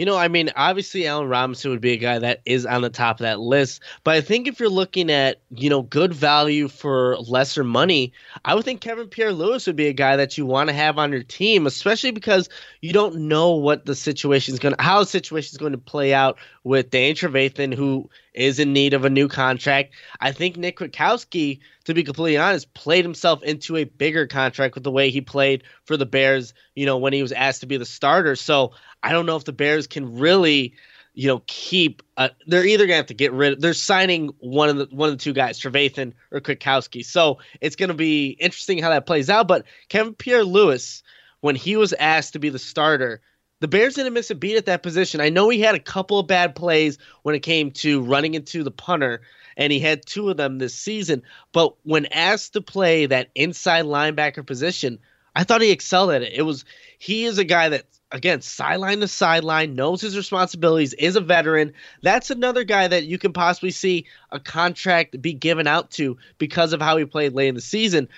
You 0.00 0.06
know, 0.06 0.16
I 0.16 0.28
mean, 0.28 0.48
obviously 0.56 1.06
Allen 1.06 1.28
Robinson 1.28 1.70
would 1.72 1.82
be 1.82 1.92
a 1.92 1.98
guy 1.98 2.18
that 2.20 2.40
is 2.46 2.64
on 2.64 2.80
the 2.80 2.88
top 2.88 3.20
of 3.20 3.24
that 3.24 3.38
list. 3.38 3.82
But 4.02 4.14
I 4.14 4.22
think 4.22 4.48
if 4.48 4.58
you're 4.58 4.70
looking 4.70 5.10
at, 5.10 5.42
you 5.50 5.68
know, 5.68 5.82
good 5.82 6.14
value 6.14 6.68
for 6.68 7.18
lesser 7.18 7.64
money, 7.64 8.14
I 8.46 8.54
would 8.54 8.64
think 8.64 8.80
Kevin 8.80 9.08
Pierre-Louis 9.08 9.66
would 9.66 9.76
be 9.76 9.88
a 9.88 9.92
guy 9.92 10.16
that 10.16 10.38
you 10.38 10.46
want 10.46 10.70
to 10.70 10.74
have 10.74 10.96
on 10.96 11.12
your 11.12 11.22
team, 11.22 11.66
especially 11.66 12.12
because 12.12 12.48
you 12.80 12.94
don't 12.94 13.28
know 13.28 13.50
what 13.50 13.84
the 13.84 13.94
situation 13.94 14.54
is 14.54 14.58
going 14.58 14.74
to, 14.74 14.82
how 14.82 15.00
the 15.00 15.04
situation 15.04 15.52
is 15.52 15.58
going 15.58 15.72
to 15.72 15.78
play 15.78 16.14
out 16.14 16.38
with 16.64 16.88
Danny 16.88 17.12
Trevathan, 17.12 17.74
who 17.74 18.08
is 18.32 18.58
in 18.58 18.72
need 18.72 18.94
of 18.94 19.04
a 19.04 19.10
new 19.10 19.28
contract. 19.28 19.92
I 20.20 20.32
think 20.32 20.56
Nick 20.56 20.78
Kwiatkowski, 20.78 21.60
to 21.84 21.94
be 21.94 22.04
completely 22.04 22.38
honest, 22.38 22.72
played 22.72 23.04
himself 23.04 23.42
into 23.42 23.76
a 23.76 23.84
bigger 23.84 24.26
contract 24.26 24.76
with 24.76 24.84
the 24.84 24.90
way 24.90 25.10
he 25.10 25.20
played 25.20 25.64
for 25.84 25.96
the 25.96 26.06
Bears, 26.06 26.54
you 26.74 26.86
know, 26.86 26.96
when 26.96 27.12
he 27.12 27.22
was 27.22 27.32
asked 27.32 27.60
to 27.60 27.66
be 27.66 27.76
the 27.76 27.84
starter. 27.84 28.36
So 28.36 28.72
I 29.02 29.12
don't 29.12 29.26
know 29.26 29.36
if 29.36 29.44
the 29.44 29.52
Bears 29.52 29.86
can 29.86 30.18
really, 30.18 30.74
you 31.14 31.28
know, 31.28 31.42
keep. 31.46 32.02
Uh, 32.16 32.30
they're 32.46 32.64
either 32.66 32.86
gonna 32.86 32.96
have 32.96 33.06
to 33.06 33.14
get 33.14 33.32
rid. 33.32 33.54
of 33.54 33.60
They're 33.60 33.74
signing 33.74 34.30
one 34.38 34.68
of 34.68 34.76
the 34.76 34.88
one 34.94 35.08
of 35.08 35.18
the 35.18 35.22
two 35.22 35.32
guys, 35.32 35.58
Trevathan 35.58 36.12
or 36.30 36.40
Kwiatkowski. 36.40 37.04
So 37.04 37.38
it's 37.60 37.76
gonna 37.76 37.94
be 37.94 38.30
interesting 38.30 38.82
how 38.82 38.90
that 38.90 39.06
plays 39.06 39.30
out. 39.30 39.48
But 39.48 39.64
Kevin 39.88 40.14
Pierre-Louis, 40.14 41.02
when 41.40 41.56
he 41.56 41.76
was 41.76 41.92
asked 41.94 42.34
to 42.34 42.38
be 42.38 42.48
the 42.48 42.58
starter, 42.58 43.20
the 43.60 43.68
Bears 43.68 43.94
didn't 43.94 44.14
miss 44.14 44.30
a 44.30 44.34
beat 44.34 44.56
at 44.56 44.66
that 44.66 44.82
position. 44.82 45.20
I 45.20 45.28
know 45.28 45.48
he 45.48 45.60
had 45.60 45.74
a 45.74 45.80
couple 45.80 46.18
of 46.18 46.26
bad 46.26 46.54
plays 46.54 46.98
when 47.22 47.34
it 47.34 47.40
came 47.40 47.70
to 47.72 48.02
running 48.02 48.34
into 48.34 48.64
the 48.64 48.70
punter, 48.70 49.20
and 49.56 49.72
he 49.72 49.78
had 49.78 50.06
two 50.06 50.30
of 50.30 50.38
them 50.38 50.58
this 50.58 50.74
season. 50.74 51.22
But 51.52 51.74
when 51.84 52.06
asked 52.06 52.54
to 52.54 52.62
play 52.62 53.06
that 53.06 53.30
inside 53.34 53.84
linebacker 53.84 54.46
position, 54.46 54.98
I 55.34 55.44
thought 55.44 55.62
he 55.62 55.70
excelled 55.70 56.10
at 56.10 56.22
it. 56.22 56.32
It 56.34 56.42
was 56.42 56.64
he 56.98 57.24
is 57.24 57.38
a 57.38 57.44
guy 57.44 57.68
that 57.70 57.84
again 58.12 58.40
sideline 58.40 59.00
to 59.00 59.08
sideline 59.08 59.74
knows 59.74 60.00
his 60.00 60.16
responsibilities, 60.16 60.94
is 60.94 61.16
a 61.16 61.20
veteran. 61.20 61.72
That's 62.02 62.30
another 62.30 62.64
guy 62.64 62.88
that 62.88 63.04
you 63.04 63.18
can 63.18 63.32
possibly 63.32 63.70
see 63.70 64.06
a 64.30 64.40
contract 64.40 65.20
be 65.20 65.32
given 65.32 65.66
out 65.66 65.90
to 65.92 66.18
because 66.38 66.72
of 66.72 66.82
how 66.82 66.96
he 66.96 67.04
played 67.04 67.32
late 67.32 67.48
in 67.48 67.54
the 67.54 67.60
season. 67.60 68.08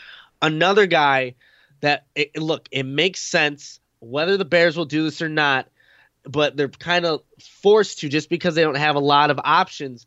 Another 0.41 0.87
guy 0.87 1.35
that 1.81 2.07
it, 2.15 2.37
look, 2.37 2.69
it 2.71 2.85
makes 2.85 3.21
sense 3.21 3.81
whether 4.01 4.37
the 4.37 4.45
Bears 4.45 4.77
will 4.77 4.85
do 4.85 5.05
this 5.05 5.23
or 5.23 5.29
not, 5.29 5.69
but 6.25 6.57
they're 6.57 6.69
kind 6.69 7.05
of 7.05 7.23
forced 7.41 8.01
to 8.01 8.09
just 8.09 8.29
because 8.29 8.55
they 8.55 8.63
don't 8.63 8.77
have 8.77 8.97
a 8.97 9.01
lot 9.01 9.31
of 9.31 9.41
options. 9.45 10.07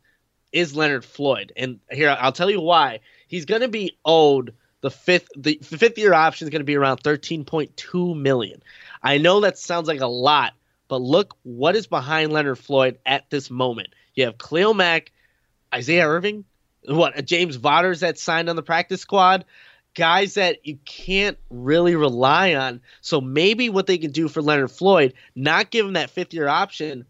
Is 0.52 0.74
Leonard 0.74 1.04
Floyd, 1.04 1.52
and 1.56 1.80
here 1.90 2.16
I'll 2.18 2.32
tell 2.32 2.50
you 2.50 2.60
why. 2.60 3.00
He's 3.26 3.44
going 3.44 3.60
to 3.60 3.68
be 3.68 3.98
owed 4.06 4.54
the 4.80 4.90
fifth 4.90 5.28
the 5.36 5.58
fifth 5.62 5.98
year 5.98 6.12
option 6.12 6.46
is 6.46 6.50
going 6.50 6.60
to 6.60 6.64
be 6.64 6.76
around 6.76 7.02
13.2 7.02 8.16
million. 8.16 8.62
I 9.02 9.18
know 9.18 9.40
that 9.40 9.58
sounds 9.58 9.88
like 9.88 10.00
a 10.00 10.06
lot, 10.06 10.52
but 10.88 11.00
look 11.00 11.36
what 11.42 11.76
is 11.76 11.86
behind 11.86 12.32
Leonard 12.32 12.58
Floyd 12.58 12.98
at 13.06 13.28
this 13.30 13.50
moment. 13.50 13.88
You 14.14 14.24
have 14.24 14.38
Khalil 14.38 14.74
Mack, 14.74 15.12
Isaiah 15.74 16.06
Irving, 16.06 16.44
what 16.86 17.18
uh, 17.18 17.22
James 17.22 17.56
Vaughters 17.56 18.00
that 18.00 18.18
signed 18.18 18.48
on 18.48 18.56
the 18.56 18.62
practice 18.62 19.00
squad. 19.00 19.44
guys 19.94 20.34
that 20.34 20.66
you 20.66 20.78
can't 20.84 21.38
really 21.50 21.96
rely 21.96 22.54
on. 22.54 22.80
So 23.00 23.20
maybe 23.20 23.70
what 23.70 23.86
they 23.86 23.98
can 23.98 24.10
do 24.10 24.28
for 24.28 24.42
Leonard 24.42 24.70
Floyd, 24.70 25.14
not 25.34 25.70
give 25.70 25.86
him 25.86 25.94
that 25.94 26.10
fifth 26.10 26.34
year 26.34 26.48
option, 26.48 27.06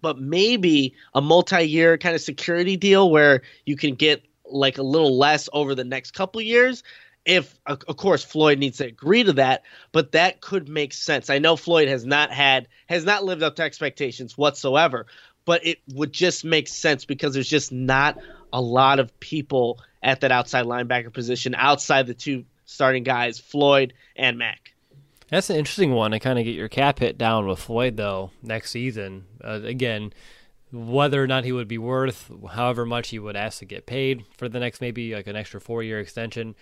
but 0.00 0.18
maybe 0.18 0.94
a 1.14 1.20
multi 1.20 1.62
year 1.62 1.96
kind 1.96 2.14
of 2.14 2.20
security 2.20 2.76
deal 2.76 3.10
where 3.10 3.42
you 3.64 3.76
can 3.76 3.94
get 3.94 4.24
like 4.52 4.78
a 4.78 4.82
little 4.82 5.16
less 5.16 5.48
over 5.52 5.74
the 5.74 5.84
next 5.84 6.12
couple 6.12 6.40
years. 6.40 6.82
If 7.24 7.56
of 7.66 7.96
course 7.96 8.24
Floyd 8.24 8.58
needs 8.58 8.78
to 8.78 8.86
agree 8.86 9.22
to 9.22 9.34
that, 9.34 9.62
but 9.92 10.12
that 10.12 10.40
could 10.40 10.68
make 10.68 10.92
sense. 10.92 11.30
I 11.30 11.38
know 11.38 11.54
Floyd 11.54 11.86
has 11.86 12.04
not 12.04 12.32
had 12.32 12.66
has 12.88 13.04
not 13.04 13.24
lived 13.24 13.44
up 13.44 13.56
to 13.56 13.62
expectations 13.62 14.36
whatsoever, 14.36 15.06
but 15.44 15.64
it 15.64 15.78
would 15.94 16.12
just 16.12 16.44
make 16.44 16.66
sense 16.66 17.04
because 17.04 17.32
there's 17.32 17.48
just 17.48 17.70
not 17.70 18.18
a 18.52 18.60
lot 18.60 18.98
of 18.98 19.18
people 19.20 19.80
at 20.02 20.20
that 20.22 20.32
outside 20.32 20.66
linebacker 20.66 21.12
position 21.12 21.54
outside 21.54 22.08
the 22.08 22.14
two 22.14 22.44
starting 22.64 23.04
guys, 23.04 23.38
Floyd 23.38 23.92
and 24.16 24.38
Mack. 24.38 24.72
That's 25.28 25.48
an 25.48 25.56
interesting 25.56 25.92
one 25.92 26.10
to 26.10 26.18
kind 26.18 26.38
of 26.38 26.44
get 26.44 26.54
your 26.54 26.68
cap 26.68 26.98
hit 26.98 27.16
down 27.16 27.46
with 27.46 27.58
Floyd, 27.58 27.96
though, 27.96 28.32
next 28.42 28.70
season. 28.70 29.24
Uh, 29.42 29.60
again, 29.64 30.12
whether 30.72 31.22
or 31.22 31.26
not 31.26 31.44
he 31.44 31.52
would 31.52 31.68
be 31.68 31.78
worth 31.78 32.30
however 32.52 32.86
much 32.86 33.10
he 33.10 33.18
would 33.18 33.36
ask 33.36 33.58
to 33.58 33.64
get 33.64 33.86
paid 33.86 34.24
for 34.36 34.48
the 34.48 34.58
next 34.58 34.80
maybe 34.80 35.14
like 35.14 35.26
an 35.26 35.36
extra 35.36 35.60
four 35.60 35.82
year 35.82 36.00
extension. 36.00 36.54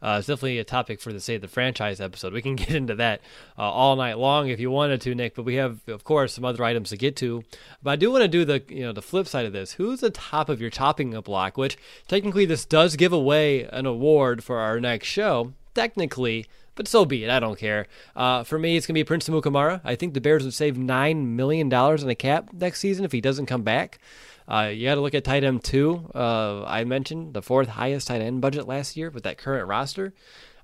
Uh, 0.00 0.16
it's 0.18 0.28
definitely 0.28 0.58
a 0.58 0.64
topic 0.64 1.00
for 1.00 1.12
the 1.12 1.20
say 1.20 1.36
the 1.38 1.48
franchise 1.48 2.00
episode. 2.00 2.32
We 2.32 2.42
can 2.42 2.56
get 2.56 2.70
into 2.70 2.94
that 2.96 3.20
uh, 3.58 3.62
all 3.62 3.96
night 3.96 4.18
long 4.18 4.48
if 4.48 4.60
you 4.60 4.70
wanted 4.70 5.00
to, 5.02 5.14
Nick. 5.14 5.34
But 5.34 5.44
we 5.44 5.56
have, 5.56 5.80
of 5.88 6.04
course, 6.04 6.34
some 6.34 6.44
other 6.44 6.64
items 6.64 6.90
to 6.90 6.96
get 6.96 7.16
to. 7.16 7.44
But 7.82 7.90
I 7.90 7.96
do 7.96 8.10
want 8.10 8.22
to 8.22 8.28
do 8.28 8.44
the 8.44 8.62
you 8.68 8.82
know 8.82 8.92
the 8.92 9.02
flip 9.02 9.26
side 9.26 9.46
of 9.46 9.52
this. 9.52 9.72
Who's 9.72 10.00
the 10.00 10.10
top 10.10 10.48
of 10.48 10.60
your 10.60 10.70
chopping 10.70 11.10
block? 11.20 11.56
Which 11.56 11.76
technically 12.06 12.46
this 12.46 12.64
does 12.64 12.96
give 12.96 13.12
away 13.12 13.64
an 13.64 13.86
award 13.86 14.44
for 14.44 14.58
our 14.58 14.80
next 14.80 15.08
show. 15.08 15.52
Technically, 15.74 16.46
but 16.78 16.86
so 16.86 17.04
be 17.04 17.24
it. 17.24 17.30
I 17.30 17.40
don't 17.40 17.58
care. 17.58 17.88
Uh, 18.14 18.44
for 18.44 18.56
me, 18.56 18.76
it's 18.76 18.86
going 18.86 18.94
to 18.94 19.00
be 19.00 19.04
Prince 19.04 19.28
Amukamara. 19.28 19.80
I 19.82 19.96
think 19.96 20.14
the 20.14 20.20
Bears 20.20 20.44
would 20.44 20.54
save 20.54 20.76
$9 20.76 21.26
million 21.26 21.66
in 21.66 22.06
the 22.06 22.14
cap 22.16 22.50
next 22.52 22.78
season 22.78 23.04
if 23.04 23.10
he 23.10 23.20
doesn't 23.20 23.46
come 23.46 23.62
back. 23.62 23.98
Uh, 24.46 24.70
you 24.72 24.86
got 24.86 24.94
to 24.94 25.00
look 25.00 25.12
at 25.12 25.24
tight 25.24 25.42
end 25.42 25.64
two. 25.64 26.08
Uh, 26.14 26.62
I 26.62 26.84
mentioned 26.84 27.34
the 27.34 27.42
fourth 27.42 27.66
highest 27.66 28.06
tight 28.06 28.22
end 28.22 28.40
budget 28.40 28.68
last 28.68 28.96
year 28.96 29.10
with 29.10 29.24
that 29.24 29.38
current 29.38 29.66
roster. 29.66 30.14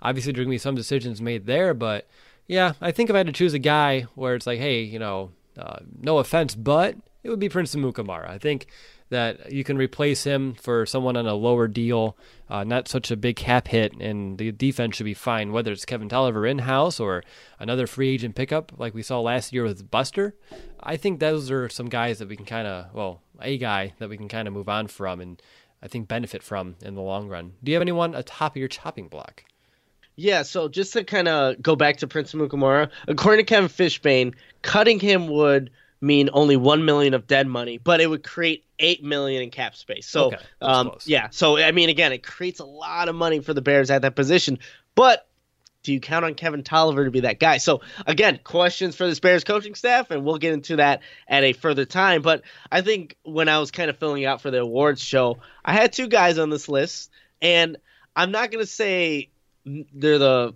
Obviously, 0.03 0.31
there's 0.31 0.45
going 0.45 0.53
to 0.53 0.55
be 0.55 0.59
some 0.59 0.77
decisions 0.77 1.21
made 1.21 1.47
there, 1.47 1.75
but 1.75 2.07
yeah, 2.47 2.75
I 2.81 2.93
think 2.93 3.11
if 3.11 3.15
I 3.15 3.19
had 3.19 3.27
to 3.27 3.33
choose 3.33 3.53
a 3.53 3.59
guy 3.59 4.03
where 4.15 4.37
it's 4.37 4.47
like, 4.47 4.61
hey, 4.61 4.83
you 4.83 5.01
know, 5.01 5.33
uh, 5.59 5.81
no 6.01 6.19
offense, 6.19 6.55
but 6.55 6.95
it 7.25 7.29
would 7.29 7.41
be 7.41 7.49
Prince 7.49 7.75
Amukamara. 7.75 8.31
I 8.31 8.39
think 8.39 8.69
that 9.11 9.53
you 9.53 9.65
can 9.65 9.77
replace 9.77 10.25
him 10.25 10.55
for 10.55 10.87
someone 10.87 11.17
on 11.17 11.27
a 11.27 11.35
lower 11.35 11.69
deal, 11.69 12.17
uh, 12.49 12.65
not 12.65 12.89
such 12.89 13.11
a 13.11 13.17
big 13.17 13.37
cap 13.37 13.69
hit, 13.69 13.93
and 14.01 14.39
the 14.39 14.51
defense 14.51 14.97
should 14.97 15.05
be 15.05 15.15
fine. 15.15 15.53
Whether 15.53 15.73
it's 15.73 15.85
Kevin 15.85 16.09
Toliver 16.09 16.51
in 16.51 16.61
house 16.61 16.99
or 16.99 17.23
another 17.59 17.87
free 17.87 18.11
agent 18.11 18.35
pickup 18.35 18.73
like 18.79 18.95
we 18.95 19.03
saw 19.03 19.21
last 19.21 19.53
year 19.53 19.65
with 19.65 19.91
Buster, 19.91 20.35
I 20.81 20.97
think 20.97 21.21
those 21.21 21.51
are 21.51 21.69
some 21.69 21.89
guys 21.89 22.19
that 22.19 22.29
we 22.29 22.37
can 22.37 22.47
kind 22.47 22.67
of, 22.67 22.95
well, 22.95 23.21
a 23.41 23.59
guy 23.59 23.95
that 23.99 24.09
we 24.09 24.17
can 24.17 24.29
kind 24.29 24.49
of 24.49 24.55
move 24.55 24.69
on 24.69 24.89
from 24.89 25.21
and 25.21 25.41
I 25.83 25.89
think 25.89 26.09
benefit 26.09 26.43
from 26.43 26.77
in 26.83 26.95
the 26.95 27.03
long 27.03 27.29
run. 27.29 27.53
Do 27.63 27.71
you 27.71 27.77
have 27.77 27.83
anyone 27.83 28.15
atop 28.15 28.53
of 28.53 28.57
your 28.57 28.69
chopping 28.69 29.09
block? 29.09 29.45
Yeah, 30.17 30.43
so 30.43 30.69
just 30.69 30.93
to 30.93 31.05
kind 31.05 31.29
of 31.29 31.61
go 31.61 31.77
back 31.77 31.99
to 31.99 32.07
Prince 32.07 32.33
Amukamara, 32.33 32.91
according 33.09 33.45
to 33.45 33.49
Kevin 33.49 33.69
Fishbain, 33.69 34.35
cutting 34.63 35.01
him 35.01 35.27
would 35.29 35.71
mean 36.05 36.29
only 36.33 36.57
one 36.57 36.85
million 36.85 37.15
of 37.15 37.27
dead 37.27 37.47
money, 37.47 37.79
but 37.79 38.01
it 38.01 38.09
would 38.09 38.23
create 38.23 38.65
eight 38.79 39.03
million 39.03 39.43
in 39.43 39.51
cap 39.51 39.75
space. 39.75 40.07
So, 40.07 40.27
okay, 40.27 40.39
um, 40.61 40.93
yeah, 41.07 41.29
so 41.31 41.57
I 41.57 41.73
mean, 41.73 41.89
again, 41.89 42.13
it 42.13 42.23
creates 42.23 42.61
a 42.61 42.65
lot 42.65 43.09
of 43.09 43.15
money 43.15 43.41
for 43.41 43.55
the 43.55 43.63
Bears 43.63 43.91
at 43.91 44.03
that 44.03 44.15
position. 44.15 44.59
But 44.95 45.27
do 45.83 45.93
you 45.93 46.01
count 46.01 46.25
on 46.25 46.35
Kevin 46.35 46.63
Toliver 46.63 47.05
to 47.05 47.11
be 47.11 47.21
that 47.21 47.41
guy? 47.41 47.59
So 47.59 47.81
again, 48.07 48.41
questions 48.45 48.97
for 48.97 49.07
this 49.07 49.21
Bears 49.21 49.45
coaching 49.45 49.75
staff, 49.75 50.11
and 50.11 50.25
we'll 50.25 50.39
get 50.39 50.53
into 50.53 50.77
that 50.77 51.01
at 51.29 51.45
a 51.45 51.53
further 51.53 51.85
time. 51.85 52.23
But 52.23 52.43
I 52.71 52.81
think 52.81 53.17
when 53.23 53.49
I 53.49 53.59
was 53.59 53.71
kind 53.71 53.91
of 53.91 53.99
filling 53.99 54.25
out 54.25 54.41
for 54.41 54.51
the 54.51 54.61
awards 54.61 55.01
show, 55.01 55.39
I 55.65 55.73
had 55.73 55.93
two 55.93 56.09
guys 56.09 56.39
on 56.39 56.51
this 56.51 56.69
list, 56.69 57.11
and 57.41 57.77
I'm 58.15 58.31
not 58.31 58.51
going 58.51 58.65
to 58.65 58.71
say 58.71 59.31
they're 59.65 60.19
the 60.19 60.55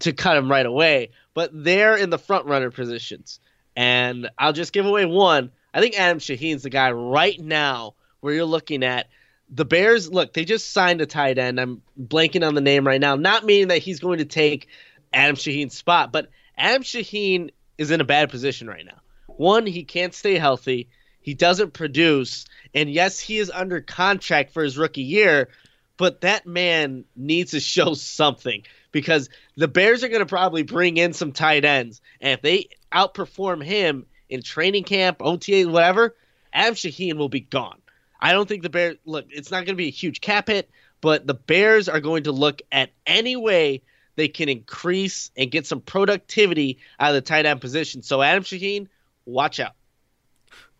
to 0.00 0.12
cut 0.12 0.34
them 0.34 0.50
right 0.50 0.66
away, 0.66 1.10
but 1.34 1.50
they're 1.52 1.96
in 1.96 2.10
the 2.10 2.18
front 2.18 2.46
runner 2.46 2.70
positions. 2.70 3.40
And 3.78 4.28
I'll 4.36 4.52
just 4.52 4.72
give 4.72 4.86
away 4.86 5.06
one. 5.06 5.52
I 5.72 5.80
think 5.80 5.96
Adam 5.96 6.18
Shaheen's 6.18 6.64
the 6.64 6.68
guy 6.68 6.90
right 6.90 7.38
now 7.38 7.94
where 8.18 8.34
you're 8.34 8.44
looking 8.44 8.82
at 8.82 9.06
the 9.48 9.64
Bears, 9.64 10.10
look, 10.10 10.32
they 10.32 10.44
just 10.44 10.72
signed 10.72 11.00
a 11.00 11.06
tight 11.06 11.38
end. 11.38 11.60
I'm 11.60 11.80
blanking 11.96 12.44
on 12.44 12.56
the 12.56 12.60
name 12.60 12.84
right 12.84 13.00
now. 13.00 13.14
Not 13.14 13.44
meaning 13.44 13.68
that 13.68 13.78
he's 13.78 14.00
going 14.00 14.18
to 14.18 14.24
take 14.24 14.66
Adam 15.12 15.36
Shaheen's 15.36 15.76
spot, 15.76 16.10
but 16.10 16.28
Adam 16.56 16.82
Shaheen 16.82 17.50
is 17.78 17.92
in 17.92 18.00
a 18.00 18.04
bad 18.04 18.30
position 18.30 18.66
right 18.66 18.84
now. 18.84 18.98
One, 19.28 19.64
he 19.64 19.84
can't 19.84 20.12
stay 20.12 20.38
healthy. 20.38 20.88
He 21.20 21.34
doesn't 21.34 21.72
produce. 21.72 22.46
And 22.74 22.90
yes, 22.90 23.20
he 23.20 23.38
is 23.38 23.48
under 23.48 23.80
contract 23.80 24.54
for 24.54 24.64
his 24.64 24.76
rookie 24.76 25.02
year, 25.02 25.50
but 25.96 26.22
that 26.22 26.48
man 26.48 27.04
needs 27.14 27.52
to 27.52 27.60
show 27.76 27.94
something 27.94 28.64
because 28.90 29.30
the 29.56 29.68
Bears 29.68 30.02
are 30.02 30.08
going 30.08 30.18
to 30.18 30.26
probably 30.26 30.64
bring 30.64 30.96
in 30.96 31.12
some 31.12 31.30
tight 31.30 31.64
ends. 31.64 32.00
And 32.20 32.32
if 32.32 32.42
they 32.42 32.70
outperform 32.92 33.62
him 33.62 34.06
in 34.28 34.42
training 34.42 34.84
camp, 34.84 35.18
OTA, 35.20 35.68
whatever, 35.68 36.14
Adam 36.52 36.74
Shaheen 36.74 37.16
will 37.16 37.28
be 37.28 37.40
gone. 37.40 37.80
I 38.20 38.32
don't 38.32 38.48
think 38.48 38.62
the 38.62 38.70
Bears 38.70 38.96
look. 39.04 39.26
It's 39.30 39.50
not 39.50 39.58
going 39.64 39.74
to 39.74 39.74
be 39.74 39.88
a 39.88 39.92
huge 39.92 40.20
cap 40.20 40.48
hit, 40.48 40.68
but 41.00 41.26
the 41.26 41.34
Bears 41.34 41.88
are 41.88 42.00
going 42.00 42.24
to 42.24 42.32
look 42.32 42.62
at 42.72 42.90
any 43.06 43.36
way 43.36 43.82
they 44.16 44.28
can 44.28 44.48
increase 44.48 45.30
and 45.36 45.50
get 45.50 45.66
some 45.66 45.80
productivity 45.80 46.78
out 46.98 47.10
of 47.10 47.14
the 47.14 47.20
tight 47.20 47.46
end 47.46 47.60
position. 47.60 48.02
So 48.02 48.20
Adam 48.20 48.42
Shaheen, 48.42 48.88
watch 49.24 49.60
out. 49.60 49.74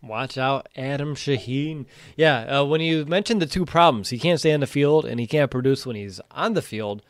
Watch 0.02 0.38
out, 0.38 0.68
Adam 0.76 1.14
Shaheen. 1.14 1.86
Yeah, 2.16 2.61
uh, 2.61 2.64
when 2.64 2.80
you 2.80 3.04
mentioned 3.04 3.42
the 3.42 3.46
two 3.46 3.64
problems, 3.64 4.11
he 4.11 4.18
can't 4.18 4.38
stay 4.38 4.52
on 4.52 4.61
the 4.61 4.66
field 4.66 5.04
and 5.04 5.18
he 5.18 5.26
can't 5.26 5.50
produce 5.50 5.84
when 5.84 5.96
he's 5.96 6.20
on 6.30 6.54
the 6.54 6.62
field 6.62 7.02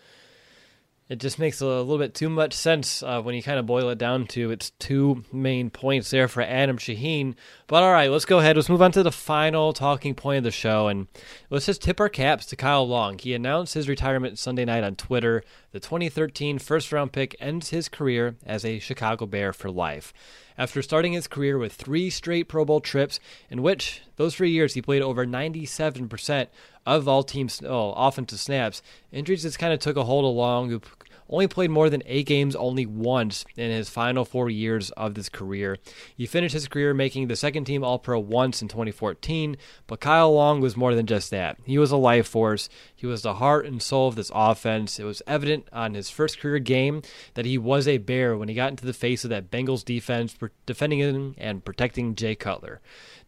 it 1.08 1.20
just 1.20 1.38
makes 1.38 1.60
a 1.60 1.66
little 1.66 1.98
bit 1.98 2.14
too 2.14 2.28
much 2.28 2.52
sense 2.52 3.02
uh, 3.02 3.20
when 3.22 3.34
you 3.34 3.42
kind 3.42 3.58
of 3.58 3.64
boil 3.64 3.88
it 3.88 3.98
down 3.98 4.26
to 4.26 4.50
its 4.50 4.70
two 4.78 5.24
main 5.32 5.70
points 5.70 6.10
there 6.10 6.28
for 6.28 6.42
Adam 6.42 6.76
Shaheen. 6.76 7.34
But 7.66 7.82
all 7.82 7.92
right, 7.92 8.10
let's 8.10 8.26
go 8.26 8.40
ahead. 8.40 8.56
Let's 8.56 8.68
move 8.68 8.82
on 8.82 8.92
to 8.92 9.02
the 9.02 9.10
final 9.10 9.72
talking 9.72 10.14
point 10.14 10.38
of 10.38 10.44
the 10.44 10.50
show, 10.50 10.88
and 10.88 11.06
let's 11.48 11.66
just 11.66 11.82
tip 11.82 11.98
our 11.98 12.10
caps 12.10 12.44
to 12.46 12.56
Kyle 12.56 12.86
Long. 12.86 13.18
He 13.18 13.32
announced 13.32 13.74
his 13.74 13.88
retirement 13.88 14.38
Sunday 14.38 14.66
night 14.66 14.84
on 14.84 14.96
Twitter. 14.96 15.42
The 15.72 15.80
2013 15.80 16.58
first 16.58 16.92
round 16.92 17.12
pick 17.12 17.34
ends 17.40 17.70
his 17.70 17.88
career 17.88 18.36
as 18.44 18.64
a 18.64 18.78
Chicago 18.78 19.24
Bear 19.24 19.52
for 19.52 19.70
life. 19.70 20.12
After 20.58 20.82
starting 20.82 21.12
his 21.12 21.28
career 21.28 21.56
with 21.56 21.72
three 21.72 22.10
straight 22.10 22.48
Pro 22.48 22.64
Bowl 22.64 22.80
trips, 22.80 23.20
in 23.48 23.62
which 23.62 24.02
those 24.16 24.34
three 24.34 24.50
years 24.50 24.74
he 24.74 24.82
played 24.82 25.02
over 25.02 25.24
97% 25.24 26.48
of 26.84 27.06
all 27.06 27.22
teams' 27.22 27.62
oh, 27.64 27.92
offensive 27.92 28.40
snaps, 28.40 28.82
injuries 29.12 29.42
just 29.42 29.60
kind 29.60 29.72
of 29.72 29.78
took 29.78 29.96
a 29.96 30.02
hold 30.02 30.24
of 30.24 30.34
Long, 30.34 30.68
who 30.68 30.80
only 31.28 31.46
played 31.46 31.70
more 31.70 31.90
than 31.90 32.02
eight 32.06 32.26
games 32.26 32.56
only 32.56 32.86
once 32.86 33.44
in 33.56 33.70
his 33.70 33.88
final 33.88 34.24
four 34.24 34.50
years 34.50 34.90
of 34.92 35.16
his 35.16 35.28
career. 35.28 35.78
He 36.16 36.26
finished 36.26 36.54
his 36.54 36.68
career 36.68 36.94
making 36.94 37.28
the 37.28 37.36
second 37.36 37.64
team 37.64 37.84
All 37.84 37.98
Pro 37.98 38.18
once 38.18 38.62
in 38.62 38.68
2014, 38.68 39.56
but 39.86 40.00
Kyle 40.00 40.32
Long 40.32 40.60
was 40.60 40.76
more 40.76 40.94
than 40.94 41.06
just 41.06 41.30
that. 41.30 41.58
He 41.64 41.78
was 41.78 41.90
a 41.90 41.96
life 41.96 42.26
force. 42.26 42.68
He 42.94 43.06
was 43.06 43.22
the 43.22 43.34
heart 43.34 43.66
and 43.66 43.82
soul 43.82 44.08
of 44.08 44.14
this 44.14 44.30
offense. 44.34 44.98
It 44.98 45.04
was 45.04 45.22
evident 45.26 45.68
on 45.72 45.94
his 45.94 46.10
first 46.10 46.38
career 46.38 46.58
game 46.58 47.02
that 47.34 47.46
he 47.46 47.58
was 47.58 47.86
a 47.86 47.98
bear 47.98 48.36
when 48.36 48.48
he 48.48 48.54
got 48.54 48.70
into 48.70 48.86
the 48.86 48.92
face 48.92 49.24
of 49.24 49.30
that 49.30 49.50
Bengals 49.50 49.84
defense, 49.84 50.36
defending 50.66 50.98
him 51.00 51.34
and 51.38 51.64
protecting 51.64 52.14
Jay 52.14 52.34
Cutler. 52.34 52.80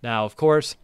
Now, 0.03 0.25
of 0.25 0.37
course, 0.37 0.77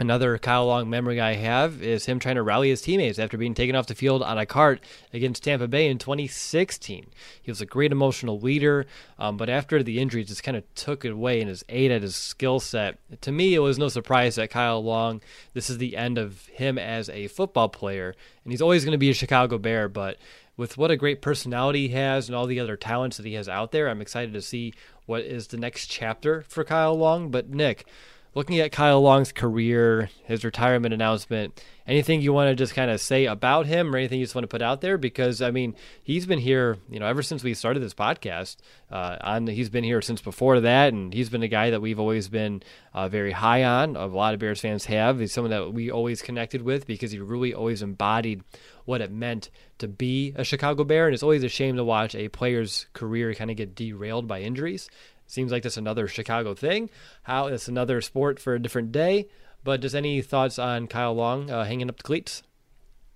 Another 0.00 0.38
Kyle 0.38 0.66
Long 0.66 0.88
memory 0.88 1.20
I 1.20 1.34
have 1.34 1.82
is 1.82 2.06
him 2.06 2.20
trying 2.20 2.36
to 2.36 2.42
rally 2.42 2.70
his 2.70 2.80
teammates 2.80 3.18
after 3.18 3.36
being 3.36 3.54
taken 3.54 3.74
off 3.74 3.88
the 3.88 3.96
field 3.96 4.22
on 4.22 4.38
a 4.38 4.46
cart 4.46 4.80
against 5.12 5.42
Tampa 5.42 5.66
Bay 5.66 5.88
in 5.88 5.98
2016. 5.98 7.06
He 7.42 7.50
was 7.50 7.60
a 7.60 7.66
great 7.66 7.90
emotional 7.90 8.38
leader, 8.38 8.86
um, 9.18 9.36
but 9.36 9.50
after 9.50 9.82
the 9.82 9.98
injury, 9.98 10.22
just 10.22 10.44
kind 10.44 10.56
of 10.56 10.62
took 10.76 11.04
it 11.04 11.10
away 11.10 11.40
and 11.40 11.48
his 11.48 11.64
aid 11.68 11.90
at 11.90 12.02
his 12.02 12.14
skill 12.14 12.60
set. 12.60 12.98
To 13.22 13.32
me, 13.32 13.54
it 13.54 13.58
was 13.58 13.76
no 13.76 13.88
surprise 13.88 14.36
that 14.36 14.50
Kyle 14.50 14.80
Long, 14.80 15.20
this 15.52 15.68
is 15.68 15.78
the 15.78 15.96
end 15.96 16.16
of 16.16 16.46
him 16.46 16.78
as 16.78 17.08
a 17.08 17.26
football 17.26 17.68
player, 17.68 18.14
and 18.44 18.52
he's 18.52 18.62
always 18.62 18.84
going 18.84 18.92
to 18.92 18.98
be 18.98 19.10
a 19.10 19.14
Chicago 19.14 19.58
Bear, 19.58 19.88
but 19.88 20.16
with 20.56 20.78
what 20.78 20.92
a 20.92 20.96
great 20.96 21.22
personality 21.22 21.88
he 21.88 21.94
has 21.94 22.28
and 22.28 22.36
all 22.36 22.46
the 22.46 22.60
other 22.60 22.76
talents 22.76 23.16
that 23.16 23.26
he 23.26 23.34
has 23.34 23.48
out 23.48 23.72
there, 23.72 23.88
I'm 23.88 24.00
excited 24.00 24.32
to 24.34 24.42
see 24.42 24.74
what 25.06 25.22
is 25.22 25.48
the 25.48 25.56
next 25.56 25.86
chapter 25.86 26.42
for 26.48 26.62
Kyle 26.62 26.96
Long. 26.96 27.30
But 27.30 27.48
Nick, 27.48 27.86
looking 28.34 28.60
at 28.60 28.72
Kyle 28.72 29.00
Long's 29.00 29.32
career, 29.32 30.10
his 30.24 30.44
retirement 30.44 30.94
announcement, 30.94 31.62
anything 31.86 32.20
you 32.20 32.32
want 32.32 32.50
to 32.50 32.54
just 32.54 32.74
kind 32.74 32.90
of 32.90 33.00
say 33.00 33.24
about 33.24 33.66
him 33.66 33.94
or 33.94 33.98
anything 33.98 34.20
you 34.20 34.24
just 34.24 34.34
want 34.34 34.44
to 34.44 34.48
put 34.48 34.62
out 34.62 34.80
there? 34.80 34.98
Because 34.98 35.42
I 35.42 35.50
mean, 35.50 35.74
he's 36.02 36.26
been 36.26 36.38
here, 36.38 36.76
you 36.90 37.00
know, 37.00 37.06
ever 37.06 37.22
since 37.22 37.42
we 37.42 37.54
started 37.54 37.80
this 37.80 37.94
podcast. 37.94 38.56
Uh, 38.90 39.16
on 39.20 39.46
he's 39.46 39.70
been 39.70 39.84
here 39.84 40.00
since 40.00 40.20
before 40.20 40.60
that, 40.60 40.92
and 40.92 41.12
he's 41.12 41.30
been 41.30 41.42
a 41.42 41.48
guy 41.48 41.70
that 41.70 41.80
we've 41.80 42.00
always 42.00 42.28
been 42.28 42.62
uh, 42.94 43.08
very 43.08 43.32
high 43.32 43.64
on. 43.64 43.96
A 43.96 44.06
lot 44.06 44.34
of 44.34 44.40
Bears 44.40 44.60
fans 44.60 44.84
have. 44.84 45.18
He's 45.18 45.32
someone 45.32 45.50
that 45.50 45.72
we 45.72 45.90
always 45.90 46.22
connected 46.22 46.62
with 46.62 46.86
because 46.86 47.10
he 47.10 47.18
really 47.18 47.54
always 47.54 47.82
embodied 47.82 48.42
what 48.84 49.00
it 49.00 49.12
meant 49.12 49.50
to 49.78 49.88
be 49.88 50.32
a 50.36 50.44
Chicago 50.44 50.84
Bear, 50.84 51.06
and 51.06 51.14
it's 51.14 51.22
always 51.22 51.44
a 51.44 51.48
shame 51.48 51.76
to 51.76 51.84
watch 51.84 52.14
a 52.14 52.28
player's 52.28 52.86
career 52.92 53.34
kind 53.34 53.50
of 53.50 53.56
get 53.56 53.74
derailed 53.74 54.26
by 54.26 54.40
injuries. 54.40 54.88
Seems 55.28 55.52
like 55.52 55.62
that's 55.62 55.76
another 55.76 56.08
Chicago 56.08 56.54
thing. 56.54 56.88
How 57.22 57.46
it's 57.46 57.68
another 57.68 58.00
sport 58.00 58.40
for 58.40 58.54
a 58.54 58.58
different 58.58 58.92
day. 58.92 59.28
But 59.62 59.82
just 59.82 59.94
any 59.94 60.22
thoughts 60.22 60.58
on 60.58 60.86
Kyle 60.86 61.14
Long 61.14 61.50
uh, 61.50 61.64
hanging 61.64 61.90
up 61.90 61.98
the 61.98 62.02
cleats? 62.02 62.42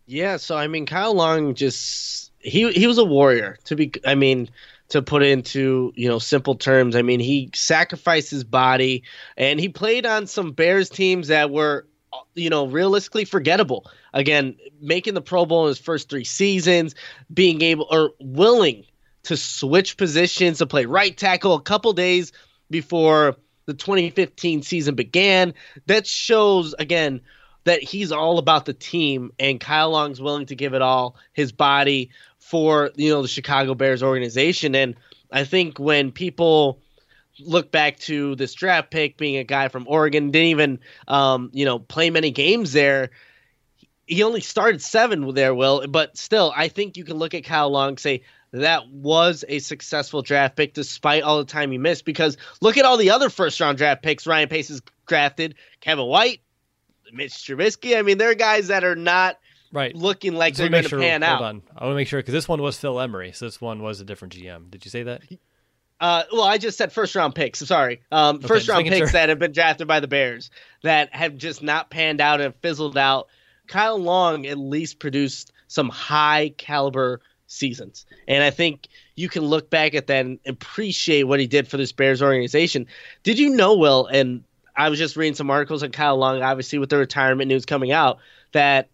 Yeah, 0.07 0.37
so 0.37 0.57
I 0.57 0.67
mean, 0.67 0.85
Kyle 0.85 1.15
Long 1.15 1.55
just 1.55 2.31
he 2.39 2.71
he 2.73 2.87
was 2.87 2.99
a 2.99 3.05
warrior. 3.05 3.59
To 3.65 3.77
be, 3.77 3.93
I 4.05 4.15
mean, 4.15 4.51
to 4.91 5.01
put 5.01 5.23
it 5.23 5.31
into 5.31 5.93
you 5.97 6.07
know 6.07 6.19
simple 6.19 6.55
terms, 6.55 6.97
I 6.97 7.03
mean 7.03 7.19
he 7.19 7.51
sacrificed 7.55 8.31
his 8.31 8.45
body 8.45 9.05
and 9.39 9.59
he 9.59 9.71
played 9.71 10.05
on 10.05 10.27
some 10.27 10.53
Bears 10.53 10.91
teams 10.91 11.29
that 11.29 11.51
were 11.51 11.87
you 12.35 12.51
know 12.51 12.67
realistically 12.67 13.25
forgettable. 13.25 13.91
Again, 14.13 14.57
making 14.83 15.15
the 15.15 15.23
Pro 15.23 15.47
Bowl 15.47 15.65
in 15.65 15.69
his 15.69 15.79
first 15.79 16.11
three 16.11 16.25
seasons, 16.25 16.95
being 17.33 17.63
able 17.63 17.87
or 17.91 18.11
willing 18.21 18.85
to 19.25 19.37
switch 19.37 19.97
positions 19.97 20.59
to 20.59 20.67
play 20.67 20.85
right 20.85 21.17
tackle 21.17 21.55
a 21.55 21.61
couple 21.61 21.93
days 21.93 22.33
before 22.71 23.37
the 23.67 23.75
2015 23.75 24.63
season 24.63 24.95
began. 24.95 25.55
That 25.87 26.07
shows 26.07 26.75
again 26.79 27.21
that 27.65 27.83
he's 27.83 28.13
all 28.13 28.39
about 28.39 28.65
the 28.65 28.73
team 28.73 29.33
and 29.39 29.61
Kyle 29.61 29.91
Long's 29.91 30.21
willing 30.21 30.47
to 30.47 30.57
give 30.57 30.75
it 30.75 30.83
all 30.83 31.17
his 31.33 31.53
body 31.53 32.11
for 32.39 32.91
you 32.97 33.11
know 33.11 33.23
the 33.23 33.29
Chicago 33.29 33.75
Bears 33.75 34.03
organization 34.03 34.75
and 34.75 34.97
I 35.31 35.45
think 35.45 35.79
when 35.79 36.13
people 36.13 36.81
look 37.41 37.73
back 37.73 37.99
to 38.01 38.35
this 38.35 38.53
draft 38.53 38.91
pick 38.91 39.17
being 39.17 39.37
a 39.37 39.45
guy 39.45 39.69
from 39.69 39.87
Oregon 39.89 40.31
didn't 40.31 40.49
even 40.49 40.81
um, 41.09 41.51
you 41.53 41.65
know 41.65 41.79
play 41.79 42.11
many 42.11 42.31
games 42.31 42.73
there 42.73 43.11
he 44.07 44.23
only 44.25 44.41
started 44.41 44.83
7 44.83 45.33
there 45.35 45.55
will 45.55 45.87
but 45.87 46.17
still 46.17 46.53
I 46.55 46.69
think 46.69 46.97
you 46.97 47.05
can 47.05 47.17
look 47.17 47.35
at 47.35 47.45
Kyle 47.45 47.71
Long 47.71 47.97
say 47.97 48.23
that 48.53 48.89
was 48.89 49.45
a 49.49 49.59
successful 49.59 50.23
draft 50.23 50.57
pick 50.57 50.75
despite 50.75 51.23
all 51.23 51.39
the 51.39 51.45
time 51.45 51.73
he 51.73 51.79
missed. 51.79 52.05
Because 52.05 52.37
look 52.61 52.77
at 52.77 52.85
all 52.85 52.97
the 52.97 53.11
other 53.11 53.31
first 53.31 53.61
round 53.61 53.79
draft 53.79 54.03
picks 54.03 54.27
Ryan 54.27 54.49
Pace 54.49 54.69
has 54.69 54.83
drafted 55.07 55.55
Kevin 55.81 56.07
White, 56.07 56.41
Mitch 57.13 57.33
Trubisky. 57.33 57.99
I 57.99 58.03
mean, 58.03 58.19
they're 58.19 58.35
guys 58.35 58.69
that 58.69 58.85
are 58.85 58.97
not 58.97 59.39
right 59.73 59.95
looking 59.97 60.35
like 60.35 60.55
they're 60.55 60.69
going 60.69 60.83
to 60.83 60.89
sure, 60.89 61.01
pan 61.01 61.23
hold 61.23 61.41
out. 61.41 61.43
On. 61.43 61.63
I 61.77 61.85
want 61.85 61.93
to 61.93 61.97
make 61.97 62.09
sure 62.09 62.21
because 62.21 62.35
this 62.35 62.49
one 62.49 62.61
was 62.61 62.79
Phil 62.79 63.01
Emery, 63.01 63.33
so 63.33 63.47
this 63.47 63.61
one 63.61 63.83
was 63.83 64.01
a 64.01 64.05
different 64.05 64.35
GM. 64.35 64.71
Did 64.71 64.85
you 64.85 64.91
say 64.91 65.05
that? 65.05 65.23
Uh, 65.99 66.25
well, 66.33 66.43
I 66.43 66.59
just 66.59 66.77
said 66.77 66.93
first 66.93 67.15
round 67.15 67.35
picks. 67.35 67.61
I'm 67.61 67.67
sorry, 67.69 68.03
um, 68.11 68.37
Okay, 68.37 68.49
first 68.49 68.69
round 68.69 68.85
picks 68.87 68.99
sure. 68.99 69.07
that 69.09 69.29
have 69.29 69.39
been 69.39 69.53
drafted 69.53 69.87
by 69.87 70.01
the 70.01 70.09
Bears 70.09 70.51
that 70.83 71.15
have 71.15 71.37
just 71.37 71.63
not 71.63 71.91
panned 71.91 72.21
out 72.21 72.41
and 72.41 72.55
fizzled 72.57 72.99
out. 72.99 73.29
Kyle 73.69 73.99
Long 73.99 74.45
at 74.47 74.59
least 74.59 74.99
produced 74.99 75.53
some 75.69 75.89
high 75.89 76.53
caliber 76.59 77.21
seasons, 77.53 78.07
and 78.27 78.43
I 78.43 78.51
think 78.51 78.89
you 79.15 79.29
can 79.29 79.43
look 79.45 79.71
back 79.71 79.95
at 79.95 80.07
that 80.09 80.25
and 80.25 80.39
appreciate 80.47 81.25
what 81.25 81.39
he 81.41 81.47
did 81.47 81.69
for 81.69 81.77
this 81.77 81.93
Bears 81.93 82.23
organization. 82.23 82.87
Did 83.23 83.39
you 83.39 83.51
know, 83.51 83.77
Will? 83.77 84.07
And 84.07 84.43
I 84.77 84.89
was 84.89 84.99
just 84.99 85.17
reading 85.17 85.35
some 85.35 85.51
articles 85.51 85.83
on 85.83 85.91
Kyle 85.91 86.17
Long, 86.17 86.43
obviously 86.43 86.79
with 86.79 86.89
the 86.91 86.97
retirement 86.97 87.49
news 87.49 87.67
coming 87.67 87.93
out, 87.93 88.19
that 88.53 88.89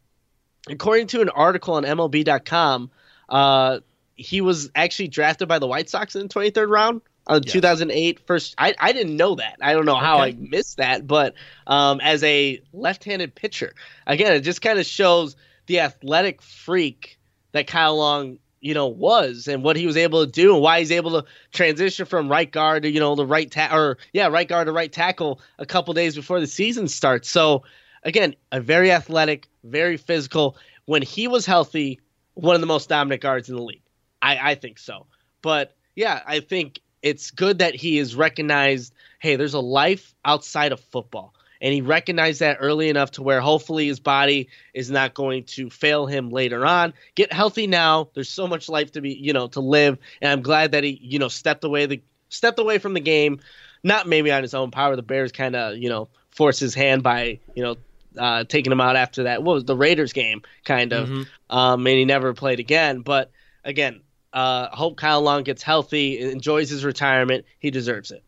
according 0.69 1.07
to 1.09 1.21
an 1.21 1.29
article 1.31 1.75
on 1.75 1.85
MLB.com, 1.85 2.91
uh, 3.29 3.79
he 4.17 4.41
was 4.41 4.71
actually 4.75 5.09
drafted 5.09 5.47
by 5.49 5.59
the 5.59 5.67
White 5.67 5.89
Sox 5.89 6.17
in 6.17 6.23
the 6.23 6.29
23rd 6.29 6.69
round 6.69 7.01
on 7.29 7.43
Yes. 7.45 7.53
2008 7.53 8.19
first. 8.27 8.55
I, 8.59 8.75
I 8.81 8.93
didn't 8.93 9.17
know 9.17 9.37
that. 9.37 9.57
I 9.61 9.73
don't 9.75 9.87
know 9.87 9.95
how 9.95 10.21
Okay. 10.23 10.31
I 10.31 10.37
missed 10.39 10.79
that, 10.79 11.07
but 11.07 11.35
um, 11.69 12.01
as 12.01 12.25
a 12.25 12.61
left-handed 12.73 13.35
pitcher, 13.35 13.75
again, 14.07 14.33
it 14.33 14.41
just 14.41 14.61
kind 14.63 14.79
of 14.79 14.87
shows 14.87 15.37
the 15.67 15.81
athletic 15.81 16.43
freak 16.43 17.19
that 17.53 17.67
Kyle 17.67 17.97
Long, 17.97 18.39
you 18.61 18.75
know, 18.75 18.89
was 18.89 19.49
and 19.49 19.63
what 19.63 19.77
he 19.77 19.87
was 19.87 19.97
able 19.97 20.25
to 20.25 20.31
do 20.31 20.55
and 20.55 20.63
why 20.63 20.81
he's 20.81 20.93
able 20.93 21.23
to 21.23 21.29
transition 21.53 22.07
from 22.07 22.29
right 22.29 22.51
guard 22.51 22.83
to 22.83 22.91
you 22.91 23.01
know 23.01 23.15
the 23.15 23.27
right 23.27 23.51
ta- 23.51 23.75
or 23.75 23.99
yeah 24.13 24.27
right 24.29 24.49
guard 24.49 24.67
to 24.67 24.73
right 24.73 24.93
tackle 24.93 25.41
a 25.59 25.67
couple 25.67 25.95
days 25.95 26.15
before 26.15 26.41
the 26.41 26.47
season 26.47 26.89
starts. 26.89 27.29
So 27.31 27.63
again, 28.03 28.35
a 28.53 28.61
very 28.61 28.91
athletic, 28.91 29.49
very 29.65 29.97
physical. 29.97 30.57
When 30.87 31.03
he 31.03 31.29
was 31.29 31.47
healthy, 31.47 32.01
one 32.35 32.55
of 32.55 32.61
the 32.61 32.67
most 32.67 32.89
dominant 32.89 33.23
guards 33.23 33.49
in 33.49 33.57
the 33.57 33.63
league. 33.63 33.83
I, 34.23 34.53
I 34.53 34.55
think 34.55 34.79
so. 34.79 35.07
But 35.43 35.77
yeah, 35.95 36.23
I 36.27 36.41
think 36.41 36.81
it's 37.03 37.31
good 37.31 37.59
that 37.59 37.75
he 37.75 37.99
is 37.99 38.15
recognized. 38.15 38.95
Hey, 39.19 39.37
there's 39.37 39.55
a 39.55 39.61
life 39.61 40.15
outside 40.25 40.73
of 40.73 40.81
football. 40.81 41.35
And 41.61 41.75
he 41.75 41.81
recognized 41.81 42.41
that 42.41 42.59
early 42.61 42.89
enough 42.89 43.13
to 43.13 43.23
where 43.23 43.41
hopefully 43.41 43.89
his 43.89 44.01
body 44.01 44.49
is 44.75 44.91
not 44.91 45.15
going 45.15 45.45
to 45.45 45.71
fail 45.71 46.07
him 46.07 46.31
later 46.31 46.65
on. 46.65 46.95
Get 47.15 47.33
healthy 47.33 47.67
now. 47.67 48.11
There's 48.15 48.29
so 48.29 48.47
much 48.47 48.69
life 48.69 48.93
to 48.93 49.01
be, 49.01 49.13
you 49.15 49.33
know, 49.33 49.49
to 49.49 49.61
live. 49.61 49.99
And 50.23 50.31
I'm 50.31 50.43
glad 50.43 50.73
that 50.73 50.85
he, 50.85 50.99
you 51.03 51.19
know, 51.19 51.29
stepped 51.29 51.65
away 51.65 51.87
the 51.87 52.01
stepped 52.29 52.59
away 52.59 52.79
from 52.79 52.95
the 52.95 53.01
game, 53.01 53.41
not 53.83 54.07
maybe 54.07 54.31
on 54.31 54.43
his 54.43 54.55
own 54.55 54.71
power. 54.71 54.95
The 54.95 55.03
Bears 55.03 55.33
kind 55.33 55.57
of, 55.57 55.77
you 55.79 55.89
know, 55.89 56.09
forced 56.31 56.61
his 56.61 56.75
hand 56.75 57.03
by, 57.03 57.41
you 57.55 57.63
know, 57.63 57.77
uh, 58.17 58.45
taking 58.45 58.71
him 58.73 58.81
out 58.81 58.97
after 58.97 59.25
that. 59.25 59.43
What 59.43 59.55
was 59.55 59.65
the 59.65 59.77
Raiders 59.77 60.13
game, 60.13 60.43
kind 60.65 60.93
of, 60.93 61.09
Mhm. 61.09 61.27
um, 61.51 61.87
and 61.87 61.99
he 61.99 62.05
never 62.05 62.35
played 62.35 62.61
again. 62.61 63.01
But 63.01 63.31
again, 63.65 64.01
uh, 64.33 64.69
hope 64.69 64.97
Kyle 64.97 65.23
Long 65.23 65.43
gets 65.43 65.63
healthy, 65.63 66.21
enjoys 66.21 66.69
his 66.71 66.85
retirement. 66.85 67.45
He 67.59 67.71
deserves 67.71 68.11
it. 68.11 68.23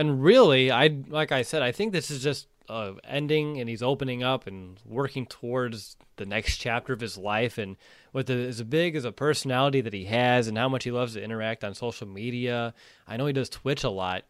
And 0.00 0.24
really, 0.24 0.70
I 0.70 0.86
like 1.08 1.30
I 1.30 1.42
said, 1.42 1.60
I 1.60 1.72
think 1.72 1.92
this 1.92 2.10
is 2.10 2.22
just 2.22 2.46
uh, 2.70 2.92
ending, 3.04 3.60
and 3.60 3.68
he's 3.68 3.82
opening 3.82 4.22
up 4.22 4.46
and 4.46 4.80
working 4.86 5.26
towards 5.26 5.98
the 6.16 6.24
next 6.24 6.56
chapter 6.56 6.94
of 6.94 7.00
his 7.00 7.18
life. 7.18 7.58
And 7.58 7.76
with 8.10 8.28
the, 8.28 8.48
as 8.48 8.62
big 8.62 8.96
as 8.96 9.04
a 9.04 9.12
personality 9.12 9.82
that 9.82 9.92
he 9.92 10.06
has, 10.06 10.48
and 10.48 10.56
how 10.56 10.70
much 10.70 10.84
he 10.84 10.90
loves 10.90 11.12
to 11.12 11.22
interact 11.22 11.64
on 11.64 11.74
social 11.74 12.06
media, 12.06 12.72
I 13.06 13.18
know 13.18 13.26
he 13.26 13.34
does 13.34 13.50
Twitch 13.50 13.84
a 13.84 13.90
lot. 13.90 14.24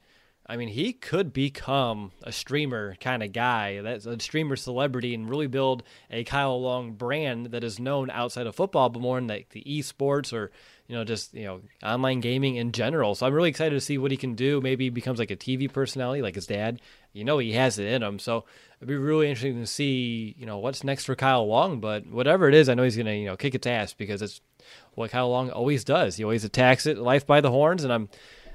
I 0.45 0.57
mean, 0.57 0.71
he 0.71 0.93
could 0.93 1.33
become 1.33 2.11
a 2.25 2.33
streamer 2.33 2.97
kind 2.97 3.23
of 3.23 3.33
guy, 3.33 3.81
that's 3.81 4.07
a 4.07 4.19
streamer 4.19 4.57
celebrity, 4.57 5.15
and 5.15 5.31
really 5.31 5.47
build 5.47 5.85
a 6.11 6.25
Kyle 6.25 6.61
Long 6.61 6.95
brand 6.95 7.53
that 7.53 7.63
is 7.63 7.79
known 7.79 8.11
outside 8.11 8.49
of 8.49 8.57
football, 8.57 8.89
but 8.89 9.01
more 9.01 9.19
in 9.19 9.29
like 9.29 9.51
the 9.51 9.63
esports 9.63 10.33
or 10.33 10.51
you 10.91 10.97
know 10.97 11.05
just 11.05 11.33
you 11.35 11.45
know 11.45 11.61
online 11.85 12.19
gaming 12.19 12.57
in 12.57 12.73
general. 12.73 13.15
So 13.15 13.25
I'm 13.25 13.33
really 13.33 13.49
excited 13.49 13.77
to 13.77 13.81
see 13.81 13.97
what 13.97 14.11
he 14.11 14.17
can 14.17 14.35
do. 14.35 14.61
Maybe 14.61 14.87
he 14.87 14.91
becomes 14.91 15.21
like 15.21 15.31
a 15.31 15.37
TV 15.37 15.73
personality, 15.73 16.21
like 16.21 16.35
his 16.35 16.49
dad. 16.49 16.81
You 17.13 17.23
know, 17.23 17.39
he 17.39 17.53
has 17.53 17.79
it 17.79 17.87
in 17.87 18.03
him. 18.03 18.19
So 18.19 18.45
it'd 18.79 18.89
be 18.89 18.97
really 18.97 19.29
interesting 19.29 19.61
to 19.61 19.69
see 19.69 20.35
you 20.37 20.47
know 20.47 20.59
what's 20.59 20.83
next 20.83 21.05
for 21.05 21.15
Kyle 21.15 21.47
Long. 21.47 21.79
But 21.79 22.09
whatever 22.09 22.49
it 22.49 22.57
is, 22.57 22.69
I 22.69 22.75
know 22.75 22.83
he's 22.83 22.97
gonna 22.97 23.15
you 23.15 23.27
know 23.27 23.37
kick 23.37 23.55
its 23.55 23.69
ass 23.69 23.93
because 23.93 24.21
it's 24.21 24.41
what 24.95 25.13
Kyle 25.13 25.31
Long 25.31 25.49
always 25.51 25.85
does. 25.85 26.17
He 26.17 26.25
always 26.25 26.45
attacks 26.45 26.87
it 26.87 26.99
life 26.99 27.25
by 27.25 27.41
the 27.41 27.53
horns, 27.53 27.85
and 27.85 27.93
I'm 27.93 28.09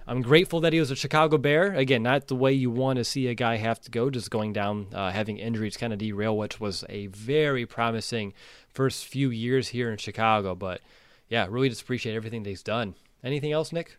I'm 0.06 0.22
grateful 0.22 0.60
that 0.60 0.74
he 0.74 0.82
was 0.82 0.92
a 0.92 0.96
Chicago 0.98 1.38
Bear. 1.38 1.74
Again, 1.74 2.04
not 2.04 2.28
the 2.28 2.36
way 2.36 2.52
you 2.52 2.70
want 2.70 2.98
to 2.98 3.06
see 3.06 3.28
a 3.28 3.34
guy 3.34 3.56
have 3.56 3.80
to 3.80 3.92
go, 3.92 4.10
just 4.10 4.30
going 4.30 4.52
down, 4.52 4.88
uh, 4.94 5.10
having 5.12 5.38
injuries 5.38 5.78
kind 5.78 5.94
of 5.94 6.00
derail, 6.00 6.36
which 6.36 6.60
was 6.60 6.84
a 6.90 7.08
very 7.08 7.66
promising 7.66 8.34
first 8.74 9.06
few 9.06 9.30
years 9.30 9.70
here 9.70 9.90
in 9.90 9.98
Chicago. 9.98 10.54
But 10.54 10.82
yeah, 11.30 11.48
really 11.50 11.70
just 11.70 11.82
appreciate 11.82 12.16
everything 12.16 12.44
that 12.44 12.50
he's 12.50 12.64
done. 12.64 12.96
Anything 13.24 13.52
else, 13.52 13.72
Nick? 13.72 13.98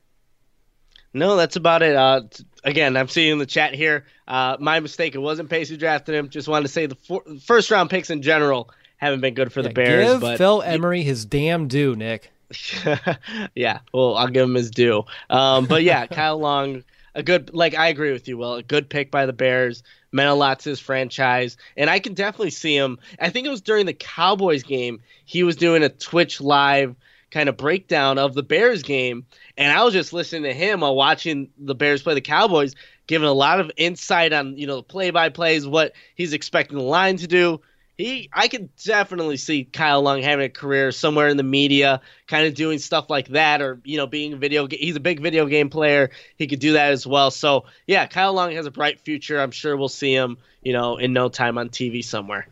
No, 1.12 1.36
that's 1.36 1.56
about 1.56 1.82
it. 1.82 1.96
Uh, 1.96 2.22
again, 2.62 2.96
I'm 2.96 3.08
seeing 3.08 3.32
in 3.32 3.38
the 3.38 3.46
chat 3.46 3.74
here. 3.74 4.04
Uh, 4.28 4.56
my 4.60 4.80
mistake. 4.80 5.14
It 5.14 5.18
wasn't 5.18 5.48
Pace 5.48 5.68
who 5.68 5.76
drafted 5.76 6.14
him. 6.14 6.28
Just 6.28 6.46
wanted 6.46 6.64
to 6.64 6.72
say 6.72 6.86
the 6.86 7.40
first 7.44 7.70
round 7.70 7.90
picks 7.90 8.10
in 8.10 8.22
general 8.22 8.70
haven't 8.98 9.20
been 9.20 9.34
good 9.34 9.52
for 9.52 9.62
the 9.62 9.70
Bears. 9.70 10.12
Give 10.12 10.20
but 10.20 10.38
Phil 10.38 10.62
Emery 10.62 11.02
his 11.02 11.24
damn 11.24 11.68
due, 11.68 11.96
Nick. 11.96 12.30
yeah, 13.54 13.80
well, 13.92 14.16
I'll 14.16 14.28
give 14.28 14.44
him 14.44 14.54
his 14.54 14.70
due. 14.70 15.04
Um, 15.30 15.66
but 15.66 15.82
yeah, 15.82 16.06
Kyle 16.06 16.38
Long, 16.38 16.84
a 17.14 17.22
good 17.22 17.52
like 17.54 17.74
I 17.74 17.88
agree 17.88 18.12
with 18.12 18.28
you. 18.28 18.38
Will 18.38 18.54
a 18.54 18.62
good 18.62 18.88
pick 18.88 19.10
by 19.10 19.26
the 19.26 19.32
Bears 19.32 19.82
meant 20.12 20.30
a 20.30 20.34
lot 20.34 20.60
to 20.60 20.70
his 20.70 20.80
franchise, 20.80 21.56
and 21.76 21.90
I 21.90 21.98
can 21.98 22.14
definitely 22.14 22.50
see 22.50 22.76
him. 22.76 22.98
I 23.18 23.30
think 23.30 23.46
it 23.46 23.50
was 23.50 23.62
during 23.62 23.86
the 23.86 23.94
Cowboys 23.94 24.62
game 24.62 25.00
he 25.24 25.42
was 25.42 25.56
doing 25.56 25.82
a 25.82 25.88
Twitch 25.88 26.40
live 26.40 26.94
kind 27.36 27.50
of 27.50 27.56
breakdown 27.58 28.16
of 28.16 28.32
the 28.32 28.42
Bears 28.42 28.82
game, 28.82 29.26
and 29.58 29.70
I 29.70 29.84
was 29.84 29.92
just 29.92 30.14
listening 30.14 30.44
to 30.44 30.54
him 30.54 30.80
while 30.80 30.96
watching 30.96 31.50
the 31.58 31.74
Bears 31.74 32.02
play 32.02 32.14
the 32.14 32.22
Cowboys, 32.22 32.74
giving 33.06 33.28
a 33.28 33.32
lot 33.32 33.60
of 33.60 33.70
insight 33.76 34.32
on 34.32 34.56
you 34.56 34.66
know 34.66 34.76
the 34.76 34.82
play 34.82 35.10
by 35.10 35.28
plays, 35.28 35.66
what 35.66 35.92
he's 36.14 36.32
expecting 36.32 36.78
the 36.78 36.84
line 36.84 37.18
to 37.18 37.26
do. 37.26 37.60
he 37.98 38.30
I 38.32 38.48
could 38.48 38.74
definitely 38.76 39.36
see 39.36 39.64
Kyle 39.64 40.00
Long 40.00 40.22
having 40.22 40.46
a 40.46 40.48
career 40.48 40.90
somewhere 40.92 41.28
in 41.28 41.36
the 41.36 41.42
media, 41.42 42.00
kind 42.26 42.46
of 42.46 42.54
doing 42.54 42.78
stuff 42.78 43.10
like 43.10 43.28
that, 43.28 43.60
or 43.60 43.82
you 43.84 43.98
know, 43.98 44.06
being 44.06 44.32
a 44.32 44.36
video. 44.36 44.66
He's 44.66 44.96
a 44.96 45.00
big 45.00 45.20
video 45.20 45.44
game 45.44 45.68
player. 45.68 46.12
He 46.38 46.46
could 46.46 46.60
do 46.60 46.72
that 46.72 46.92
as 46.92 47.06
well. 47.06 47.30
So 47.30 47.66
yeah, 47.86 48.06
Kyle 48.06 48.32
Long 48.32 48.52
has 48.52 48.64
a 48.64 48.70
bright 48.70 48.98
future. 48.98 49.38
I'm 49.38 49.50
sure 49.50 49.76
we'll 49.76 49.90
see 49.90 50.14
him, 50.14 50.38
you 50.62 50.72
know, 50.72 50.96
in 50.96 51.12
no 51.12 51.28
time 51.28 51.58
on 51.58 51.68
TV 51.68 52.02
somewhere. 52.02 52.48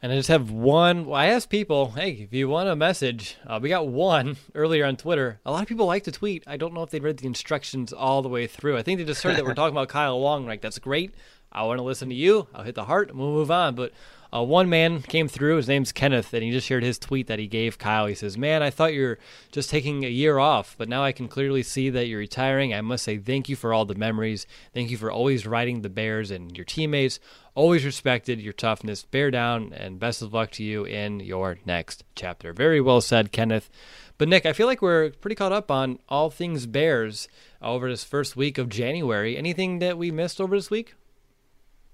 And 0.00 0.12
I 0.12 0.16
just 0.16 0.28
have 0.28 0.52
one. 0.52 1.06
Well, 1.06 1.20
I 1.20 1.26
asked 1.26 1.50
people, 1.50 1.90
hey, 1.90 2.10
if 2.12 2.32
you 2.32 2.48
want 2.48 2.68
a 2.68 2.76
message, 2.76 3.36
uh, 3.44 3.58
we 3.60 3.68
got 3.68 3.88
one 3.88 4.36
earlier 4.54 4.84
on 4.84 4.96
Twitter. 4.96 5.40
A 5.44 5.50
lot 5.50 5.62
of 5.62 5.68
people 5.68 5.86
like 5.86 6.04
to 6.04 6.12
tweet. 6.12 6.44
I 6.46 6.56
don't 6.56 6.72
know 6.72 6.84
if 6.84 6.90
they 6.90 7.00
read 7.00 7.18
the 7.18 7.26
instructions 7.26 7.92
all 7.92 8.22
the 8.22 8.28
way 8.28 8.46
through. 8.46 8.76
I 8.76 8.82
think 8.82 8.98
they 8.98 9.04
just 9.04 9.24
heard 9.24 9.36
that 9.36 9.44
we're 9.44 9.54
talking 9.54 9.74
about 9.74 9.88
Kyle 9.88 10.20
Long. 10.20 10.46
Like, 10.46 10.60
that's 10.60 10.78
great. 10.78 11.14
I 11.50 11.64
want 11.64 11.78
to 11.78 11.82
listen 11.82 12.10
to 12.10 12.14
you. 12.14 12.46
I'll 12.54 12.62
hit 12.62 12.76
the 12.76 12.84
heart 12.84 13.08
and 13.08 13.18
we'll 13.18 13.32
move 13.32 13.50
on. 13.50 13.74
But 13.74 13.92
uh, 14.32 14.42
one 14.42 14.68
man 14.68 15.00
came 15.02 15.26
through. 15.26 15.56
His 15.56 15.68
name's 15.68 15.92
Kenneth, 15.92 16.34
and 16.34 16.42
he 16.42 16.50
just 16.50 16.66
shared 16.66 16.82
his 16.82 16.98
tweet 16.98 17.26
that 17.28 17.38
he 17.38 17.46
gave 17.46 17.78
Kyle. 17.78 18.06
He 18.06 18.14
says, 18.14 18.36
"Man, 18.36 18.62
I 18.62 18.68
thought 18.68 18.92
you're 18.92 19.18
just 19.52 19.70
taking 19.70 20.04
a 20.04 20.08
year 20.08 20.38
off, 20.38 20.74
but 20.76 20.88
now 20.88 21.02
I 21.02 21.12
can 21.12 21.28
clearly 21.28 21.62
see 21.62 21.88
that 21.90 22.06
you're 22.06 22.18
retiring. 22.18 22.74
I 22.74 22.82
must 22.82 23.04
say 23.04 23.16
thank 23.16 23.48
you 23.48 23.56
for 23.56 23.72
all 23.72 23.86
the 23.86 23.94
memories. 23.94 24.46
Thank 24.74 24.90
you 24.90 24.98
for 24.98 25.10
always 25.10 25.46
riding 25.46 25.80
the 25.80 25.88
Bears 25.88 26.30
and 26.30 26.54
your 26.56 26.66
teammates. 26.66 27.20
Always 27.58 27.84
respected 27.84 28.40
your 28.40 28.52
toughness. 28.52 29.02
Bear 29.02 29.32
down, 29.32 29.72
and 29.72 29.98
best 29.98 30.22
of 30.22 30.32
luck 30.32 30.52
to 30.52 30.62
you 30.62 30.84
in 30.84 31.18
your 31.18 31.58
next 31.66 32.04
chapter." 32.14 32.52
Very 32.52 32.80
well 32.80 33.00
said, 33.00 33.32
Kenneth. 33.32 33.68
But 34.16 34.28
Nick, 34.28 34.46
I 34.46 34.52
feel 34.52 34.68
like 34.68 34.80
we're 34.80 35.10
pretty 35.10 35.34
caught 35.34 35.50
up 35.50 35.68
on 35.68 35.98
all 36.08 36.30
things 36.30 36.66
Bears 36.66 37.26
over 37.60 37.90
this 37.90 38.04
first 38.04 38.36
week 38.36 38.58
of 38.58 38.68
January. 38.68 39.36
Anything 39.36 39.80
that 39.80 39.98
we 39.98 40.12
missed 40.12 40.40
over 40.40 40.54
this 40.56 40.70
week? 40.70 40.94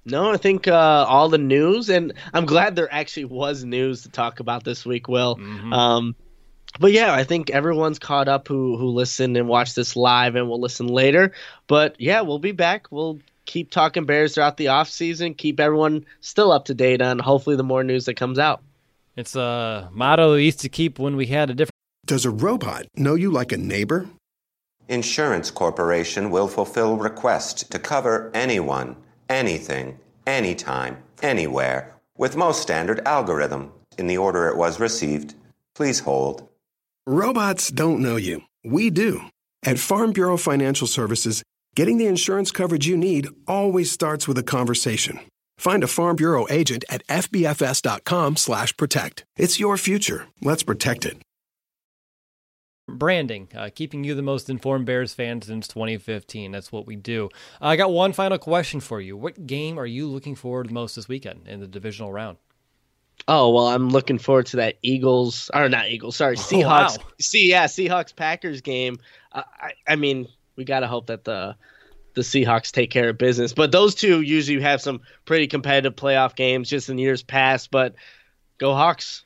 No, 0.04 0.30
I 0.30 0.36
think 0.36 0.68
uh, 0.68 1.06
all 1.08 1.30
the 1.30 1.38
news, 1.38 1.88
and 1.88 2.12
I'm 2.34 2.44
glad 2.44 2.76
there 2.76 2.92
actually 2.92 3.24
was 3.24 3.64
news 3.64 4.02
to 4.02 4.10
talk 4.10 4.40
about 4.40 4.64
this 4.64 4.84
week, 4.84 5.08
Will. 5.08 5.36
Mm-hmm. 5.36 5.72
Um, 5.72 6.14
but 6.78 6.92
yeah, 6.92 7.14
I 7.14 7.24
think 7.24 7.48
everyone's 7.48 7.98
caught 7.98 8.28
up 8.28 8.48
who 8.48 8.76
who 8.76 8.88
listened 8.88 9.38
and 9.38 9.48
watched 9.48 9.76
this 9.76 9.96
live 9.96 10.36
and 10.36 10.46
will 10.46 10.60
listen 10.60 10.88
later. 10.88 11.32
But 11.66 11.96
yeah, 11.98 12.20
we'll 12.20 12.38
be 12.38 12.52
back. 12.52 12.88
We'll 12.90 13.20
keep 13.46 13.70
talking 13.70 14.04
Bears 14.04 14.34
throughout 14.34 14.56
the 14.56 14.68
off 14.68 14.88
season. 14.88 15.34
Keep 15.34 15.60
everyone 15.60 16.04
still 16.20 16.52
up 16.52 16.64
to 16.66 16.74
date 16.74 17.02
on 17.02 17.18
hopefully 17.18 17.56
the 17.56 17.62
more 17.62 17.84
news 17.84 18.04
that 18.06 18.14
comes 18.14 18.38
out. 18.38 18.62
It's 19.16 19.36
a 19.36 19.88
motto 19.92 20.34
we 20.34 20.44
used 20.44 20.60
to 20.60 20.68
keep 20.68 20.98
when 20.98 21.16
we 21.16 21.26
had 21.26 21.50
a 21.50 21.54
different. 21.54 21.70
Does 22.06 22.24
a 22.24 22.30
robot 22.30 22.86
know 22.96 23.14
you 23.14 23.30
like 23.30 23.52
a 23.52 23.56
neighbor? 23.56 24.08
Insurance 24.88 25.50
Corporation 25.50 26.30
will 26.30 26.48
fulfill 26.48 26.96
requests 26.96 27.64
to 27.64 27.78
cover 27.78 28.30
anyone 28.34 28.96
anything, 29.28 29.98
anytime, 30.26 30.98
anywhere, 31.22 31.94
with 32.16 32.36
most 32.36 32.62
standard 32.62 33.00
algorithm 33.06 33.72
in 33.98 34.06
the 34.06 34.18
order 34.18 34.48
it 34.48 34.56
was 34.56 34.80
received. 34.80 35.34
Please 35.74 36.00
hold. 36.00 36.48
Robots 37.06 37.70
don't 37.70 38.00
know 38.00 38.16
you. 38.16 38.42
We 38.64 38.90
do. 38.90 39.22
At 39.62 39.78
Farm 39.78 40.12
Bureau 40.12 40.36
Financial 40.36 40.86
Services, 40.86 41.42
getting 41.74 41.98
the 41.98 42.06
insurance 42.06 42.50
coverage 42.50 42.86
you 42.86 42.96
need 42.96 43.28
always 43.46 43.90
starts 43.90 44.26
with 44.28 44.38
a 44.38 44.42
conversation. 44.42 45.20
Find 45.58 45.84
a 45.84 45.88
Farm 45.88 46.16
Bureau 46.16 46.46
agent 46.50 46.84
at 46.88 47.06
fbfs.com/protect. 47.06 49.24
It's 49.36 49.60
your 49.60 49.76
future. 49.76 50.26
Let's 50.42 50.62
protect 50.62 51.04
it 51.04 51.18
branding, 52.88 53.48
uh, 53.54 53.70
keeping 53.74 54.04
you 54.04 54.14
the 54.14 54.22
most 54.22 54.50
informed 54.50 54.86
Bears 54.86 55.14
fan 55.14 55.40
since 55.42 55.68
2015. 55.68 56.52
That's 56.52 56.72
what 56.72 56.86
we 56.86 56.96
do. 56.96 57.30
Uh, 57.60 57.66
I 57.66 57.76
got 57.76 57.90
one 57.90 58.12
final 58.12 58.38
question 58.38 58.80
for 58.80 59.00
you. 59.00 59.16
What 59.16 59.46
game 59.46 59.78
are 59.78 59.86
you 59.86 60.06
looking 60.06 60.34
forward 60.34 60.68
to 60.68 60.74
most 60.74 60.96
this 60.96 61.08
weekend 61.08 61.46
in 61.46 61.60
the 61.60 61.66
divisional 61.66 62.12
round? 62.12 62.38
Oh 63.28 63.50
well, 63.50 63.68
I'm 63.68 63.90
looking 63.90 64.18
forward 64.18 64.46
to 64.46 64.56
that 64.56 64.76
Eagles 64.82 65.50
or 65.54 65.68
not 65.68 65.88
Eagles. 65.88 66.16
Sorry, 66.16 66.36
Seahawks. 66.36 66.98
Oh, 66.98 67.02
wow. 67.02 67.12
See, 67.20 67.48
yeah, 67.50 67.66
Seahawks 67.66 68.14
Packers 68.14 68.60
game. 68.60 68.98
Uh, 69.32 69.42
I, 69.60 69.72
I 69.86 69.96
mean, 69.96 70.28
we 70.56 70.64
gotta 70.64 70.86
hope 70.86 71.06
that 71.06 71.24
the 71.24 71.56
the 72.14 72.22
Seahawks 72.22 72.70
take 72.70 72.90
care 72.90 73.08
of 73.08 73.18
business. 73.18 73.52
But 73.52 73.72
those 73.72 73.94
two 73.94 74.20
usually 74.20 74.60
have 74.62 74.80
some 74.80 75.00
pretty 75.24 75.46
competitive 75.48 75.96
playoff 75.96 76.36
games 76.36 76.70
just 76.70 76.88
in 76.88 76.98
years 76.98 77.22
past. 77.22 77.70
But 77.70 77.94
go 78.58 78.74
Hawks. 78.74 79.24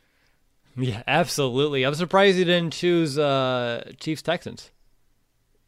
Yeah, 0.76 1.02
absolutely. 1.06 1.84
I'm 1.84 1.94
surprised 1.94 2.38
you 2.38 2.44
didn't 2.44 2.72
choose 2.72 3.18
uh, 3.18 3.92
Chiefs 4.00 4.22
Texans. 4.22 4.70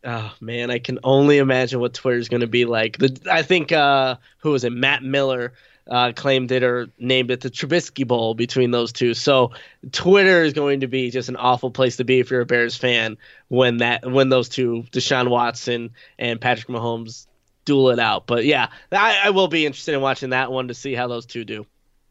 Oh 0.04 0.32
man, 0.40 0.70
I 0.70 0.78
can 0.78 0.98
only 1.04 1.38
imagine 1.38 1.80
what 1.80 1.92
Twitter's 1.92 2.28
going 2.28 2.40
to 2.40 2.46
be 2.46 2.64
like. 2.64 2.96
The, 2.96 3.20
I 3.30 3.42
think 3.42 3.70
uh, 3.70 4.16
who 4.38 4.52
was 4.52 4.64
it? 4.64 4.72
Matt 4.72 5.02
Miller 5.02 5.52
uh, 5.90 6.12
claimed 6.14 6.52
it 6.52 6.62
or 6.62 6.88
named 6.98 7.30
it 7.30 7.40
the 7.40 7.50
Trubisky 7.50 8.06
Bowl 8.06 8.34
between 8.34 8.70
those 8.70 8.92
two. 8.92 9.12
So 9.12 9.50
Twitter 9.92 10.42
is 10.42 10.52
going 10.52 10.80
to 10.80 10.86
be 10.86 11.10
just 11.10 11.28
an 11.28 11.36
awful 11.36 11.70
place 11.70 11.96
to 11.96 12.04
be 12.04 12.20
if 12.20 12.30
you're 12.30 12.42
a 12.42 12.46
Bears 12.46 12.76
fan 12.76 13.18
when 13.48 13.78
that 13.78 14.10
when 14.10 14.28
those 14.28 14.48
two, 14.48 14.84
Deshaun 14.92 15.28
Watson 15.28 15.90
and 16.18 16.40
Patrick 16.40 16.68
Mahomes, 16.68 17.26
duel 17.64 17.90
it 17.90 17.98
out. 17.98 18.26
But 18.26 18.44
yeah, 18.44 18.68
I, 18.92 19.18
I 19.24 19.30
will 19.30 19.48
be 19.48 19.66
interested 19.66 19.94
in 19.94 20.00
watching 20.00 20.30
that 20.30 20.52
one 20.52 20.68
to 20.68 20.74
see 20.74 20.94
how 20.94 21.08
those 21.08 21.26
two 21.26 21.44
do. 21.44 21.66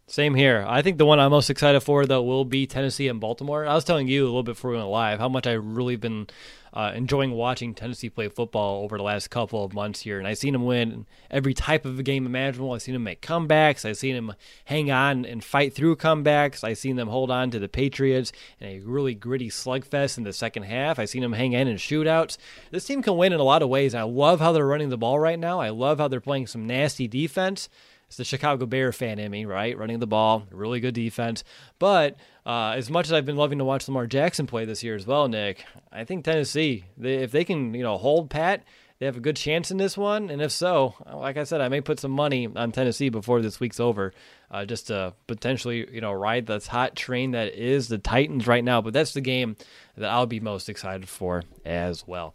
Same 0.08 0.34
here. 0.34 0.66
I 0.68 0.82
think 0.82 0.98
the 0.98 1.06
one 1.06 1.20
I'm 1.20 1.32
most 1.32 1.50
excited 1.50 1.80
for 1.82 2.06
though 2.06 2.24
will 2.24 2.46
be 2.46 2.68
Tennessee 2.68 3.08
and 3.08 3.22
Baltimore. 3.22 3.66
I 3.66 3.76
was 3.76 3.84
telling 3.84 4.08
you 4.08 4.24
a 4.24 4.26
little 4.26 4.44
bit 4.44 4.56
before 4.56 4.72
we 4.72 4.78
went 4.78 4.90
live 4.90 5.20
how 5.20 5.30
much 5.30 5.48
I 5.48 5.54
really 5.54 5.96
been 5.96 6.28
uh, 6.74 6.92
enjoying 6.94 7.32
watching 7.32 7.74
Tennessee 7.74 8.10
play 8.10 8.28
football 8.30 8.84
over 8.84 8.98
the 8.98 9.04
last 9.04 9.30
couple 9.30 9.64
of 9.64 9.74
months 9.74 10.02
here, 10.02 10.20
and 10.20 10.28
I've 10.28 10.38
seen 10.38 10.54
them 10.54 10.66
win 10.66 11.06
every 11.32 11.54
type 11.54 11.86
of 11.86 12.00
a 12.00 12.04
game 12.04 12.26
imaginable. 12.26 12.74
I've 12.74 12.82
seen 12.82 12.94
them 12.94 13.04
make 13.04 13.22
comebacks. 13.22 13.86
I've 13.86 13.98
seen 13.98 14.16
them 14.16 14.34
hang 14.66 14.92
on 14.92 15.26
and 15.26 15.44
fight 15.44 15.74
through 15.74 15.96
comebacks. 15.96 16.64
I've 16.64 16.78
seen 16.78 16.96
them 16.96 17.08
hold 17.08 17.32
on 17.32 17.52
to 17.52 17.60
the 17.60 17.70
Patriots 17.70 18.32
in 18.60 18.68
a 18.68 18.80
really 18.80 19.16
gritty 19.16 19.50
slugfest 19.50 20.18
in 20.18 20.24
the 20.24 20.34
second 20.34 20.64
half. 20.64 21.00
I've 21.00 21.10
seen 21.10 21.22
them 21.22 21.34
hang 21.34 21.54
in 21.54 21.68
in 21.68 21.78
shootouts. 21.78 22.38
This 22.72 22.86
team 22.86 23.02
can 23.02 23.18
win 23.18 23.34
in 23.34 23.40
a 23.40 23.44
lot 23.44 23.62
of 23.62 23.70
ways. 23.70 23.96
I 23.96 24.04
love 24.04 24.40
how 24.40 24.52
they're 24.52 24.66
running 24.66 24.90
the 24.90 24.98
ball 24.98 25.20
right 25.20 25.40
now. 25.40 25.60
I 25.60 25.70
love 25.70 26.00
how 26.00 26.08
they're 26.08 26.22
playing 26.22 26.48
some 26.48 26.68
nasty 26.68 27.08
defense. 27.08 27.70
It's 28.10 28.18
the 28.18 28.24
Chicago 28.26 28.66
Bear 28.66 28.92
fan 28.92 29.20
in 29.20 29.32
me, 29.32 29.46
right? 29.46 29.78
Running 29.78 30.00
the 30.00 30.08
ball, 30.08 30.48
really 30.50 30.80
good 30.80 30.96
defense. 30.96 31.44
But 31.78 32.16
uh, 32.50 32.72
as 32.72 32.90
much 32.90 33.06
as 33.06 33.14
I've 33.14 33.28
been 33.28 33.36
loving 33.36 33.60
to 33.60 33.64
watch 33.64 33.88
Lamar 33.88 34.08
Jackson 34.08 34.48
play 34.48 34.66
this 34.66 34.84
year 34.84 34.96
as 34.96 35.06
well, 35.06 35.28
Nick, 35.28 35.66
I 35.92 36.04
think 36.04 36.26
Tennessee, 36.26 36.84
they, 36.98 37.18
if 37.18 37.32
they 37.32 37.46
can, 37.46 37.76
you 37.76 37.84
know, 37.84 37.96
hold 37.96 38.32
pat, 38.32 38.64
they 38.98 39.06
have 39.06 39.18
a 39.18 39.20
good 39.20 39.36
chance 39.36 39.70
in 39.70 39.78
this 39.78 39.96
one. 39.96 40.32
And 40.32 40.42
if 40.42 40.52
so, 40.52 40.96
like 41.14 41.38
I 41.38 41.44
said, 41.44 41.62
I 41.62 41.70
may 41.70 41.80
put 41.80 42.00
some 42.00 42.10
money 42.10 42.48
on 42.48 42.72
Tennessee 42.72 43.10
before 43.10 43.44
this 43.44 43.60
week's 43.60 43.80
over, 43.80 44.16
uh, 44.50 44.66
just 44.66 44.88
to 44.88 45.14
potentially, 45.28 45.94
you 45.94 46.02
know, 46.02 46.12
ride 46.12 46.48
this 46.48 46.66
hot 46.66 46.96
train 46.96 47.32
that 47.32 47.54
is 47.54 47.88
the 47.88 48.00
Titans 48.00 48.48
right 48.48 48.64
now. 48.64 48.82
But 48.82 48.94
that's 48.94 49.14
the 49.14 49.22
game 49.22 49.56
that 49.96 50.10
I'll 50.10 50.26
be 50.26 50.40
most 50.40 50.70
excited 50.70 51.08
for 51.08 51.44
as 51.64 52.08
well. 52.08 52.34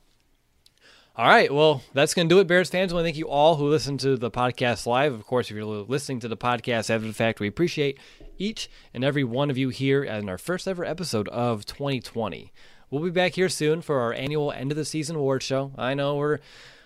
All 1.16 1.28
right. 1.28 1.54
Well, 1.54 1.80
that's 1.92 2.12
going 2.12 2.28
to 2.28 2.34
do 2.34 2.40
it, 2.40 2.48
Bears 2.48 2.70
fans. 2.70 2.92
I 2.92 2.96
want 2.96 3.04
to 3.04 3.06
thank 3.06 3.16
you 3.16 3.28
all 3.28 3.54
who 3.54 3.68
listen 3.68 3.96
to 3.98 4.16
the 4.16 4.32
podcast 4.32 4.84
live. 4.84 5.12
Of 5.12 5.24
course, 5.24 5.48
if 5.48 5.54
you're 5.54 5.64
listening 5.64 6.18
to 6.20 6.28
the 6.28 6.36
podcast 6.36 6.90
after 6.90 7.06
the 7.06 7.12
fact, 7.12 7.38
we 7.38 7.46
appreciate 7.46 8.00
each 8.36 8.68
and 8.92 9.04
every 9.04 9.22
one 9.22 9.48
of 9.48 9.56
you 9.56 9.68
here 9.68 10.02
in 10.02 10.28
our 10.28 10.38
first 10.38 10.66
ever 10.66 10.84
episode 10.84 11.28
of 11.28 11.66
2020. 11.66 12.52
We'll 12.90 13.04
be 13.04 13.10
back 13.10 13.34
here 13.34 13.48
soon 13.48 13.80
for 13.80 14.00
our 14.00 14.12
annual 14.12 14.50
end 14.50 14.72
of 14.72 14.76
the 14.76 14.84
season 14.84 15.14
award 15.14 15.44
show. 15.44 15.70
I 15.78 15.94
know 15.94 16.16
we're 16.16 16.40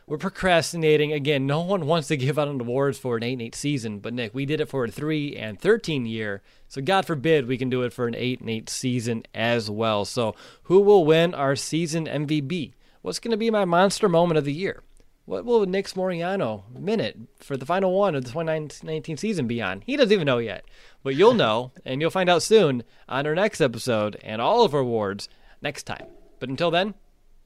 we're 0.07 0.19
procrastinating 0.19 1.11
again. 1.11 1.47
No 1.47 1.63
one 1.63 1.87
wants 1.87 2.09
to 2.09 2.17
give 2.19 2.39
out 2.39 2.49
an 2.49 2.61
awards 2.61 2.99
for 2.99 3.17
an 3.17 3.23
8 3.23 3.33
and 3.33 3.43
8 3.43 3.55
season, 3.55 3.99
but 3.99 4.13
Nick, 4.13 4.35
we 4.35 4.45
did 4.45 4.61
it 4.61 4.69
for 4.69 4.85
a 4.85 4.91
3 4.91 5.37
and 5.37 5.59
13 5.59 6.05
year. 6.05 6.43
So 6.67 6.83
God 6.83 7.07
forbid 7.07 7.47
we 7.47 7.57
can 7.57 7.71
do 7.71 7.81
it 7.83 7.95
for 7.95 8.07
an 8.07 8.15
8 8.15 8.41
and 8.41 8.51
8 8.51 8.69
season 8.69 9.23
as 9.35 9.71
well. 9.71 10.05
So, 10.05 10.35
who 10.65 10.81
will 10.81 11.07
win 11.07 11.35
our 11.35 11.57
season 11.57 12.05
MVP? 12.05 12.73
What's 13.09 13.21
going 13.21 13.31
to 13.31 13.39
be 13.39 13.51
my 13.51 13.65
monster 13.65 14.07
moment 14.07 14.37
of 14.37 14.45
the 14.45 14.53
year? 14.53 14.83
What 15.25 15.47
will 15.47 15.65
Nick 15.65 15.87
Moriano 15.87 16.65
minute 16.79 17.17
for 17.39 17.57
the 17.57 17.65
final 17.65 17.99
one 17.99 18.15
of 18.15 18.23
the 18.23 18.31
2019 18.31 19.17
season 19.17 19.47
be 19.47 19.63
on? 19.63 19.83
He 19.87 19.97
doesn't 19.97 20.13
even 20.13 20.27
know 20.27 20.37
yet. 20.37 20.67
But 21.03 21.15
you'll 21.15 21.33
know, 21.33 21.73
and 21.87 22.03
you'll 22.03 22.11
find 22.11 22.29
out 22.29 22.43
soon 22.43 22.85
on 23.09 23.27
our 23.27 23.35
next 23.35 23.63
episode 23.63 24.19
and 24.23 24.43
all 24.43 24.63
of 24.63 24.75
our 24.75 24.81
awards 24.81 25.31
next 25.63 25.85
time. 25.85 26.05
But 26.39 26.51
until 26.51 26.71
then, 26.71 26.93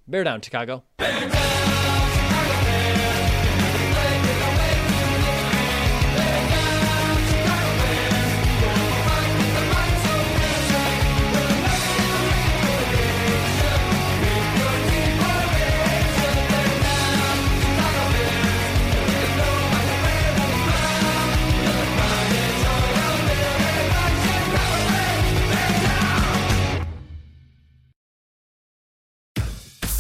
bear 0.09 0.25
down, 0.25 0.41
Chicago. 0.41 0.83
Bear 0.97 1.31
down! 1.31 1.62